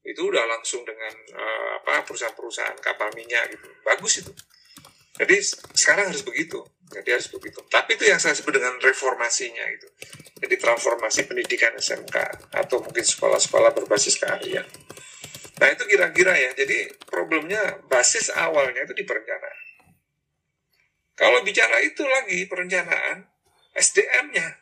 itu 0.00 0.20
udah 0.24 0.48
langsung 0.48 0.80
dengan 0.88 1.12
uh, 1.36 1.68
apa 1.84 2.08
perusahaan-perusahaan 2.08 2.80
kapal 2.80 3.12
minyak 3.12 3.52
gitu. 3.52 3.68
Bagus 3.84 4.24
itu. 4.24 4.32
Jadi 5.20 5.36
sekarang 5.76 6.08
harus 6.08 6.24
begitu. 6.24 6.64
Jadi 6.90 7.08
harus 7.12 7.28
begitu. 7.28 7.60
Tapi 7.68 7.94
itu 7.94 8.08
yang 8.08 8.18
saya 8.18 8.32
sebut 8.32 8.56
dengan 8.56 8.74
reformasinya 8.80 9.62
itu. 9.68 9.86
Jadi 10.40 10.54
transformasi 10.56 11.28
pendidikan 11.28 11.76
SMK 11.76 12.16
atau 12.56 12.80
mungkin 12.80 13.04
sekolah-sekolah 13.04 13.76
berbasis 13.76 14.16
keahlian. 14.16 14.64
Nah 15.60 15.68
itu 15.68 15.84
kira-kira 15.84 16.32
ya. 16.34 16.50
Jadi 16.56 16.88
problemnya 17.04 17.84
basis 17.86 18.32
awalnya 18.32 18.88
itu 18.88 18.96
di 18.96 19.04
perencanaan. 19.04 19.49
Kalau 21.20 21.44
bicara 21.44 21.76
itu 21.84 22.00
lagi 22.08 22.48
perencanaan, 22.48 23.28
SDM-nya. 23.76 24.56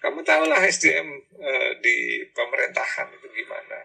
Kamu 0.00 0.24
tahulah 0.24 0.64
SDM 0.64 1.08
e, 1.36 1.44
eh, 1.44 1.70
di 1.84 1.96
pemerintahan 2.32 3.12
itu 3.12 3.28
gimana. 3.28 3.84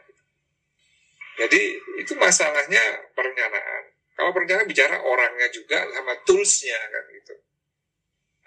Jadi 1.35 1.61
itu 1.99 2.15
masalahnya 2.15 2.79
perencanaan. 3.11 3.91
Kalau 4.15 4.31
perencanaan 4.31 4.71
bicara 4.71 5.03
orangnya 5.03 5.51
juga 5.51 5.83
sama 5.91 6.15
tools-nya 6.23 6.79
kan 6.79 7.03
gitu. 7.11 7.35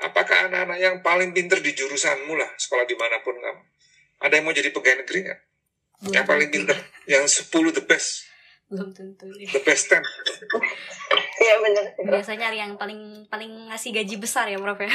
Apakah 0.08 0.48
anak-anak 0.48 0.78
yang 0.80 0.96
paling 1.04 1.36
pinter 1.36 1.60
di 1.60 1.76
jurusanmu 1.76 2.32
lah, 2.32 2.48
sekolah 2.56 2.88
di 2.88 2.96
mana 2.96 3.20
pun 3.20 3.36
kamu. 3.36 3.62
Ada 4.24 4.40
yang 4.40 4.44
mau 4.48 4.56
jadi 4.56 4.72
pegawai 4.72 5.04
negeri 5.04 5.28
nggak? 5.28 5.40
Yang 6.16 6.24
paling 6.24 6.48
pinter, 6.48 6.78
yang 7.04 7.28
10 7.28 7.76
the 7.76 7.84
best 7.84 8.28
belum 8.68 8.92
tentu 8.92 9.24
the 9.32 9.60
best 9.64 9.88
ten 9.88 10.04
iya 11.44 11.54
benar 11.62 11.86
biasanya 11.98 12.38
nyari 12.48 12.58
yang 12.58 12.72
paling 12.78 13.26
paling 13.30 13.52
ngasih 13.70 13.90
gaji 13.94 14.16
besar 14.18 14.46
ya 14.50 14.58
prof 14.58 14.78
ya? 14.80 14.90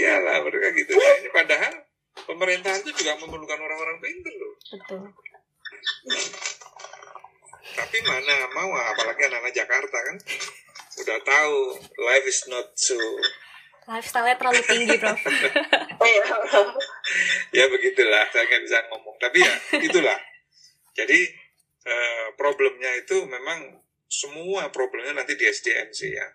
Iyalah 0.00 0.44
mereka 0.44 0.68
gitu. 0.76 0.92
Nah, 0.96 1.14
ini 1.20 1.30
padahal 1.32 1.74
pemerintahan 2.28 2.80
itu 2.84 2.92
juga 2.92 3.16
memerlukan 3.20 3.58
orang-orang 3.58 3.98
pintar 4.00 4.34
loh. 4.36 4.54
Betul. 4.74 5.00
Tapi 7.74 7.96
mana 8.06 8.34
mau 8.54 8.70
apalagi 8.74 9.22
anak-anak 9.26 9.54
Jakarta 9.54 9.98
kan? 9.98 10.16
Udah 11.02 11.18
tahu 11.26 11.56
life 12.04 12.26
is 12.28 12.40
not 12.46 12.68
so 12.78 12.96
lifestyle-nya 13.84 14.40
terlalu 14.40 14.62
tinggi 14.64 14.96
prof. 14.96 15.20
Iya. 16.04 16.24
ya 17.52 17.64
begitulah. 17.72 18.24
Saya 18.28 18.44
nggak 18.44 18.62
bisa 18.64 18.78
ngomong. 18.92 19.16
Tapi 19.16 19.40
ya 19.40 19.54
itulah. 19.80 20.18
Jadi 20.94 21.44
Eh, 21.84 22.26
problemnya 22.40 22.96
itu 22.96 23.28
memang 23.28 23.60
semua 24.14 24.70
problemnya 24.70 25.18
nanti 25.18 25.34
di 25.34 25.42
SDM 25.42 25.90
sih 25.90 26.14
ya. 26.14 26.26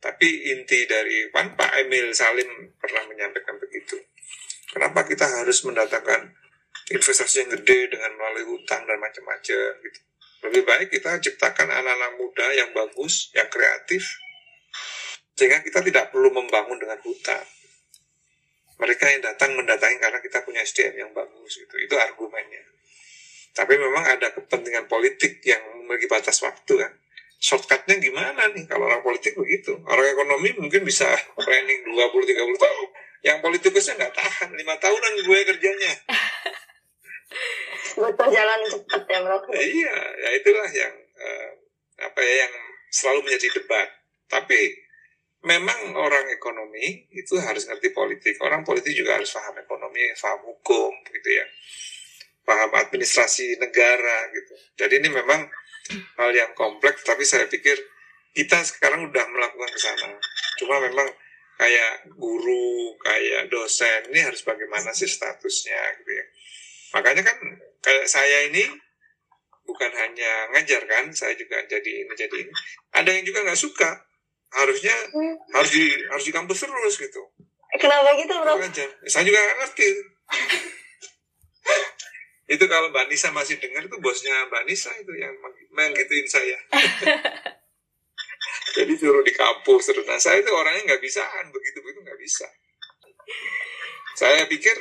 Tapi 0.00 0.50
inti 0.56 0.88
dari 0.88 1.30
kan 1.30 1.54
Pak 1.54 1.86
Emil 1.86 2.10
Salim 2.10 2.48
pernah 2.80 3.06
menyampaikan 3.06 3.54
begitu. 3.60 4.00
Kenapa 4.70 5.06
kita 5.06 5.28
harus 5.28 5.62
mendatangkan 5.62 6.40
investasi 6.90 7.46
yang 7.46 7.50
gede 7.54 7.94
dengan 7.94 8.10
melalui 8.18 8.50
hutang 8.50 8.82
dan 8.82 8.98
macam-macam 8.98 9.70
gitu. 9.86 10.00
Lebih 10.40 10.62
baik 10.66 10.88
kita 10.90 11.20
ciptakan 11.20 11.68
anak-anak 11.68 12.12
muda 12.16 12.46
yang 12.56 12.72
bagus, 12.72 13.30
yang 13.36 13.46
kreatif, 13.52 14.02
sehingga 15.36 15.60
kita 15.62 15.84
tidak 15.84 16.10
perlu 16.10 16.32
membangun 16.32 16.80
dengan 16.80 16.98
hutang. 17.04 17.44
Mereka 18.80 19.04
yang 19.12 19.20
datang 19.20 19.52
mendatangi 19.52 20.00
karena 20.00 20.18
kita 20.24 20.40
punya 20.40 20.64
SDM 20.64 21.04
yang 21.06 21.10
bagus 21.12 21.60
gitu. 21.60 21.74
Itu 21.76 22.00
argumennya. 22.00 22.64
Tapi 23.52 23.76
memang 23.76 24.08
ada 24.08 24.32
kepentingan 24.32 24.88
politik 24.88 25.44
yang 25.44 25.60
memiliki 25.84 26.08
batas 26.08 26.40
waktu 26.40 26.80
kan. 26.80 26.92
Shortcutnya 27.40 27.96
gimana 27.96 28.52
nih 28.52 28.68
kalau 28.68 28.84
orang 28.84 29.00
politik 29.00 29.32
begitu. 29.32 29.72
Orang 29.88 30.06
ekonomi 30.12 30.52
mungkin 30.60 30.84
bisa 30.84 31.08
planning 31.40 31.88
20-30 31.88 32.36
tahun. 32.36 32.88
Yang 33.24 33.38
politikusnya 33.40 33.96
nggak 33.96 34.12
tahan. 34.12 34.48
lima 34.52 34.76
tahunan 34.76 35.12
gue 35.24 35.38
kerjanya. 35.48 35.92
Betul 38.00 38.28
jalan 38.28 38.60
cepat 38.68 39.02
ya 39.08 39.18
bro. 39.24 39.40
iya, 39.56 39.96
ya 40.20 40.28
itulah 40.36 40.68
yang 40.70 40.94
uh, 41.16 41.50
apa 42.06 42.20
ya 42.22 42.46
yang 42.46 42.54
selalu 42.92 43.24
menjadi 43.24 43.48
debat. 43.56 43.88
Tapi 44.28 44.60
memang 45.40 45.96
orang 45.96 46.28
ekonomi 46.28 47.08
itu 47.16 47.40
harus 47.40 47.64
ngerti 47.66 47.96
politik. 47.96 48.36
Orang 48.44 48.68
politik 48.68 48.92
juga 48.92 49.16
harus 49.16 49.32
paham 49.32 49.56
ekonomi, 49.58 50.12
paham 50.12 50.44
hukum 50.44 50.92
gitu 51.08 51.30
ya 51.32 51.44
paham 52.50 52.74
administrasi 52.74 53.62
negara 53.62 54.26
gitu. 54.34 54.52
Jadi 54.74 54.98
ini 54.98 55.08
memang 55.14 55.46
hal 55.90 56.30
yang 56.34 56.52
kompleks, 56.54 57.02
tapi 57.02 57.26
saya 57.26 57.46
pikir 57.50 57.76
kita 58.34 58.62
sekarang 58.62 59.10
udah 59.10 59.24
melakukan 59.30 59.70
ke 59.70 59.80
sana. 59.80 60.08
Cuma 60.58 60.78
memang 60.78 61.08
kayak 61.60 62.08
guru, 62.16 62.96
kayak 63.04 63.52
dosen 63.52 64.08
ini 64.08 64.24
harus 64.24 64.40
bagaimana 64.46 64.94
sih 64.96 65.10
statusnya 65.10 65.80
gitu 66.00 66.10
ya. 66.14 66.24
Makanya 66.96 67.22
kan 67.26 67.36
kayak 67.84 68.06
saya 68.08 68.48
ini 68.48 68.64
bukan 69.66 69.92
hanya 69.92 70.50
ngajar 70.56 70.82
kan, 70.88 71.12
saya 71.12 71.36
juga 71.36 71.60
jadi 71.68 72.06
ini 72.06 72.12
jadi 72.16 72.36
ini. 72.48 72.52
Ada 72.96 73.10
yang 73.12 73.24
juga 73.28 73.44
nggak 73.44 73.60
suka, 73.60 73.90
harusnya 74.56 74.96
harus 75.54 75.70
di 75.70 75.84
harus 76.10 76.24
di 76.26 76.32
kampus 76.32 76.64
terus 76.64 76.94
gitu. 76.98 77.22
Kenapa 77.78 78.18
gitu 78.18 78.34
bro? 78.34 78.58
Saya 79.06 79.22
juga 79.22 79.38
nggak 79.38 79.58
ngerti 79.62 79.86
itu 82.50 82.64
kalau 82.66 82.90
Mbak 82.90 83.06
Nisa 83.06 83.30
masih 83.30 83.62
dengar 83.62 83.86
itu 83.86 83.96
bosnya 84.02 84.34
Mbak 84.50 84.66
Nisa 84.66 84.90
itu 84.98 85.14
yang 85.14 85.30
menggituin 85.70 86.26
saya. 86.26 86.58
Jadi 88.76 88.92
suruh 88.98 89.22
di 89.22 89.30
kampus 89.30 89.94
terus 89.94 90.06
nah 90.06 90.18
saya 90.18 90.42
itu 90.42 90.50
orangnya 90.50 90.90
nggak 90.90 91.02
bisaan. 91.02 91.54
Begitu 91.54 91.78
begitu 91.78 92.02
nggak 92.02 92.18
bisa. 92.18 92.46
Saya 94.18 94.50
pikir 94.50 94.74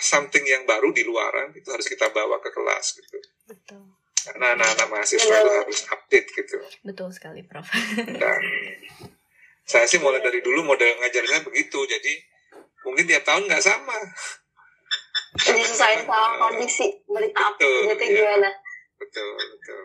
something 0.00 0.48
yang 0.48 0.64
baru 0.64 0.96
di 0.96 1.04
luaran 1.04 1.52
itu 1.52 1.68
harus 1.68 1.84
kita 1.84 2.08
bawa 2.08 2.40
ke 2.40 2.48
kelas 2.48 2.96
gitu. 2.96 3.20
Betul. 3.44 3.84
Karena 4.20 4.56
anak-anak 4.56 4.88
mahasiswa 4.88 5.36
itu 5.44 5.52
harus 5.60 5.78
update 5.92 6.28
gitu. 6.32 6.56
Betul 6.80 7.12
sekali 7.12 7.44
prof. 7.44 7.68
Dan 8.00 8.40
saya 9.68 9.84
sih 9.84 10.00
mulai 10.00 10.24
dari 10.24 10.40
dulu 10.40 10.64
model 10.64 10.96
ngajarnya 11.04 11.44
begitu. 11.44 11.84
Jadi 11.84 12.16
mungkin 12.88 13.04
tiap 13.04 13.28
tahun 13.28 13.44
nggak 13.44 13.60
sama 13.60 13.96
disesuaikan 15.36 16.06
sama 16.06 16.36
kondisi 16.38 16.86
berita 17.06 17.38
apa 17.38 17.60
gitu 17.62 18.04
ya. 18.04 18.06
gimana 18.18 18.50
betul 18.98 19.30
betul 19.58 19.82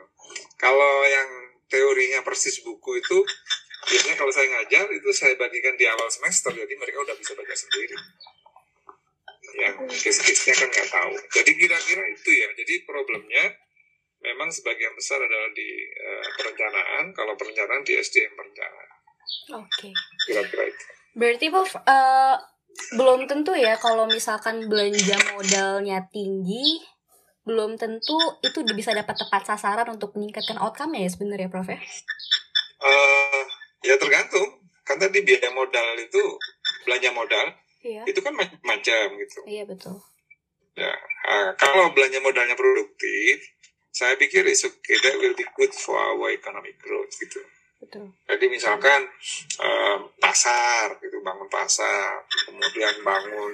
kalau 0.58 0.94
yang 1.06 1.30
teorinya 1.70 2.20
persis 2.26 2.62
buku 2.66 3.02
itu 3.02 3.18
biasanya 3.86 4.18
kalau 4.18 4.34
saya 4.34 4.48
ngajar 4.50 4.90
itu 4.90 5.10
saya 5.14 5.38
bagikan 5.38 5.78
di 5.78 5.86
awal 5.86 6.10
semester 6.10 6.50
jadi 6.50 6.74
mereka 6.74 6.98
udah 7.06 7.16
bisa 7.18 7.38
baca 7.38 7.54
sendiri 7.54 7.98
yang 9.56 9.76
case-case-nya 9.88 10.54
kan 10.56 10.68
nggak 10.68 10.90
tahu. 10.92 11.14
Jadi 11.32 11.52
kira-kira 11.56 12.04
itu 12.12 12.30
ya. 12.36 12.48
Jadi 12.60 12.74
problemnya 12.84 13.56
memang 14.20 14.52
sebagian 14.52 14.92
besar 14.98 15.22
adalah 15.22 15.52
di 15.56 15.70
uh, 15.96 16.28
perencanaan. 16.36 17.16
Kalau 17.16 17.34
perencanaan 17.40 17.84
di 17.88 17.96
SDM 17.96 18.36
perencanaan. 18.36 18.90
Oke. 19.64 19.90
Okay. 19.90 19.94
Kira-kira 20.28 20.64
itu. 20.68 20.86
Berarti 21.16 21.46
Prof, 21.48 21.72
uh, 21.80 22.36
belum 22.96 23.26
tentu 23.26 23.56
ya 23.56 23.80
kalau 23.80 24.06
misalkan 24.08 24.68
belanja 24.68 25.16
modalnya 25.34 26.06
tinggi, 26.12 26.84
belum 27.46 27.78
tentu 27.78 28.18
itu 28.42 28.66
bisa 28.74 28.92
dapat 28.92 29.16
tepat 29.16 29.46
sasaran 29.46 29.88
untuk 29.94 30.18
meningkatkan 30.18 30.58
outcome 30.58 30.98
ya 30.98 31.08
sebenarnya 31.08 31.48
Prof 31.48 31.70
ya? 31.70 31.80
Uh, 32.82 33.42
ya 33.86 33.96
tergantung. 34.02 34.66
Kan 34.86 35.02
tadi 35.02 35.26
biaya 35.26 35.50
modal 35.50 35.98
itu 35.98 36.22
belanja 36.86 37.10
modal 37.10 37.48
iya. 37.82 38.06
itu 38.06 38.22
kan 38.22 38.34
macam-macam 38.38 39.06
gitu. 39.18 39.40
Iya 39.50 39.64
betul. 39.66 39.98
Ya, 40.76 40.92
uh, 41.32 41.50
kalau 41.56 41.90
belanja 41.96 42.20
modalnya 42.22 42.54
produktif, 42.54 43.42
saya 43.96 44.20
pikir 44.20 44.44
okay, 44.44 44.98
that 45.02 45.16
will 45.24 45.34
be 45.34 45.48
good 45.56 45.72
for 45.72 45.96
our 45.96 46.30
economic 46.36 46.76
growth 46.84 47.16
gitu. 47.16 47.40
Betul. 47.86 48.10
Jadi 48.26 48.46
misalkan 48.50 49.06
um, 49.62 50.10
pasar, 50.18 50.98
gitu 50.98 51.22
bangun 51.22 51.46
pasar, 51.46 52.18
kemudian 52.50 52.98
bangun 53.06 53.54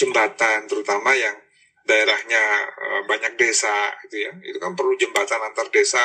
jembatan, 0.00 0.64
terutama 0.64 1.12
yang 1.12 1.36
daerahnya 1.84 2.64
uh, 2.72 3.02
banyak 3.04 3.36
desa, 3.36 3.92
gitu 4.08 4.24
ya, 4.24 4.32
itu 4.40 4.56
kan 4.56 4.72
perlu 4.72 4.96
jembatan 4.96 5.36
antar 5.44 5.68
desa, 5.68 6.00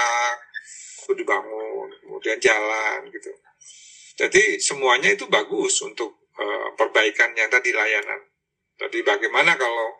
itu 1.07 1.15
dibangun, 1.15 1.87
kemudian 2.03 2.35
jalan, 2.35 3.07
gitu. 3.15 3.31
Jadi 4.19 4.59
semuanya 4.59 5.15
itu 5.15 5.23
bagus 5.31 5.79
untuk 5.87 6.27
uh, 6.35 6.75
perbaikan 6.75 7.31
yang 7.31 7.47
tadi 7.47 7.71
layanan. 7.71 8.27
Jadi 8.75 9.07
bagaimana 9.07 9.55
kalau 9.55 9.95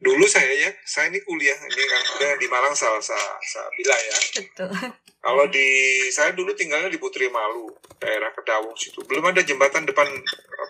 dulu 0.00 0.24
saya 0.24 0.48
ya, 0.48 0.70
saya 0.88 1.12
ini 1.12 1.20
kuliah 1.20 1.56
ini 1.60 1.84
kan 1.84 2.02
udah 2.16 2.32
di 2.40 2.46
Malang 2.48 2.72
salah, 2.72 3.00
salah 3.04 3.70
ya. 3.84 4.16
Betul. 4.40 4.72
Kalau 5.20 5.44
di 5.52 5.68
saya 6.08 6.32
dulu 6.32 6.56
tinggalnya 6.56 6.88
di 6.88 6.96
Putri 6.96 7.28
Malu, 7.28 7.68
daerah 8.00 8.32
Kedawung 8.32 8.72
situ. 8.72 9.04
Belum 9.04 9.28
ada 9.28 9.44
jembatan 9.44 9.84
depan 9.84 10.08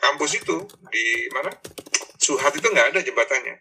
kampus 0.03 0.43
itu 0.43 0.67
di 0.91 1.31
mana? 1.31 1.55
Suhat 2.19 2.51
itu 2.59 2.67
nggak 2.67 2.91
ada 2.91 3.01
jembatannya. 3.01 3.57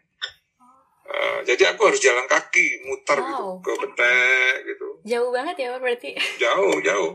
Uh, 1.09 1.41
jadi 1.41 1.73
aku 1.73 1.89
harus 1.89 2.01
jalan 2.01 2.29
kaki, 2.29 2.85
muter 2.85 3.17
gitu, 3.17 3.33
wow. 3.33 3.57
gitu, 3.57 3.65
ke 3.65 3.71
Betek 3.81 4.53
gitu. 4.65 4.87
Jauh 5.09 5.29
banget 5.33 5.55
ya 5.57 5.77
berarti? 5.77 6.13
Jauh, 6.37 6.77
jauh. 6.85 7.13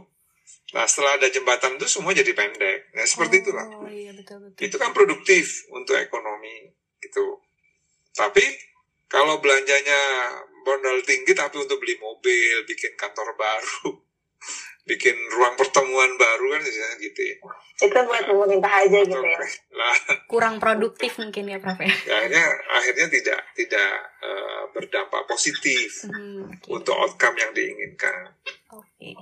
Nah 0.74 0.82
setelah 0.90 1.14
ada 1.14 1.30
jembatan 1.30 1.78
itu 1.78 1.86
semua 1.86 2.10
jadi 2.10 2.34
pendek. 2.34 2.90
Nah 2.90 3.06
seperti 3.06 3.38
oh, 3.38 3.42
itulah. 3.46 3.66
Iya, 3.86 4.10
betul, 4.18 4.38
betul. 4.42 4.60
Itu 4.66 4.76
kan 4.82 4.90
produktif 4.90 5.70
untuk 5.70 5.94
ekonomi 5.94 6.74
gitu. 6.98 7.38
Tapi 8.14 8.44
kalau 9.10 9.42
belanjanya 9.42 10.00
modal 10.64 10.96
tinggi 11.04 11.36
tapi 11.36 11.60
untuk 11.60 11.78
beli 11.78 11.98
mobil, 12.00 12.64
bikin 12.64 12.96
kantor 12.96 13.36
baru, 13.36 14.00
bikin 14.88 15.16
ruang 15.34 15.54
pertemuan 15.58 16.14
baru 16.16 16.46
kan 16.56 16.60
misalnya 16.62 16.96
gitu 17.02 17.20
ya. 17.20 17.36
Itu 17.74 17.98
buat 18.06 18.24
pemerintah 18.24 18.72
aja 18.86 18.98
gitu 19.02 19.18
ya. 19.18 19.38
Lah. 19.74 19.96
Kurang 20.32 20.62
produktif 20.62 21.18
mungkin 21.20 21.50
ya 21.50 21.58
Prof 21.58 21.78
ya. 21.82 21.90
Akhirnya 21.90 22.46
akhirnya 22.70 23.06
tidak 23.10 23.40
tidak 23.58 23.90
uh, 24.22 24.62
berdampak 24.72 25.26
positif 25.26 26.06
hmm, 26.06 26.54
okay. 26.54 26.70
untuk 26.70 26.94
outcome 26.94 27.36
yang 27.36 27.52
diinginkan. 27.52 28.34
Oke. 28.72 28.88
Okay. 28.98 29.14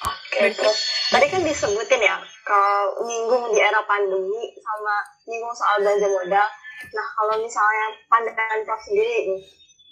Oke, 0.00 0.32
okay, 0.32 0.48
terus 0.56 1.12
tadi 1.12 1.28
kan 1.28 1.44
disebutin 1.44 2.00
ya 2.00 2.16
kalau 2.40 3.04
nyinggung 3.04 3.52
di 3.52 3.60
era 3.60 3.84
pandemi 3.84 4.48
sama 4.56 4.96
nyinggung 5.28 5.52
soal 5.52 5.84
belanja 5.84 6.08
modal. 6.08 6.48
Nah, 6.88 7.06
kalau 7.16 7.34
misalnya 7.40 7.86
pandangan 8.08 8.60
Prof 8.64 8.80
sendiri 8.80 9.16
nih, 9.28 9.40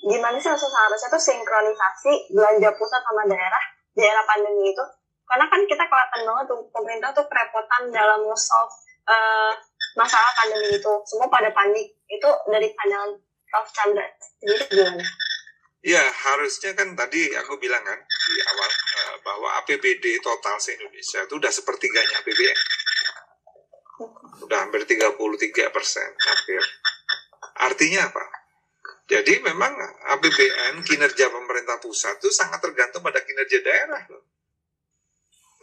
gimana 0.09 0.37
sih 0.41 0.49
seharusnya 0.49 1.09
tuh 1.13 1.23
sinkronisasi 1.23 2.33
belanja 2.33 2.71
pusat 2.77 3.01
sama 3.05 3.23
daerah 3.29 3.65
di 3.93 4.03
era 4.03 4.23
pandemi 4.25 4.73
itu? 4.73 4.85
Karena 5.29 5.45
kan 5.53 5.61
kita 5.69 5.85
kelihatan 5.85 6.23
banget 6.25 6.45
tuh 6.49 6.61
pemerintah 6.73 7.11
tuh 7.13 7.27
kerepotan 7.29 7.83
dalam 7.93 8.25
nge-solve 8.25 8.75
uh, 9.05 9.53
masalah 10.01 10.33
pandemi 10.41 10.73
itu. 10.73 10.93
Semua 11.05 11.29
pada 11.29 11.53
panik. 11.53 11.93
Itu 12.09 12.29
dari 12.49 12.73
pandangan 12.73 13.13
Prof 13.53 13.69
Chandra 13.77 14.07
sendiri 14.41 14.65
gimana? 14.73 15.05
Ya 15.79 16.03
harusnya 16.03 16.75
kan 16.75 16.99
tadi 16.99 17.31
aku 17.39 17.55
bilang 17.63 17.81
kan 17.87 18.01
di 18.03 18.35
awal 18.51 18.71
uh, 18.71 19.15
bahwa 19.23 19.49
APBD 19.63 20.19
total 20.19 20.59
se 20.59 20.75
Indonesia 20.75 21.23
itu 21.23 21.35
udah 21.39 21.53
sepertiganya 21.55 22.19
APBN, 22.19 22.59
udah 24.47 24.59
hampir 24.63 24.87
33 24.87 25.75
persen 25.75 26.09
hampir. 26.15 26.63
Artinya 27.59 28.07
apa? 28.09 28.25
Jadi 29.09 29.41
memang 29.41 29.73
APBN 30.15 30.85
kinerja 30.85 31.33
pemerintah 31.33 31.81
pusat 31.81 32.21
itu 32.21 32.29
sangat 32.29 32.61
tergantung 32.61 33.01
pada 33.01 33.25
kinerja 33.25 33.59
daerah 33.65 34.03
loh. 34.13 34.25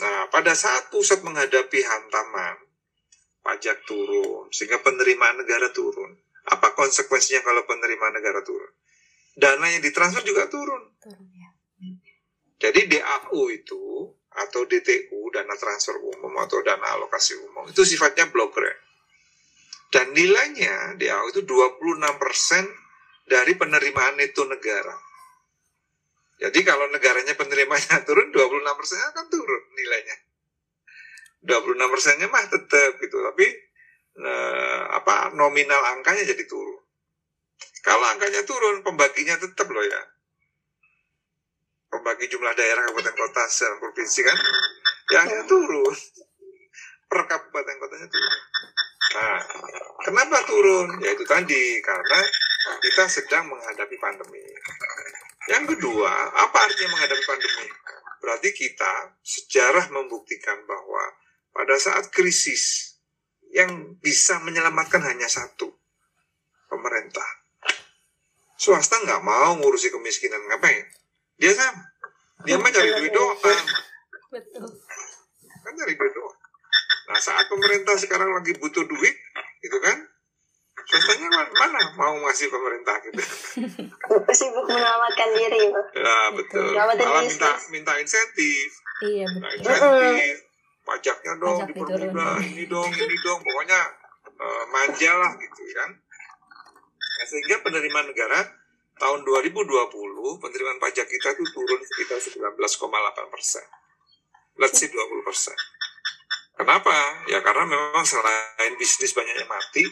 Nah 0.01 0.27
pada 0.33 0.51
saat 0.57 0.91
pusat 0.91 1.21
menghadapi 1.21 1.79
hantaman 1.85 2.57
pajak 3.45 3.85
turun 3.85 4.49
sehingga 4.49 4.81
penerimaan 4.81 5.39
negara 5.39 5.69
turun, 5.69 6.17
apa 6.49 6.73
konsekuensinya 6.73 7.45
kalau 7.45 7.63
penerimaan 7.69 8.17
negara 8.17 8.41
turun? 8.41 8.73
dana 9.35 9.67
yang 9.67 9.83
ditransfer 9.83 10.23
juga 10.23 10.47
turun. 10.47 10.95
Ya. 11.03 11.49
Jadi 12.55 12.87
DAU 12.87 13.51
itu 13.51 14.15
atau 14.35 14.67
DTU 14.67 15.31
dana 15.31 15.55
transfer 15.55 15.95
umum 15.95 16.33
atau 16.43 16.59
dana 16.59 16.95
alokasi 16.99 17.39
umum 17.39 17.67
itu 17.71 17.87
sifatnya 17.87 18.27
blok 18.27 18.51
grant. 18.51 18.79
Dan 19.95 20.11
nilainya 20.11 20.99
DAU 20.99 21.31
itu 21.31 21.47
26% 21.47 23.31
dari 23.31 23.53
penerimaan 23.55 24.19
neto 24.19 24.43
negara. 24.43 24.91
Jadi 26.35 26.59
kalau 26.67 26.91
negaranya 26.91 27.31
penerimanya 27.39 28.03
turun, 28.07 28.27
26% 28.27 29.11
akan 29.15 29.25
turun 29.31 29.63
nilainya. 29.71 30.17
26 31.45 31.93
persennya 31.93 32.27
mah 32.27 32.43
tetap 32.49 32.97
gitu, 32.99 33.17
tapi 33.21 33.45
eh, 34.19 34.83
apa 34.89 35.31
nominal 35.37 35.79
angkanya 35.95 36.27
jadi 36.27 36.43
turun. 36.43 36.81
Kalau 37.85 38.03
angkanya 38.09 38.41
turun, 38.43 38.81
pembaginya 38.81 39.37
tetap 39.37 39.69
loh 39.69 39.85
ya. 39.85 40.01
Pembagi 41.95 42.27
jumlah 42.27 42.51
daerah 42.59 42.91
kabupaten 42.91 43.15
kota 43.15 43.47
dan 43.47 43.79
provinsi 43.79 44.19
kan, 44.27 44.35
ya 45.15 45.17
hanya 45.23 45.47
turun. 45.47 45.95
Per 47.07 47.19
kabupaten 47.23 47.75
kotanya 47.79 48.07
turun. 48.11 48.35
Nah, 49.15 49.39
kenapa 50.03 50.43
turun? 50.43 50.99
Ya 50.99 51.15
itu 51.15 51.23
tadi, 51.23 51.79
karena 51.79 52.19
kita 52.83 53.07
sedang 53.07 53.47
menghadapi 53.47 53.95
pandemi. 53.95 54.43
Yang 55.47 55.79
kedua, 55.79 56.11
apa 56.35 56.57
artinya 56.67 56.99
menghadapi 56.99 57.23
pandemi? 57.23 57.67
Berarti 58.19 58.49
kita 58.51 59.15
sejarah 59.23 59.87
membuktikan 59.95 60.67
bahwa 60.67 61.15
pada 61.55 61.79
saat 61.79 62.11
krisis 62.11 62.91
yang 63.55 63.95
bisa 64.03 64.43
menyelamatkan 64.43 64.99
hanya 64.99 65.31
satu, 65.31 65.71
pemerintah 66.67 67.45
swasta 68.55 68.99
nggak 69.03 69.23
mau 69.23 69.59
ngurusi 69.59 69.91
kemiskinan 69.91 70.39
ngapain 70.47 70.87
dia 71.39 71.51
sama 71.51 71.83
dia 72.45 72.55
mah 72.59 72.71
cari 72.71 72.89
duit 72.99 73.11
doang 73.11 73.37
betul. 74.35 74.67
Kan 75.63 75.73
cari 75.73 75.93
duit 75.95 76.13
doang. 76.13 76.37
Nah 77.05 77.19
saat 77.21 77.45
pemerintah 77.47 77.95
sekarang 77.95 78.29
lagi 78.35 78.53
butuh 78.59 78.83
duit 78.83 79.15
gitu 79.63 79.77
kan? 79.79 79.97
Swastanya 80.85 81.27
mana 81.55 81.81
mau 81.97 82.13
ngasih 82.27 82.51
pemerintah 82.51 82.95
gitu. 83.09 83.21
Sibuk 84.37 84.65
menyelamatkan 84.69 85.29
diri 85.33 85.71
ya 85.95 86.17
betul. 86.35 86.69
Malah 86.75 87.23
minta 87.25 87.51
minta 87.73 87.93
insentif. 87.97 88.69
Iya 89.01 89.25
betul. 89.39 89.71
insentif. 89.71 90.35
Pajaknya 90.85 91.33
dong 91.41 91.65
Pajak 91.65 91.69
dipermudah 91.73 92.37
ini 92.45 92.63
dong 92.69 92.91
ini 92.93 93.15
dong. 93.25 93.39
Pokoknya 93.41 93.79
uh, 94.37 94.63
manja 94.69 95.11
lah 95.17 95.31
gitu 95.41 95.61
kan. 95.73 95.89
Nah, 97.15 97.25
sehingga 97.25 97.63
penerimaan 97.65 98.11
negara 98.11 98.45
tahun 98.95 99.19
2020 99.27 100.41
penerimaan 100.41 100.79
pajak 100.79 101.07
kita 101.07 101.35
itu 101.35 101.43
turun 101.51 101.81
sekitar 101.83 102.19
19,8 102.19 103.33
persen. 103.33 103.65
Let's 104.55 104.79
say 104.79 104.87
20 104.87 105.27
persen. 105.27 105.55
Kenapa? 106.55 106.95
Ya 107.27 107.43
karena 107.43 107.67
memang 107.67 108.07
selain 108.07 108.79
bisnis 108.79 109.11
banyak 109.11 109.35
yang 109.35 109.51
mati 109.51 109.83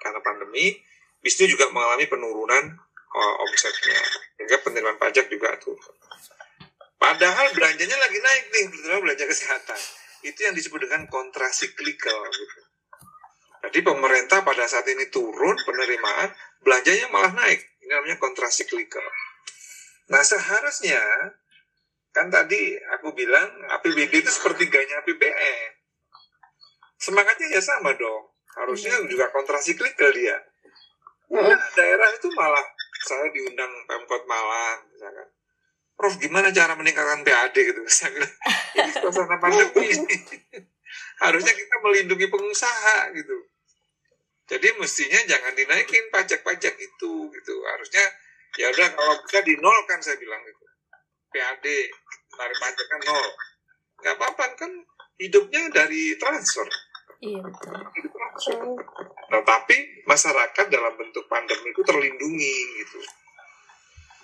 karena 0.00 0.18
pandemi, 0.24 0.80
bisnis 1.20 1.52
juga 1.52 1.68
mengalami 1.68 2.08
penurunan 2.08 2.64
uh, 3.12 3.34
omsetnya. 3.44 4.00
Sehingga 4.40 4.64
penerimaan 4.64 4.96
pajak 4.96 5.28
juga 5.28 5.52
turun. 5.60 5.94
Padahal 6.98 7.54
belanjanya 7.54 7.94
lagi 8.00 8.18
naik 8.18 8.44
nih, 8.50 8.64
terutama 8.74 9.00
belanja 9.06 9.24
kesehatan. 9.28 9.80
Itu 10.24 10.38
yang 10.48 10.54
disebut 10.56 10.88
dengan 10.88 11.06
kontrasiklikal 11.06 12.20
gitu. 12.32 12.60
Jadi 13.68 13.78
pemerintah 13.84 14.42
pada 14.42 14.64
saat 14.66 14.86
ini 14.88 15.06
turun 15.12 15.54
penerimaan, 15.62 16.32
belanjanya 16.64 17.06
malah 17.12 17.36
naik. 17.36 17.60
Ini 17.88 17.96
namanya 17.96 18.20
kontrasiklikal. 18.20 19.08
Nah 20.12 20.20
seharusnya 20.20 21.00
kan 22.12 22.28
tadi 22.28 22.76
aku 23.00 23.16
bilang 23.16 23.48
APBD 23.80 24.20
itu 24.20 24.28
sepertiganya 24.28 25.00
APBN. 25.00 25.72
Semangatnya 27.00 27.48
ya 27.48 27.64
sama 27.64 27.96
dong. 27.96 28.28
Harusnya 28.60 28.92
iya. 28.92 29.08
juga 29.08 29.32
kontrasiklikal 29.32 30.12
dia. 30.12 30.36
Nah, 31.32 31.56
daerah 31.72 32.08
itu 32.12 32.28
malah 32.36 32.64
saya 33.08 33.24
diundang 33.32 33.72
Pemkot 33.88 34.28
Malang 34.28 34.84
misalkan. 34.92 35.28
Prof 35.96 36.14
gimana 36.20 36.52
cara 36.52 36.76
meningkatkan 36.76 37.24
PAD 37.24 37.56
gitu 37.56 37.80
saya 37.90 38.12
bilang 38.12 38.34
ini 38.78 38.90
suasana 38.94 39.40
pandemi 39.40 39.90
harusnya 41.24 41.52
kita 41.56 41.74
melindungi 41.82 42.30
pengusaha 42.30 43.10
gitu 43.18 43.34
jadi 44.48 44.68
mestinya 44.80 45.20
jangan 45.28 45.52
dinaikin 45.52 46.08
pajak-pajak 46.08 46.74
itu 46.80 47.12
gitu 47.28 47.54
harusnya 47.68 48.04
ya 48.56 48.72
udah 48.72 48.88
kalau 48.96 49.14
bisa 49.28 49.38
dinolkan 49.44 50.00
saya 50.00 50.16
bilang 50.16 50.40
gitu 50.42 50.64
PAD 51.28 51.66
tarik 52.32 52.58
pajak 52.58 52.86
kan 52.88 53.00
nol 53.04 53.28
nggak 54.00 54.14
apa-apa 54.16 54.44
kan 54.56 54.72
hidupnya 55.20 55.68
dari 55.70 56.16
transfer 56.16 56.66
Iya 57.18 57.42
betul. 57.42 57.74
Nah, 59.26 59.42
tapi 59.42 60.06
masyarakat 60.06 60.66
dalam 60.70 60.94
bentuk 60.94 61.26
pandemi 61.26 61.74
itu 61.74 61.82
terlindungi 61.82 62.56
gitu. 62.78 63.00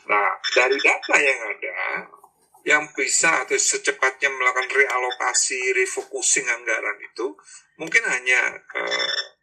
Nah, 0.06 0.38
dari 0.54 0.78
data 0.78 1.16
yang 1.18 1.40
ada, 1.42 1.78
yang 2.62 2.84
bisa 2.94 3.42
atau 3.42 3.58
secepatnya 3.58 4.30
melakukan 4.30 4.70
realokasi, 4.70 5.74
refocusing 5.74 6.46
anggaran 6.46 6.94
itu 7.02 7.34
mungkin 7.82 8.06
hanya 8.06 8.62
eh, 8.62 9.33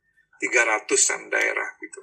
300-an 0.41 1.30
daerah 1.30 1.69
gitu. 1.77 2.01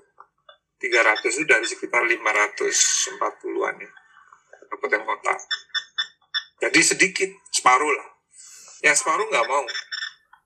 300 0.79 1.27
itu 1.27 1.43
dari 1.43 1.67
sekitar 1.67 2.07
540-an 2.07 3.75
ya, 3.83 3.91
kabupaten 4.71 5.03
kota. 5.03 5.35
Jadi 6.63 6.81
sedikit, 6.87 7.31
separuh 7.51 7.91
lah. 7.91 8.09
Yang 8.87 9.03
separuh 9.03 9.27
nggak 9.27 9.47
mau. 9.51 9.67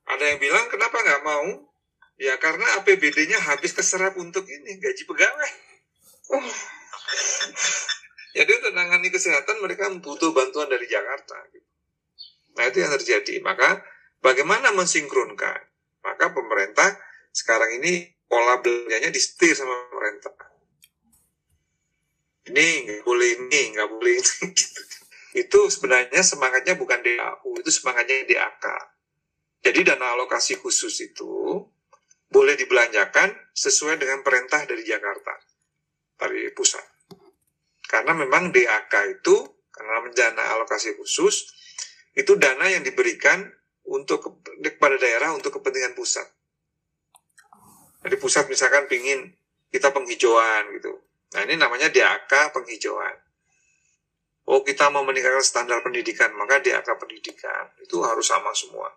Ada 0.09 0.25
yang 0.33 0.39
bilang 0.41 0.73
kenapa 0.73 1.05
nggak 1.05 1.23
mau? 1.25 1.69
Ya 2.17 2.41
karena 2.41 2.81
APBD-nya 2.81 3.41
habis 3.45 3.77
keserap 3.77 4.17
untuk 4.17 4.49
ini 4.49 4.81
gaji 4.81 5.05
pegawai. 5.05 5.53
Jadi 8.37 8.51
untuk 8.57 8.73
menangani 8.73 9.13
kesehatan 9.13 9.61
mereka 9.61 9.93
butuh 10.01 10.33
bantuan 10.33 10.69
dari 10.73 10.89
Jakarta. 10.89 11.37
Nah 12.57 12.65
itu 12.69 12.81
yang 12.81 12.93
terjadi. 12.97 13.45
Maka 13.45 13.85
bagaimana 14.25 14.73
mensinkronkan? 14.73 15.61
Maka 16.01 16.33
pemerintah 16.33 16.97
sekarang 17.33 17.81
ini 17.81 18.13
pola 18.29 18.61
belanjanya 18.61 19.09
disetir 19.09 19.57
sama 19.57 19.89
pemerintah. 19.89 20.33
Ini 22.53 22.67
nggak 22.85 23.03
boleh 23.09 23.29
ini, 23.41 23.61
nggak 23.77 23.89
boleh 23.89 24.13
ini. 24.21 24.33
gitu. 24.61 24.83
Itu 25.33 25.59
sebenarnya 25.73 26.21
semangatnya 26.21 26.77
bukan 26.77 27.01
DAU, 27.01 27.57
itu 27.65 27.71
semangatnya 27.73 28.29
DAK. 28.29 28.65
Jadi 29.65 29.81
dana 29.87 30.13
alokasi 30.13 30.61
khusus 30.61 30.93
itu 31.01 31.65
boleh 32.29 32.55
dibelanjakan 32.57 33.33
sesuai 33.57 33.97
dengan 33.97 34.21
perintah 34.21 34.65
dari 34.69 34.85
Jakarta, 34.85 35.33
dari 36.21 36.53
pusat. 36.53 36.85
Karena 37.89 38.13
memang 38.13 38.53
DAK 38.53 38.93
itu, 39.21 39.37
karena 39.73 40.05
dana 40.13 40.45
alokasi 40.61 40.97
khusus, 41.01 41.49
itu 42.13 42.37
dana 42.37 42.69
yang 42.69 42.85
diberikan 42.85 43.49
untuk 43.89 44.21
ke- 44.21 44.77
kepada 44.77 45.01
daerah 45.01 45.33
untuk 45.33 45.57
kepentingan 45.61 45.97
pusat. 45.97 46.25
Jadi 48.03 48.17
pusat 48.19 48.51
misalkan 48.51 48.91
pingin 48.91 49.31
kita 49.71 49.95
penghijauan 49.95 50.75
gitu. 50.77 50.93
Nah 51.33 51.41
ini 51.49 51.57
namanya 51.57 51.89
DAK 51.89 52.53
penghijauan. 52.53 53.17
Oh 54.51 54.61
kita 54.67 54.91
mau 54.91 55.07
meningkatkan 55.07 55.41
standar 55.41 55.79
pendidikan, 55.81 56.35
maka 56.35 56.59
DAK 56.59 56.99
pendidikan. 56.99 57.73
Itu 57.81 58.03
harus 58.03 58.27
sama 58.27 58.51
semua. 58.53 58.91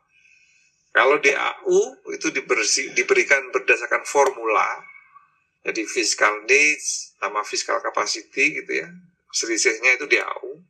Kalau 0.96 1.20
DAU 1.20 1.80
itu 2.16 2.32
dibersi, 2.32 2.92
diberikan 2.96 3.52
berdasarkan 3.52 4.08
formula, 4.08 4.80
jadi 5.66 5.82
fiscal 5.90 6.46
needs 6.46 7.18
sama 7.20 7.42
fiscal 7.42 7.82
capacity 7.82 8.64
gitu 8.64 8.72
ya. 8.86 8.88
Selisihnya 9.34 10.00
itu 10.00 10.06
DAU. 10.08 10.62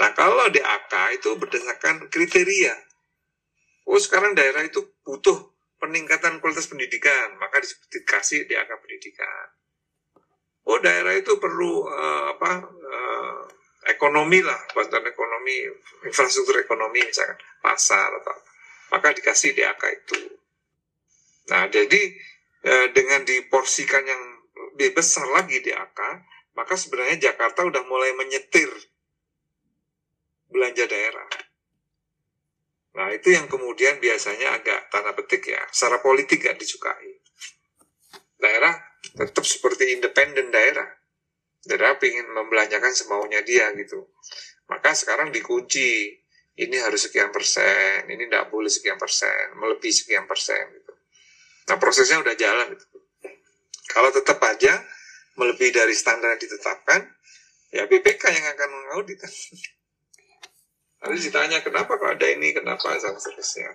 Nah 0.00 0.10
kalau 0.16 0.48
DAK 0.50 1.20
itu 1.20 1.34
berdasarkan 1.38 2.08
kriteria. 2.10 2.74
Oh 3.84 4.00
sekarang 4.00 4.32
daerah 4.32 4.64
itu 4.64 4.80
butuh 5.04 5.57
peningkatan 5.78 6.42
kualitas 6.42 6.66
pendidikan, 6.66 7.38
maka 7.38 7.62
dikasih 7.62 8.46
DAK 8.50 8.70
pendidikan. 8.82 9.46
Oh 10.68 10.76
daerah 10.82 11.16
itu 11.16 11.40
perlu 11.40 11.88
eh, 11.88 12.24
apa 12.36 12.50
eh, 12.68 13.40
ekonomi 13.94 14.44
lah, 14.44 14.58
bantuan 14.76 15.06
ekonomi, 15.08 15.64
infrastruktur 16.04 16.60
ekonomi 16.60 17.00
misalkan 17.00 17.40
pasar 17.64 18.12
atau 18.20 18.36
apa 18.36 18.42
maka 18.88 19.16
dikasih 19.16 19.56
DAK 19.56 19.82
itu. 20.04 20.20
Nah, 21.48 21.68
jadi 21.72 22.02
eh, 22.64 22.86
dengan 22.92 23.24
diporsikan 23.24 24.04
yang 24.04 24.22
lebih 24.76 24.98
besar 24.98 25.24
lagi 25.32 25.64
DAK, 25.64 26.00
maka 26.58 26.74
sebenarnya 26.76 27.32
Jakarta 27.32 27.64
udah 27.64 27.82
mulai 27.86 28.12
menyetir 28.18 28.68
belanja 30.48 30.84
daerah. 30.88 31.47
Nah, 32.98 33.14
itu 33.14 33.30
yang 33.30 33.46
kemudian 33.46 34.02
biasanya 34.02 34.58
agak 34.58 34.90
tanda 34.90 35.14
petik 35.14 35.46
ya, 35.46 35.62
secara 35.70 36.02
politik 36.02 36.42
gak 36.42 36.58
disukai. 36.58 37.22
Daerah 38.34 38.74
tetap 39.14 39.46
seperti 39.46 39.94
independen 39.94 40.50
daerah. 40.50 40.86
Daerah 41.62 41.94
ingin 42.02 42.26
membelanjakan 42.34 42.90
semaunya 42.90 43.38
dia 43.46 43.70
gitu. 43.78 44.10
Maka 44.66 44.98
sekarang 44.98 45.30
dikunci 45.30 46.10
ini 46.58 46.76
harus 46.82 47.06
sekian 47.06 47.30
persen, 47.30 48.10
ini 48.10 48.26
tidak 48.26 48.50
boleh 48.50 48.66
sekian 48.66 48.98
persen, 48.98 49.54
melebihi 49.54 49.94
sekian 49.94 50.26
persen 50.26 50.58
gitu. 50.74 50.92
Nah 51.70 51.78
prosesnya 51.78 52.18
udah 52.18 52.34
jalan 52.34 52.74
gitu. 52.74 52.86
Kalau 53.88 54.10
tetap 54.10 54.42
aja 54.42 54.74
melebihi 55.38 55.70
dari 55.70 55.94
standar 55.94 56.34
yang 56.34 56.42
ditetapkan, 56.42 57.00
ya 57.70 57.86
BPK 57.86 58.22
yang 58.26 58.46
akan 58.58 58.68
mengaudit. 58.74 59.22
Nanti 60.98 61.30
ditanya 61.30 61.62
kenapa 61.62 61.94
kok 61.94 62.10
ada 62.10 62.26
ini, 62.26 62.50
kenapa 62.50 62.90
dan 62.98 63.14
seterusnya. 63.14 63.70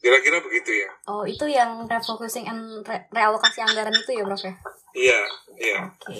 Kira-kira 0.00 0.40
begitu 0.40 0.70
ya. 0.72 0.90
Oh 1.08 1.24
itu 1.24 1.44
yang 1.48 1.84
refocusing 1.84 2.48
and 2.48 2.84
re- 2.84 3.04
realokasi 3.12 3.60
anggaran 3.60 3.92
itu 3.92 4.16
ya 4.16 4.24
Prof 4.24 4.42
ya? 4.44 4.54
Iya, 4.94 5.20
iya. 5.60 5.80
Oke. 5.88 6.16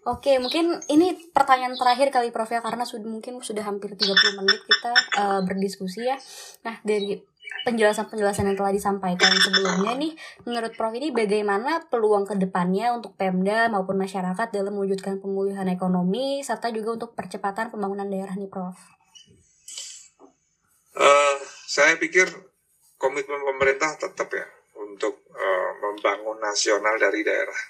Oke, 0.00 0.32
mungkin 0.40 0.80
ini 0.88 1.12
pertanyaan 1.34 1.76
terakhir 1.76 2.08
kali 2.08 2.32
Prof 2.32 2.48
ya 2.48 2.62
karena 2.62 2.86
sudah 2.86 3.04
mungkin 3.04 3.42
sudah 3.44 3.66
hampir 3.66 3.92
30 3.94 4.38
menit 4.38 4.60
kita 4.64 4.92
eh, 5.18 5.40
berdiskusi 5.44 6.08
ya. 6.08 6.16
Nah, 6.64 6.78
dari 6.86 7.20
penjelasan-penjelasan 7.60 8.48
yang 8.48 8.56
telah 8.56 8.72
disampaikan 8.72 9.28
sebelumnya 9.36 9.92
nih, 9.98 10.12
menurut 10.48 10.72
Prof 10.78 10.94
ini 10.96 11.12
bagaimana 11.12 11.84
peluang 11.90 12.24
ke 12.24 12.34
depannya 12.38 12.96
untuk 12.96 13.18
Pemda 13.18 13.68
maupun 13.68 14.00
masyarakat 14.00 14.48
dalam 14.54 14.72
mewujudkan 14.78 15.20
pemulihan 15.20 15.68
ekonomi 15.68 16.40
serta 16.40 16.72
juga 16.72 16.96
untuk 16.96 17.12
percepatan 17.12 17.68
pembangunan 17.68 18.08
daerah 18.08 18.32
nih 18.38 18.48
Prof. 18.48 18.99
Eh, 21.00 21.36
saya 21.64 21.96
pikir 21.96 22.28
komitmen 23.00 23.40
pemerintah 23.40 23.96
tetap 23.96 24.28
ya 24.36 24.44
untuk 24.84 25.24
eh, 25.32 25.70
membangun 25.80 26.36
nasional 26.36 27.00
dari 27.00 27.24
daerah. 27.24 27.60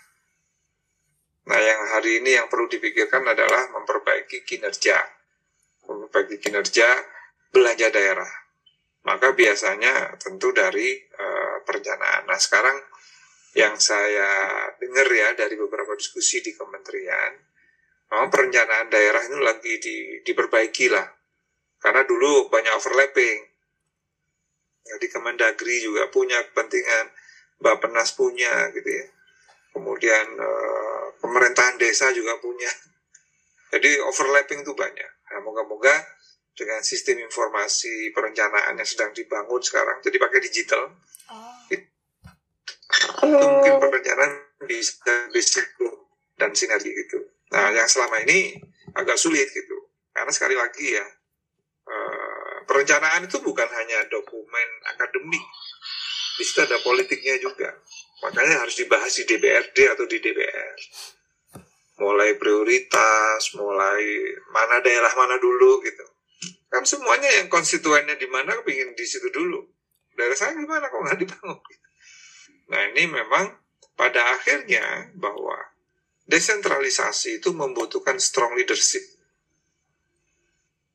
Nah, 1.46 1.60
yang 1.62 1.80
hari 1.94 2.18
ini 2.18 2.34
yang 2.34 2.50
perlu 2.50 2.66
dipikirkan 2.66 3.22
adalah 3.22 3.70
memperbaiki 3.70 4.42
kinerja, 4.42 4.98
memperbaiki 5.86 6.42
kinerja 6.42 6.90
belanja 7.54 7.94
daerah. 7.94 8.30
Maka 9.06 9.30
biasanya 9.30 10.18
tentu 10.18 10.50
dari 10.50 10.98
eh, 10.98 11.56
perencanaan. 11.62 12.26
Nah, 12.26 12.38
sekarang 12.38 12.82
yang 13.54 13.78
saya 13.78 14.26
dengar 14.74 15.06
ya 15.06 15.38
dari 15.38 15.54
beberapa 15.54 15.94
diskusi 15.94 16.42
di 16.42 16.50
kementerian, 16.50 17.38
memang 18.10 18.26
perencanaan 18.26 18.90
daerah 18.90 19.22
ini 19.22 19.38
lagi 19.38 19.78
di, 19.78 19.96
diperbaiki 20.26 20.90
lah 20.90 21.19
karena 21.80 22.04
dulu 22.04 22.52
banyak 22.52 22.72
overlapping. 22.76 23.40
Jadi 24.80 25.06
Kemendagri 25.08 25.80
juga 25.80 26.08
punya 26.12 26.40
kepentingan, 26.50 27.08
Bappenas 27.60 28.12
punya 28.16 28.68
gitu 28.72 28.88
ya. 28.88 29.06
Kemudian 29.76 30.26
eh, 30.36 31.06
pemerintahan 31.20 31.80
desa 31.80 32.12
juga 32.12 32.36
punya. 32.38 32.68
Jadi 33.72 34.00
overlapping 34.04 34.60
itu 34.60 34.72
banyak. 34.76 35.10
Nah, 35.30 35.40
moga-moga 35.46 35.94
dengan 36.58 36.82
sistem 36.82 37.22
informasi 37.24 38.10
perencanaan 38.12 38.76
yang 38.76 38.84
sedang 38.84 39.14
dibangun 39.14 39.62
sekarang, 39.62 40.02
jadi 40.02 40.18
pakai 40.20 40.40
digital, 40.44 40.92
itu 41.72 41.86
mungkin 43.24 43.78
perencanaan 43.78 44.32
bisa 44.66 45.30
berisiko 45.30 46.10
dan 46.36 46.52
sinergi 46.52 46.90
gitu. 46.90 47.16
Nah, 47.54 47.72
yang 47.72 47.88
selama 47.88 48.20
ini 48.26 48.58
agak 48.92 49.16
sulit 49.16 49.48
gitu. 49.48 49.88
Karena 50.10 50.34
sekali 50.34 50.58
lagi 50.58 50.98
ya, 50.98 51.06
perencanaan 52.70 53.26
itu 53.26 53.42
bukan 53.42 53.66
hanya 53.66 54.06
dokumen 54.06 54.68
akademik. 54.94 55.42
Di 56.38 56.46
situ 56.46 56.62
ada 56.62 56.78
politiknya 56.86 57.42
juga. 57.42 57.66
Makanya 58.22 58.62
harus 58.62 58.78
dibahas 58.78 59.10
di 59.18 59.26
DPRD 59.26 59.76
atau 59.90 60.06
di 60.06 60.22
DPR. 60.22 60.78
Mulai 61.98 62.38
prioritas, 62.38 63.58
mulai 63.58 64.06
mana 64.54 64.78
daerah 64.78 65.10
mana 65.18 65.34
dulu 65.42 65.82
gitu. 65.82 66.06
Kan 66.70 66.86
semuanya 66.86 67.26
yang 67.42 67.50
konstituennya 67.50 68.14
di 68.14 68.30
mana 68.30 68.54
kepingin 68.62 68.94
di 68.94 69.02
situ 69.02 69.26
dulu. 69.34 69.66
Daerah 70.14 70.38
saya 70.38 70.54
gimana 70.54 70.86
kok 70.86 71.02
nggak 71.02 71.18
dibangun? 71.18 71.58
Nah 72.70 72.80
ini 72.94 73.02
memang 73.10 73.58
pada 73.98 74.38
akhirnya 74.38 75.10
bahwa 75.18 75.58
desentralisasi 76.30 77.42
itu 77.42 77.50
membutuhkan 77.50 78.22
strong 78.22 78.54
leadership. 78.54 79.02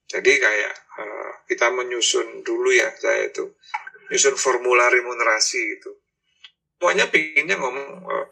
Jadi 0.05 0.31
kayak 0.37 0.73
uh, 1.01 1.31
kita 1.49 1.73
menyusun 1.73 2.45
dulu 2.45 2.69
ya 2.69 2.93
saya 3.01 3.29
itu 3.29 3.57
menyusun 4.05 4.37
formula 4.37 4.85
remunerasi 4.93 5.59
gitu. 5.77 5.97
Semuanya 6.77 7.09
pinginnya 7.09 7.57
ngomong 7.57 8.05
uh, 8.05 8.27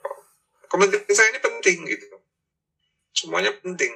kementerian 0.70 1.10
saya 1.10 1.34
ini 1.34 1.42
penting 1.42 1.78
gitu. 1.90 2.08
Semuanya 3.14 3.58
penting. 3.58 3.94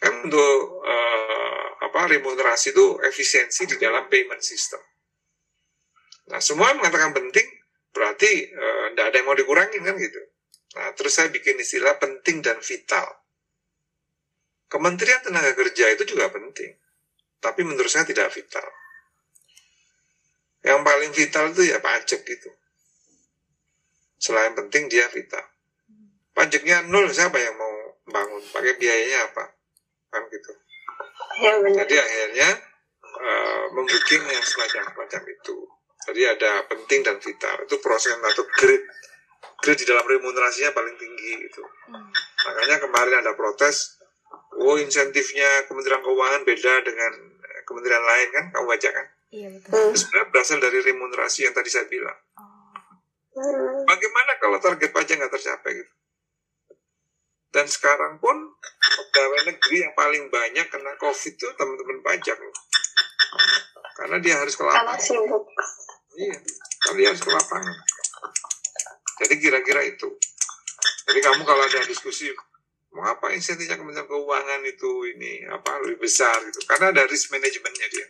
Kan 0.00 0.24
untuk 0.24 0.80
uh, 0.80 1.66
apa 1.84 2.08
remunerasi 2.08 2.72
itu 2.72 2.96
efisiensi 3.04 3.68
di 3.68 3.76
dalam 3.76 4.08
payment 4.08 4.40
system. 4.40 4.80
Nah 6.32 6.40
semua 6.40 6.72
mengatakan 6.72 7.12
penting, 7.12 7.44
berarti 7.92 8.48
tidak 8.96 9.04
uh, 9.04 9.08
ada 9.12 9.16
yang 9.20 9.26
mau 9.28 9.36
dikurangin 9.36 9.84
kan 9.84 10.00
gitu. 10.00 10.20
Nah 10.80 10.96
terus 10.96 11.12
saya 11.20 11.28
bikin 11.28 11.60
istilah 11.60 12.00
penting 12.00 12.40
dan 12.40 12.56
vital. 12.64 13.21
Kementerian 14.72 15.20
Tenaga 15.20 15.52
Kerja 15.52 15.92
itu 15.92 16.16
juga 16.16 16.32
penting, 16.32 16.72
tapi 17.44 17.60
menurut 17.60 17.92
saya 17.92 18.08
tidak 18.08 18.32
vital. 18.32 18.64
Yang 20.64 20.80
paling 20.80 21.12
vital 21.12 21.44
itu 21.52 21.62
ya 21.68 21.76
pajak 21.84 22.24
gitu. 22.24 22.48
Selain 24.16 24.56
penting 24.56 24.88
dia 24.88 25.12
vital. 25.12 25.44
Pajaknya 26.32 26.88
nol, 26.88 27.04
siapa 27.12 27.36
yang 27.36 27.52
mau 27.60 28.00
bangun? 28.08 28.40
Pakai 28.48 28.80
biayanya 28.80 29.28
apa? 29.28 29.44
Kan 30.08 30.24
gitu. 30.32 30.52
Ya, 31.44 31.52
benar. 31.60 31.84
Jadi 31.84 31.94
akhirnya 32.00 32.48
uh, 33.04 33.64
membooking 33.76 34.24
yang 34.24 34.40
semacam-semacam 34.40 35.22
itu. 35.28 35.56
Jadi 36.08 36.22
ada 36.24 36.64
penting 36.72 37.04
dan 37.04 37.20
vital. 37.20 37.60
Itu 37.68 37.76
proses 37.84 38.16
atau 38.16 38.48
grade 38.56 38.88
grade 39.60 39.84
di 39.84 39.86
dalam 39.86 40.08
remunerasinya 40.08 40.72
paling 40.72 40.96
tinggi 40.96 41.44
itu. 41.44 41.62
Hmm. 41.92 42.08
Makanya 42.48 42.80
kemarin 42.80 43.20
ada 43.20 43.36
protes 43.36 44.01
oh 44.60 44.76
insentifnya 44.76 45.64
Kementerian 45.64 46.04
Keuangan 46.04 46.42
beda 46.44 46.72
dengan 46.84 47.12
eh, 47.40 47.60
kementerian 47.64 48.04
lain 48.04 48.28
kan? 48.32 48.44
Kamu 48.52 48.66
baca 48.68 48.88
kan? 48.92 49.06
Iya 49.32 49.48
betul. 49.48 49.96
Sebenarnya 49.96 50.28
berasal 50.28 50.58
dari 50.60 50.78
remunerasi 50.84 51.48
yang 51.48 51.54
tadi 51.56 51.70
saya 51.72 51.88
bilang. 51.88 52.18
Oh. 53.32 53.80
bagaimana 53.88 54.36
kalau 54.36 54.60
target 54.60 54.92
pajak 54.92 55.16
nggak 55.16 55.32
tercapai 55.32 55.72
gitu? 55.72 55.92
Dan 57.48 57.64
sekarang 57.64 58.20
pun 58.20 58.36
pegawai 58.68 59.48
negeri 59.48 59.88
yang 59.88 59.96
paling 59.96 60.28
banyak 60.28 60.68
kena 60.68 60.92
covid 61.00 61.32
itu 61.32 61.48
teman-teman 61.56 62.04
pajak 62.04 62.36
loh. 62.36 62.56
Karena 63.96 64.20
dia 64.20 64.36
harus 64.36 64.52
ke 64.52 64.64
lapangan. 64.64 65.00
iya 66.12 66.36
karena 66.82 66.96
dia 66.98 67.08
harus 67.08 67.22
ke 67.24 67.30
lapangan. 67.32 67.76
Jadi 69.22 69.34
kira-kira 69.40 69.80
itu. 69.86 70.08
Jadi 71.08 71.18
kamu 71.24 71.42
kalau 71.44 71.62
ada 71.62 71.80
diskusi 71.88 72.28
mau 72.92 73.08
apa 73.08 73.32
insentifnya 73.32 73.80
Kementerian 73.80 74.04
Keuangan 74.04 74.60
itu 74.68 74.90
ini 75.16 75.48
apa 75.48 75.80
lebih 75.84 76.04
besar 76.04 76.36
gitu? 76.44 76.60
Karena 76.68 76.92
ada 76.92 77.08
risk 77.08 77.32
manajemennya 77.32 77.88
dia. 77.88 78.06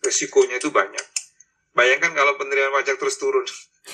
Resikonya 0.00 0.56
itu 0.56 0.72
banyak. 0.72 1.06
Bayangkan 1.76 2.16
kalau 2.16 2.40
penerimaan 2.40 2.72
pajak 2.80 2.96
terus 2.96 3.20
turun. 3.20 3.44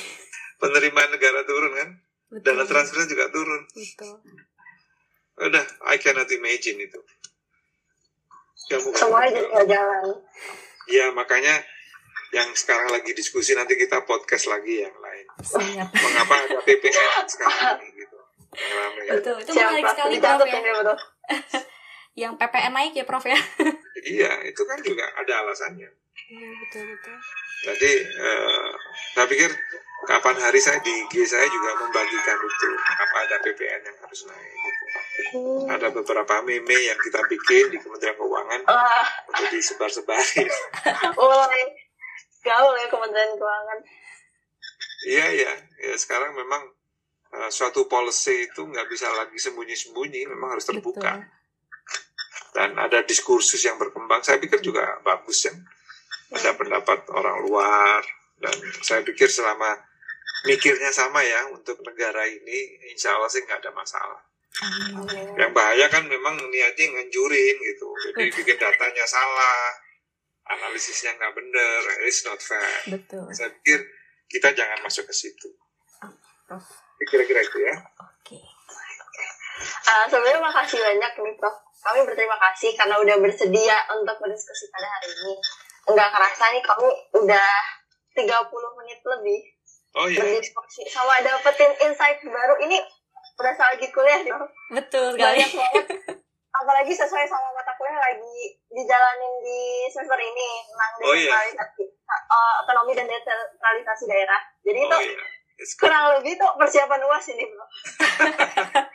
Penerimaan 0.62 1.11
negara 1.11 1.43
turun 1.43 1.72
kan? 1.74 1.89
Betul. 2.35 2.57
dana 2.57 2.64
transfernya 2.66 3.07
juga 3.11 3.30
turun. 3.30 3.62
Betul. 3.70 4.14
udah 5.35 5.64
I 5.91 5.99
cannot 5.99 6.30
imagine 6.30 6.78
itu. 6.78 7.01
Ya, 8.70 8.78
semuanya 8.80 9.45
jadi 9.45 9.76
jalan. 9.76 10.05
Ya 10.89 11.07
makanya 11.11 11.62
yang 12.35 12.51
sekarang 12.59 12.91
lagi 12.91 13.14
diskusi 13.14 13.55
nanti 13.55 13.78
kita 13.78 14.03
podcast 14.03 14.51
lagi 14.51 14.82
yang 14.82 14.95
lain. 14.99 15.26
Siap. 15.43 15.89
mengapa 15.91 16.35
ada 16.43 16.59
PPN 16.66 17.26
sekarang 17.30 17.78
ini 17.82 17.93
Betul, 19.21 19.37
itu 19.43 19.51
Siapa? 19.53 19.71
menarik 19.75 19.85
sekali 19.93 20.17
Prof 20.19 20.43
ya. 20.47 20.61
ya 20.61 20.85
yang 22.23 22.33
PPN 22.39 22.73
naik 22.73 22.93
ya 22.95 23.05
Prof 23.05 23.25
ya. 23.27 23.39
iya, 24.07 24.33
itu 24.47 24.63
kan 24.63 24.79
juga 24.81 25.05
ada 25.19 25.33
alasannya. 25.45 25.91
Iya, 26.15 26.49
betul 26.63 26.85
betul. 26.95 27.17
Jadi 27.67 27.93
uh, 28.23 28.71
saya 29.19 29.27
pikir 29.27 29.51
kapan 30.07 30.37
hari 30.39 30.61
saya 30.63 30.79
di 30.85 30.93
IG 31.05 31.27
saya 31.27 31.49
juga 31.49 31.75
membagikan 31.81 32.39
itu 32.39 32.71
apa 32.79 33.17
ada 33.25 33.37
PPN 33.43 33.83
yang 33.83 33.99
harus 33.99 34.21
naik 34.31 34.55
gitu. 34.55 34.85
Hmm. 35.35 35.67
Ada 35.75 35.89
beberapa 35.91 36.35
meme 36.47 36.79
yang 36.79 36.99
kita 37.03 37.19
bikin 37.27 37.75
di 37.75 37.79
Kementerian 37.83 38.15
Keuangan 38.15 38.61
uh. 38.69 39.05
untuk 39.33 39.47
disebar-sebarin. 39.51 40.49
oh, 41.23 41.47
gaul 42.47 42.75
ya 42.79 42.87
Kementerian 42.87 43.35
Keuangan. 43.35 43.79
Iya 45.05 45.27
iya, 45.35 45.53
ya 45.85 45.95
sekarang 45.99 46.33
memang 46.33 46.65
uh, 47.35 47.51
suatu 47.51 47.91
policy 47.91 48.47
itu 48.49 48.62
nggak 48.62 48.87
bisa 48.87 49.11
lagi 49.11 49.37
sembunyi-sembunyi, 49.37 50.30
memang 50.30 50.55
harus 50.55 50.66
terbuka. 50.66 51.18
Betul. 51.18 51.43
Dan 52.55 52.78
ada 52.78 53.03
diskursus 53.03 53.59
yang 53.66 53.74
berkembang. 53.82 54.22
Saya 54.22 54.39
pikir 54.39 54.62
juga 54.62 55.03
bagus 55.03 55.51
ya. 55.51 55.55
Ada 56.30 56.55
pendapat 56.55 57.11
orang 57.11 57.43
luar 57.43 58.03
dan 58.39 58.55
saya 58.82 59.03
pikir 59.03 59.26
selama 59.30 59.74
mikirnya 60.45 60.91
sama 60.91 61.22
ya 61.22 61.51
untuk 61.51 61.78
negara 61.82 62.26
ini, 62.26 62.91
insya 62.91 63.14
Allah 63.14 63.30
sih 63.30 63.43
nggak 63.43 63.62
ada 63.62 63.70
masalah. 63.74 64.20
Amin. 64.62 65.35
Yang 65.35 65.53
bahaya 65.55 65.87
kan 65.91 66.07
memang 66.07 66.39
niatnya 66.39 66.95
nganjurin 66.95 67.57
gitu, 67.59 67.89
jadi 68.07 68.30
bikin 68.30 68.57
datanya 68.59 69.03
salah, 69.03 69.74
analisisnya 70.47 71.16
nggak 71.18 71.35
bener, 71.35 71.80
it's 72.07 72.22
not 72.22 72.39
fair. 72.39 72.95
Betul. 72.99 73.26
Saya 73.35 73.51
pikir 73.62 73.82
kita 74.30 74.55
jangan 74.55 74.78
masuk 74.85 75.11
ke 75.11 75.14
situ. 75.16 75.49
Oh, 76.53 76.62
kira-kira 77.03 77.40
itu 77.42 77.59
ya. 77.62 77.74
Oke. 77.99 78.38
Okay. 78.38 78.42
uh, 79.90 80.05
sebenarnya 80.07 80.40
makasih 80.40 80.78
banyak 80.78 81.12
nih 81.18 81.34
prof. 81.38 81.57
Kami 81.84 82.01
berterima 82.09 82.38
kasih 82.40 82.72
karena 82.78 82.97
udah 82.97 83.16
bersedia 83.20 83.76
untuk 83.92 84.16
berdiskusi 84.22 84.72
pada 84.72 84.88
hari 84.88 85.09
ini. 85.11 85.34
Nggak 85.84 86.11
kerasa 86.16 86.45
nih 86.55 86.62
kami 86.64 86.88
udah 87.20 87.51
30 88.16 88.78
menit 88.80 88.99
lebih 89.05 89.40
oh, 90.01 90.07
iya. 90.09 90.20
berdiskusi. 90.22 90.88
Sama 90.88 91.20
dapetin 91.20 91.72
insight 91.84 92.24
baru. 92.24 92.57
Ini 92.64 92.78
berasa 93.34 93.74
lagi 93.74 93.90
kuliah 93.90 94.22
nih 94.22 94.32
betul 94.72 95.18
sekali. 95.18 95.42
banyak 95.42 95.51
banget. 95.51 95.86
Apalagi 96.55 96.92
sesuai 96.95 97.26
sama 97.26 97.51
mata 97.51 97.74
kuliah 97.74 97.99
lagi 97.99 98.55
dijalanin 98.70 99.34
di 99.42 99.90
semester 99.90 100.16
ini 100.22 100.49
tentang 100.70 100.92
oh, 101.03 101.14
iya. 101.18 101.34
uh, 101.34 102.55
ekonomi 102.62 102.95
dan 102.95 103.11
desentralisasi 103.11 104.07
daerah. 104.07 104.40
Jadi 104.62 104.78
oh, 104.78 104.86
itu 104.86 104.99
iya 105.11 105.34
kurang 105.79 106.19
lebih 106.19 106.35
tuh 106.35 106.51
persiapan 106.59 107.01
uas 107.07 107.27
ini 107.31 107.45
bro 107.47 107.67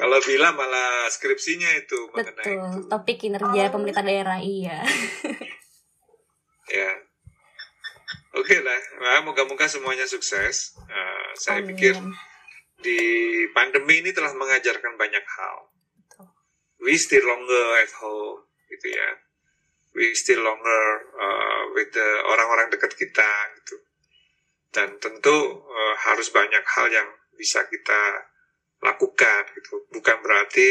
kalau 0.00 0.18
bila 0.22 0.52
malah 0.52 1.08
skripsinya 1.08 1.70
itu 1.74 1.98
betul 2.12 2.32
itu. 2.36 2.86
topik 2.86 3.16
kinerja 3.20 3.68
oh. 3.68 3.72
pemerintah 3.72 4.04
daerah 4.04 4.38
iya 4.38 4.84
ya 6.70 6.90
oke 8.36 8.46
okay 8.46 8.60
lah 8.62 8.80
nah, 9.02 9.24
moga-moga 9.26 9.66
semuanya 9.66 10.06
sukses 10.06 10.76
uh, 10.86 11.30
saya 11.34 11.64
Amin. 11.64 11.74
pikir 11.74 11.94
di 12.80 13.00
pandemi 13.56 14.04
ini 14.04 14.12
telah 14.12 14.30
mengajarkan 14.36 14.94
banyak 15.00 15.24
hal 15.24 15.56
betul. 15.98 16.28
we 16.84 16.94
still 16.94 17.24
longer 17.24 17.66
at 17.82 17.90
home 17.98 18.44
gitu 18.70 18.86
ya 18.92 19.10
we 19.96 20.12
still 20.12 20.44
longer 20.44 20.84
uh, 21.16 21.62
with 21.72 21.88
the 21.90 22.08
orang-orang 22.28 22.68
dekat 22.68 22.92
kita 22.94 23.30
gitu 23.62 23.85
dan 24.76 25.00
tentu 25.00 25.32
uh, 25.64 25.94
harus 26.04 26.28
banyak 26.28 26.60
hal 26.60 26.92
yang 26.92 27.08
bisa 27.32 27.64
kita 27.64 28.28
lakukan 28.84 29.48
gitu. 29.56 29.88
Bukan 29.88 30.20
berarti 30.20 30.68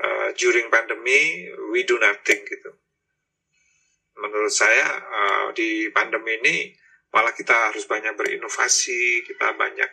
uh, 0.00 0.32
during 0.32 0.72
pandemi 0.72 1.44
we 1.68 1.84
do 1.84 2.00
nothing 2.00 2.40
gitu. 2.48 2.72
Menurut 4.16 4.50
saya 4.50 4.96
uh, 4.96 5.46
di 5.52 5.92
pandemi 5.92 6.40
ini 6.40 6.72
malah 7.12 7.36
kita 7.36 7.68
harus 7.68 7.84
banyak 7.84 8.16
berinovasi 8.16 9.24
kita 9.28 9.52
banyak 9.52 9.90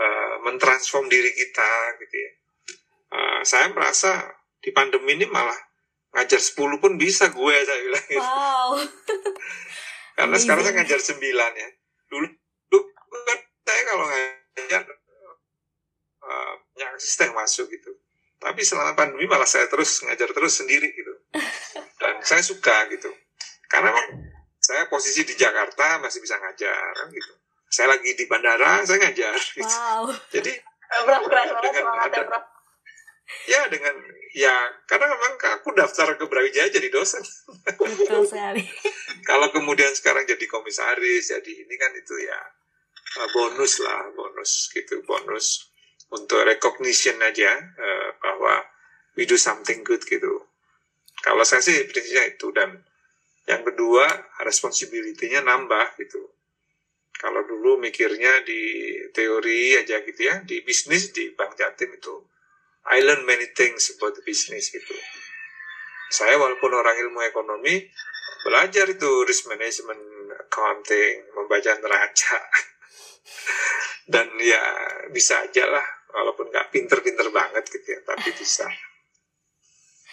uh, 0.00 0.34
mentransform 0.48 1.12
diri 1.12 1.36
kita 1.36 2.00
gitu 2.00 2.16
ya. 2.16 2.32
Uh, 3.14 3.40
saya 3.44 3.68
merasa 3.76 4.24
di 4.64 4.72
pandemi 4.72 5.20
ini 5.20 5.28
malah 5.28 5.56
ngajar 6.16 6.40
10 6.40 6.80
pun 6.80 6.96
bisa 6.96 7.28
gue 7.28 7.56
saya 7.60 7.80
bilang 7.84 8.06
gitu. 8.08 8.24
wow. 8.24 8.70
karena 10.16 10.36
sekarang 10.40 10.62
saya 10.64 10.74
ngajar 10.80 11.00
9 11.04 11.20
ya. 11.60 11.68
Dulu 12.08 12.28
saya 13.64 13.82
kalau 13.88 14.04
ngajar 14.08 14.82
uh, 16.24 16.52
banyak 16.74 16.90
asisten 16.98 17.30
masuk 17.32 17.66
gitu. 17.70 17.92
Tapi 18.42 18.60
selama 18.60 18.92
pandemi 18.92 19.24
malah 19.24 19.48
saya 19.48 19.64
terus 19.72 20.04
ngajar 20.04 20.28
terus 20.34 20.60
sendiri 20.60 20.92
gitu. 20.92 21.14
Dan 21.96 22.20
saya 22.20 22.44
suka 22.44 22.92
gitu. 22.92 23.08
Karena 23.72 23.88
memang 23.94 24.28
saya 24.60 24.88
posisi 24.88 25.24
di 25.24 25.32
Jakarta 25.36 26.00
masih 26.00 26.20
bisa 26.20 26.36
ngajar 26.36 26.92
kan 26.92 27.08
gitu. 27.08 27.32
Saya 27.72 27.96
lagi 27.96 28.10
di 28.14 28.24
bandara 28.28 28.84
saya 28.84 29.00
ngajar 29.00 29.34
gitu. 29.34 29.66
wow. 29.66 30.06
jadi 30.30 30.52
Bro, 30.94 31.26
dengan 31.58 31.84
ada 32.06 32.20
ya 33.50 33.66
dengan 33.66 33.94
ya 34.36 34.54
karena 34.86 35.10
memang 35.10 35.32
aku 35.58 35.74
daftar 35.74 36.14
ke 36.14 36.24
Brawijaya 36.28 36.70
jadi 36.70 36.92
dosen. 36.92 37.24
Betul 37.80 38.28
sekali. 38.28 38.62
Kalau 39.24 39.50
kemudian 39.50 39.90
sekarang 39.96 40.28
jadi 40.28 40.44
komisaris 40.46 41.32
jadi 41.34 41.52
ini 41.64 41.74
kan 41.80 41.90
itu 41.96 42.14
ya 42.20 42.38
bonus 43.30 43.78
lah 43.78 44.10
bonus 44.14 44.70
gitu 44.74 44.98
bonus 45.06 45.70
untuk 46.10 46.42
recognition 46.46 47.18
aja 47.22 47.54
uh, 47.58 48.08
bahwa 48.18 48.62
we 49.14 49.26
do 49.26 49.38
something 49.38 49.82
good 49.86 50.02
gitu. 50.02 50.46
Kalau 51.22 51.46
saya 51.46 51.62
sih 51.62 51.86
prinsipnya 51.88 52.26
itu 52.28 52.50
dan 52.52 52.82
yang 53.48 53.62
kedua 53.62 54.06
responsibility-nya 54.42 55.46
nambah 55.46 55.96
gitu. 55.98 56.34
Kalau 57.14 57.46
dulu 57.46 57.78
mikirnya 57.78 58.42
di 58.42 58.62
teori 59.14 59.78
aja 59.78 60.02
gitu 60.02 60.20
ya 60.20 60.42
di 60.42 60.60
bisnis 60.66 61.14
di 61.14 61.30
Bank 61.32 61.54
Jatim 61.54 61.94
itu 61.94 62.14
I 62.84 63.00
learn 63.00 63.24
many 63.24 63.48
things 63.56 63.96
about 63.96 64.12
the 64.18 64.24
business 64.26 64.68
gitu. 64.68 64.92
Saya 66.12 66.36
walaupun 66.36 66.74
orang 66.74 67.00
ilmu 67.00 67.24
ekonomi 67.24 67.80
belajar 68.44 68.84
itu 68.92 69.24
risk 69.24 69.48
management 69.48 70.04
accounting 70.36 71.24
membaca 71.32 71.72
neraca 71.80 72.38
dan 74.12 74.26
ya 74.40 74.62
bisa 75.10 75.40
aja 75.40 75.64
lah 75.68 75.86
walaupun 76.12 76.48
nggak 76.52 76.70
pinter-pinter 76.70 77.28
banget 77.32 77.64
gitu 77.68 77.88
ya 77.96 78.00
tapi 78.04 78.30
bisa 78.36 78.68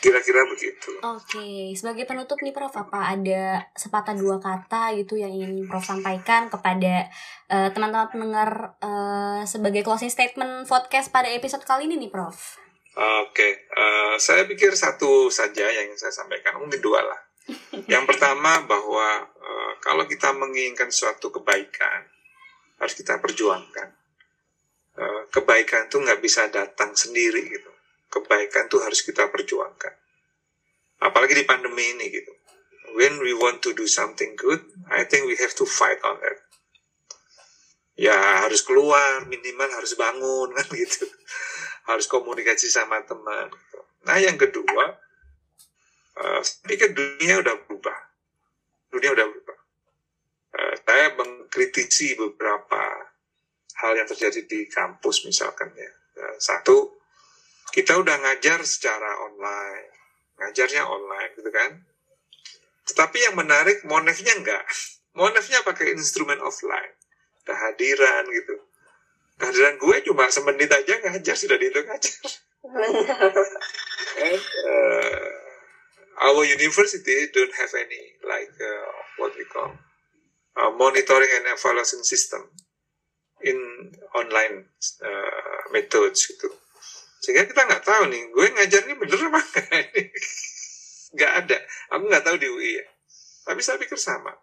kira-kira 0.02 0.42
begitu 0.50 0.98
Oke, 1.06 1.78
sebagai 1.78 2.10
penutup 2.10 2.42
nih 2.42 2.50
Prof, 2.50 2.74
apa 2.74 3.14
ada 3.14 3.62
sepatah 3.78 4.18
dua 4.18 4.42
kata 4.42 4.98
gitu 4.98 5.14
yang 5.14 5.30
ingin 5.30 5.70
Prof 5.70 5.86
sampaikan 5.86 6.50
kepada 6.50 7.06
eh, 7.46 7.70
teman-teman 7.70 8.10
pendengar 8.10 8.82
eh, 8.82 9.46
sebagai 9.46 9.86
closing 9.86 10.10
statement 10.10 10.66
podcast 10.66 11.14
pada 11.14 11.30
episode 11.30 11.62
kali 11.62 11.86
ini 11.86 12.02
nih 12.02 12.10
Prof? 12.10 12.58
Oke, 12.92 13.72
eh, 13.72 14.16
saya 14.20 14.44
pikir 14.44 14.76
satu 14.76 15.32
saja 15.32 15.64
yang 15.64 15.88
ingin 15.88 15.96
saya 15.96 16.12
sampaikan, 16.12 16.60
mungkin 16.60 16.84
dua 16.84 17.00
lah. 17.00 17.20
Yang 17.94 18.04
pertama 18.04 18.68
bahwa 18.68 19.24
eh, 19.32 19.72
kalau 19.80 20.04
kita 20.04 20.36
menginginkan 20.36 20.92
suatu 20.92 21.32
kebaikan, 21.32 22.04
harus 22.82 22.98
kita 22.98 23.22
perjuangkan. 23.22 23.90
Eh, 24.98 25.22
kebaikan 25.30 25.88
itu 25.88 26.02
nggak 26.02 26.20
bisa 26.20 26.50
datang 26.50 26.98
sendiri 26.98 27.46
gitu. 27.48 27.72
Kebaikan 28.12 28.68
itu 28.68 28.78
harus 28.82 29.00
kita 29.06 29.30
perjuangkan. 29.30 29.94
Apalagi 31.06 31.38
di 31.38 31.46
pandemi 31.48 31.96
ini 31.96 32.10
gitu. 32.10 32.34
When 32.98 33.24
we 33.24 33.32
want 33.32 33.64
to 33.64 33.72
do 33.72 33.88
something 33.88 34.36
good, 34.36 34.60
I 34.92 35.08
think 35.08 35.24
we 35.30 35.40
have 35.40 35.56
to 35.62 35.66
fight 35.70 36.04
on 36.04 36.20
it. 36.20 36.44
Ya 37.96 38.44
harus 38.44 38.66
keluar, 38.66 39.24
minimal 39.30 39.72
harus 39.72 39.96
bangun 39.96 40.52
kan 40.58 40.68
gitu 40.74 41.08
harus 41.88 42.06
komunikasi 42.06 42.70
sama 42.70 43.02
teman. 43.08 43.50
Nah 44.06 44.18
yang 44.22 44.38
kedua, 44.38 44.98
uh, 46.18 46.40
saya 46.42 46.66
pikir 46.68 46.94
dunia 46.94 47.42
udah 47.42 47.56
berubah. 47.66 47.98
Dunia 48.92 49.12
udah 49.16 49.26
berubah. 49.26 49.58
Uh, 50.52 50.76
saya 50.84 51.16
mengkritisi 51.16 52.20
beberapa 52.20 52.82
hal 53.82 53.92
yang 53.98 54.08
terjadi 54.08 54.46
di 54.46 54.68
kampus 54.68 55.24
misalkan 55.26 55.72
ya. 55.74 55.92
Uh, 56.20 56.36
satu, 56.38 57.00
kita 57.72 57.96
udah 57.98 58.16
ngajar 58.20 58.60
secara 58.68 59.26
online, 59.32 59.92
ngajarnya 60.40 60.84
online 60.84 61.32
gitu 61.40 61.52
kan. 61.52 61.72
Tetapi 62.88 63.18
yang 63.32 63.36
menarik 63.40 63.84
monefnya 63.88 64.36
enggak. 64.36 64.66
Monefnya 65.12 65.60
pakai 65.68 65.92
instrumen 65.92 66.40
offline. 66.40 66.96
Kehadiran 67.44 68.32
gitu 68.32 68.56
kehadiran 69.42 69.76
gue 69.82 69.98
cuma 70.06 70.30
semenit 70.30 70.70
aja 70.70 71.02
ngajar 71.02 71.34
sudah 71.34 71.58
dihitung 71.58 71.90
ngajar. 71.90 72.30
And 74.22 74.38
uh, 74.70 75.30
our 76.30 76.46
university 76.46 77.26
don't 77.34 77.56
have 77.58 77.74
any 77.74 78.22
like 78.22 78.54
uh, 78.62 78.94
what 79.18 79.34
we 79.34 79.50
call 79.50 79.74
uh, 80.58 80.72
monitoring 80.76 81.32
and 81.42 81.46
evaluation 81.54 82.02
system 82.04 82.50
in 83.46 83.58
online 84.18 84.68
uh, 85.04 85.62
methods 85.72 86.28
gitu. 86.28 86.50
Sehingga 87.22 87.46
kita 87.46 87.70
nggak 87.70 87.86
tahu 87.86 88.10
nih, 88.10 88.24
gue 88.34 88.46
ngajar 88.58 88.82
ini 88.90 88.96
bener 88.98 89.20
apa 89.30 89.40
enggak 89.40 89.70
ini. 89.94 90.04
Nggak 91.12 91.32
ada. 91.46 91.58
Aku 91.94 92.04
nggak 92.10 92.26
tahu 92.26 92.36
di 92.42 92.48
UI 92.50 92.72
ya. 92.82 92.86
Tapi 93.46 93.60
saya 93.62 93.78
pikir 93.78 93.98
sama 93.98 94.34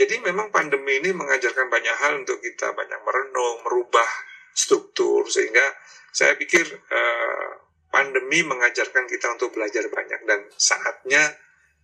jadi 0.00 0.16
memang 0.24 0.48
pandemi 0.48 0.96
ini 0.96 1.12
mengajarkan 1.12 1.68
banyak 1.68 1.92
hal 2.00 2.24
untuk 2.24 2.40
kita 2.40 2.72
banyak 2.72 3.00
merenung, 3.04 3.60
merubah 3.68 4.08
struktur 4.56 5.28
sehingga 5.28 5.76
saya 6.08 6.40
pikir 6.40 6.64
uh, 6.64 7.48
pandemi 7.92 8.40
mengajarkan 8.40 9.04
kita 9.04 9.36
untuk 9.36 9.52
belajar 9.52 9.84
banyak 9.92 10.20
dan 10.24 10.48
saatnya 10.56 11.36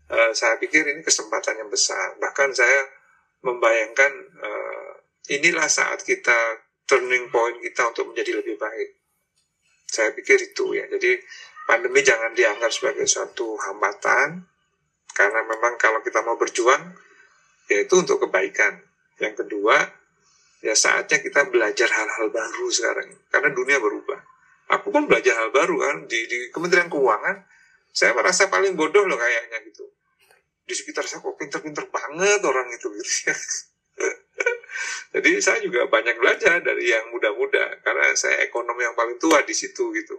uh, 0.08 0.32
saya 0.32 0.56
pikir 0.56 0.88
ini 0.88 1.04
kesempatan 1.04 1.60
yang 1.60 1.68
besar. 1.68 2.16
Bahkan 2.16 2.56
saya 2.56 2.88
membayangkan 3.46 4.12
uh, 4.42 4.92
inilah 5.30 5.70
saat 5.70 6.02
kita 6.02 6.66
turning 6.86 7.30
point 7.30 7.62
kita 7.62 7.94
untuk 7.94 8.10
menjadi 8.10 8.42
lebih 8.42 8.58
baik. 8.58 8.88
Saya 9.86 10.10
pikir 10.14 10.38
itu 10.42 10.74
ya. 10.74 10.86
Jadi 10.90 11.18
pandemi 11.66 12.02
jangan 12.02 12.34
dianggap 12.34 12.70
sebagai 12.70 13.06
suatu 13.06 13.54
hambatan 13.58 14.42
karena 15.14 15.40
memang 15.46 15.78
kalau 15.78 16.02
kita 16.02 16.22
mau 16.26 16.34
berjuang 16.34 16.94
yaitu 17.70 17.94
untuk 17.98 18.22
kebaikan. 18.26 18.82
Yang 19.16 19.46
kedua, 19.46 19.80
ya 20.60 20.76
saatnya 20.76 21.24
kita 21.24 21.48
belajar 21.48 21.88
hal-hal 21.88 22.28
baru 22.28 22.66
sekarang 22.68 23.08
karena 23.32 23.50
dunia 23.54 23.78
berubah. 23.80 24.20
Aku 24.76 24.90
pun 24.90 25.06
belajar 25.06 25.38
hal 25.38 25.54
baru 25.54 25.78
kan 25.78 25.96
di, 26.10 26.26
di 26.26 26.38
Kementerian 26.50 26.90
Keuangan. 26.90 27.46
Saya 27.96 28.12
merasa 28.12 28.52
paling 28.52 28.76
bodoh 28.76 29.08
loh 29.08 29.16
kayaknya 29.16 29.62
gitu. 29.64 29.88
Di 30.66 30.74
sekitar 30.74 31.06
saya 31.06 31.22
kok 31.22 31.38
pinter-pinter 31.38 31.86
banget 31.88 32.42
orang 32.42 32.66
itu 32.74 32.90
gitu 32.90 33.12
ya. 33.30 33.34
Jadi 35.16 35.30
saya 35.40 35.62
juga 35.64 35.88
banyak 35.88 36.18
belajar 36.20 36.60
dari 36.60 36.92
yang 36.92 37.08
muda-muda 37.08 37.80
karena 37.80 38.12
saya 38.12 38.44
ekonomi 38.44 38.84
yang 38.84 38.98
paling 38.98 39.16
tua 39.16 39.40
di 39.46 39.54
situ 39.56 39.88
gitu. 39.94 40.18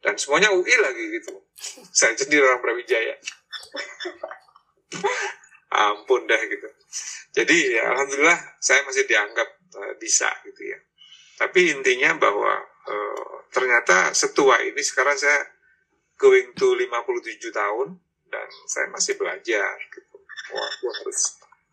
Dan 0.00 0.14
semuanya 0.16 0.54
UI 0.54 0.72
lagi 0.78 1.04
gitu. 1.18 1.34
Saya 1.98 2.14
sendiri 2.14 2.46
orang 2.46 2.62
Brawijaya 2.62 3.16
ampun 5.90 6.24
dah 6.30 6.38
gitu. 6.46 6.68
Jadi 7.36 7.76
ya 7.76 7.92
alhamdulillah 7.92 8.38
saya 8.62 8.86
masih 8.88 9.04
dianggap 9.04 9.48
uh, 9.76 9.92
bisa 10.00 10.30
gitu 10.46 10.62
ya. 10.62 10.78
Tapi 11.36 11.74
intinya 11.74 12.16
bahwa 12.16 12.64
uh, 12.64 13.36
ternyata 13.52 14.16
setua 14.16 14.62
ini 14.64 14.80
sekarang 14.80 15.18
saya 15.18 15.44
going 16.16 16.56
to 16.56 16.72
57 16.72 17.52
tahun 17.52 18.00
dan 18.30 18.46
saya 18.66 18.86
masih 18.90 19.14
belajar 19.18 19.74
gitu. 19.92 20.16
Wah, 20.54 20.66
aku 20.66 20.86
harus 21.02 21.20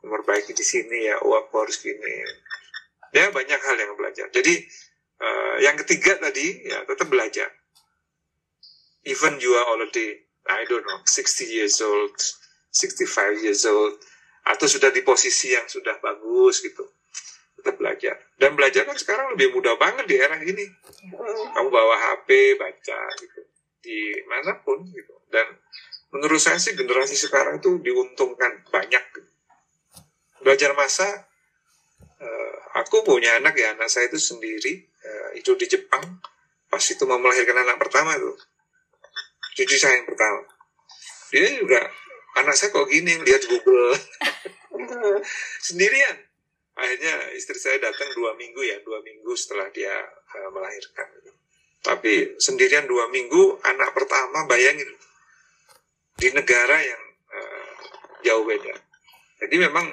memperbaiki 0.01 0.51
di 0.51 0.65
sini 0.65 1.09
ya, 1.09 1.21
wah 1.21 1.45
aku 1.45 1.53
harus 1.61 1.79
gini. 1.79 2.13
Ya 3.13 3.29
banyak 3.29 3.59
hal 3.61 3.75
yang 3.77 3.93
belajar. 3.93 4.27
Jadi 4.33 4.65
uh, 5.21 5.55
yang 5.61 5.77
ketiga 5.85 6.17
tadi 6.17 6.65
ya 6.65 6.81
tetap 6.89 7.07
belajar. 7.09 7.49
Even 9.03 9.37
you 9.43 9.53
are 9.53 9.67
already 9.67 10.25
I 10.47 10.65
don't 10.67 10.83
know 10.83 10.99
60 11.05 11.47
years 11.47 11.79
old, 11.79 12.15
65 12.71 13.45
years 13.45 13.63
old 13.67 13.95
atau 14.43 14.67
sudah 14.67 14.91
di 14.91 14.99
posisi 15.05 15.55
yang 15.55 15.63
sudah 15.71 15.95
bagus 16.03 16.59
gitu 16.59 16.83
tetap 17.63 17.79
belajar 17.79 18.19
dan 18.35 18.59
belajar 18.59 18.83
kan 18.83 18.97
sekarang 18.99 19.31
lebih 19.31 19.55
mudah 19.55 19.79
banget 19.79 20.03
di 20.03 20.19
era 20.19 20.35
ini 20.35 20.67
kamu 21.55 21.69
bawa 21.71 21.95
HP 21.95 22.59
baca 22.59 22.99
gitu 23.23 23.39
di 23.79 24.19
mana 24.27 24.59
pun 24.59 24.83
gitu 24.83 25.15
dan 25.31 25.47
menurut 26.13 26.37
saya 26.37 26.61
sih 26.61 26.77
generasi 26.77 27.17
sekarang 27.17 27.57
itu 27.57 27.81
diuntungkan 27.81 28.61
banyak. 28.69 29.01
Belajar 30.45 30.77
masa 30.77 31.07
uh, 32.21 32.55
aku 32.77 33.01
punya 33.01 33.41
anak 33.41 33.57
ya 33.57 33.73
anak 33.73 33.89
saya 33.89 34.07
itu 34.07 34.21
sendiri 34.21 34.85
uh, 34.85 35.29
itu 35.33 35.57
di 35.57 35.65
Jepang. 35.65 36.21
Pas 36.69 36.81
itu 36.81 37.03
mau 37.09 37.17
melahirkan 37.17 37.65
anak 37.65 37.81
pertama 37.81 38.13
tuh 38.17 38.37
cucu 39.53 39.77
saya 39.77 40.01
yang 40.01 40.09
pertama. 40.09 40.41
Dia 41.33 41.49
juga 41.57 41.81
anak 42.37 42.53
saya 42.57 42.69
kok 42.73 42.89
gini 42.89 43.17
lihat 43.21 43.45
Google. 43.49 43.97
Sendirian. 45.65 46.17
Akhirnya 46.73 47.29
istri 47.37 47.57
saya 47.61 47.77
datang 47.77 48.09
dua 48.17 48.33
minggu 48.33 48.57
ya 48.65 48.81
dua 48.81 48.97
minggu 49.05 49.33
setelah 49.37 49.69
dia 49.69 49.93
uh, 50.33 50.49
melahirkan. 50.49 51.05
Tapi 51.83 52.39
sendirian 52.39 52.87
dua 52.87 53.11
minggu 53.11 53.59
anak 53.61 53.91
pertama 53.91 54.47
bayangin 54.47 54.87
di 56.23 56.31
negara 56.31 56.79
yang 56.79 57.03
uh, 57.35 57.71
jauh 58.23 58.47
beda. 58.47 58.71
Jadi 59.43 59.55
memang 59.59 59.91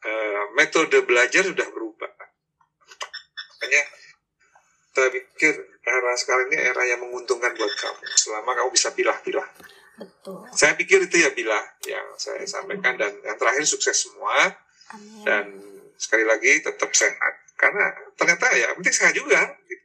uh, 0.00 0.42
metode 0.56 1.04
belajar 1.04 1.44
sudah 1.44 1.68
berubah. 1.68 2.08
Makanya 3.52 3.82
saya 4.96 5.12
pikir 5.12 5.52
era 5.84 6.12
sekarang 6.16 6.48
ini 6.48 6.64
era 6.64 6.80
yang 6.88 7.04
menguntungkan 7.04 7.52
buat 7.52 7.72
kamu. 7.76 8.04
Selama 8.16 8.56
kamu 8.56 8.70
bisa 8.72 8.88
pilah-pilah. 8.96 9.48
Betul. 10.00 10.48
saya 10.56 10.72
pikir 10.80 10.96
itu 11.04 11.20
ya 11.20 11.28
bila 11.36 11.60
yang 11.84 12.16
saya 12.16 12.40
sampaikan. 12.48 12.96
Dan 12.96 13.20
yang 13.20 13.36
terakhir 13.36 13.68
sukses 13.68 14.08
semua. 14.08 14.56
Amin. 14.90 15.22
dan 15.22 15.46
sekali 16.00 16.24
lagi 16.24 16.64
tetap 16.64 16.88
sehat. 16.96 17.34
Karena 17.60 17.92
ternyata 18.16 18.48
ya 18.56 18.72
penting 18.80 18.96
sehat 18.96 19.12
juga. 19.12 19.44
Gitu. 19.68 19.84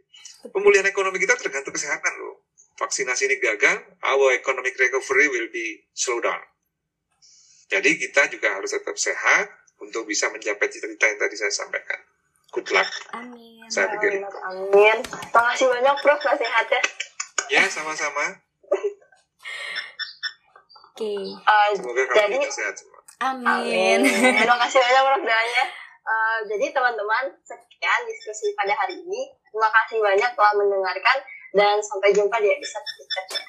pemulihan 0.55 0.87
ekonomi 0.87 1.17
kita 1.19 1.35
tergantung 1.35 1.73
kesehatan 1.73 2.13
loh 2.21 2.34
vaksinasi 2.75 3.31
ini 3.31 3.37
gagal 3.39 3.75
our 4.03 4.35
economic 4.35 4.75
recovery 4.75 5.27
will 5.31 5.49
be 5.51 5.83
slow 5.95 6.19
down 6.19 6.41
jadi 7.71 7.89
kita 7.97 8.29
juga 8.29 8.55
harus 8.55 8.71
tetap 8.75 8.95
sehat 8.95 9.49
untuk 9.81 10.05
bisa 10.07 10.29
mencapai 10.31 10.69
cita-cita 10.69 11.05
yang 11.09 11.19
tadi 11.19 11.35
saya 11.35 11.51
sampaikan 11.51 11.99
good 12.55 12.71
luck. 12.71 12.87
Amin. 13.11 13.67
Saya 13.67 13.91
pikir. 13.91 14.15
Amin. 14.15 14.31
Amin. 14.47 14.97
Makasih 15.35 15.67
banyak 15.67 15.95
Prof 15.99 16.19
nasihatnya. 16.23 16.81
Ya, 17.51 17.67
sama-sama. 17.67 18.39
Oke. 20.95 21.13
Uh, 21.43 21.69
Semoga 21.75 22.03
kamu 22.07 22.15
Jadi- 22.15 22.39
kita 22.39 22.55
sehat 22.55 22.75
semua. 22.79 23.03
Amin. 23.27 23.99
Terima 24.07 24.57
kasih 24.63 24.79
banyak 24.79 25.03
Prof 25.03 25.21
doanya. 25.27 25.65
Uh, 26.05 26.37
jadi 26.45 26.69
teman-teman, 26.69 27.33
sekian 27.41 27.99
diskusi 28.07 28.53
pada 28.55 28.71
hari 28.77 29.03
ini. 29.03 29.25
Terima 29.51 29.67
kasih 29.73 29.97
banyak 29.99 30.31
telah 30.37 30.53
mendengarkan 30.55 31.17
dan 31.55 31.79
sampai 31.79 32.11
jumpa 32.11 32.35
di 32.43 32.51
episode 32.51 32.83
berikutnya. 32.83 33.41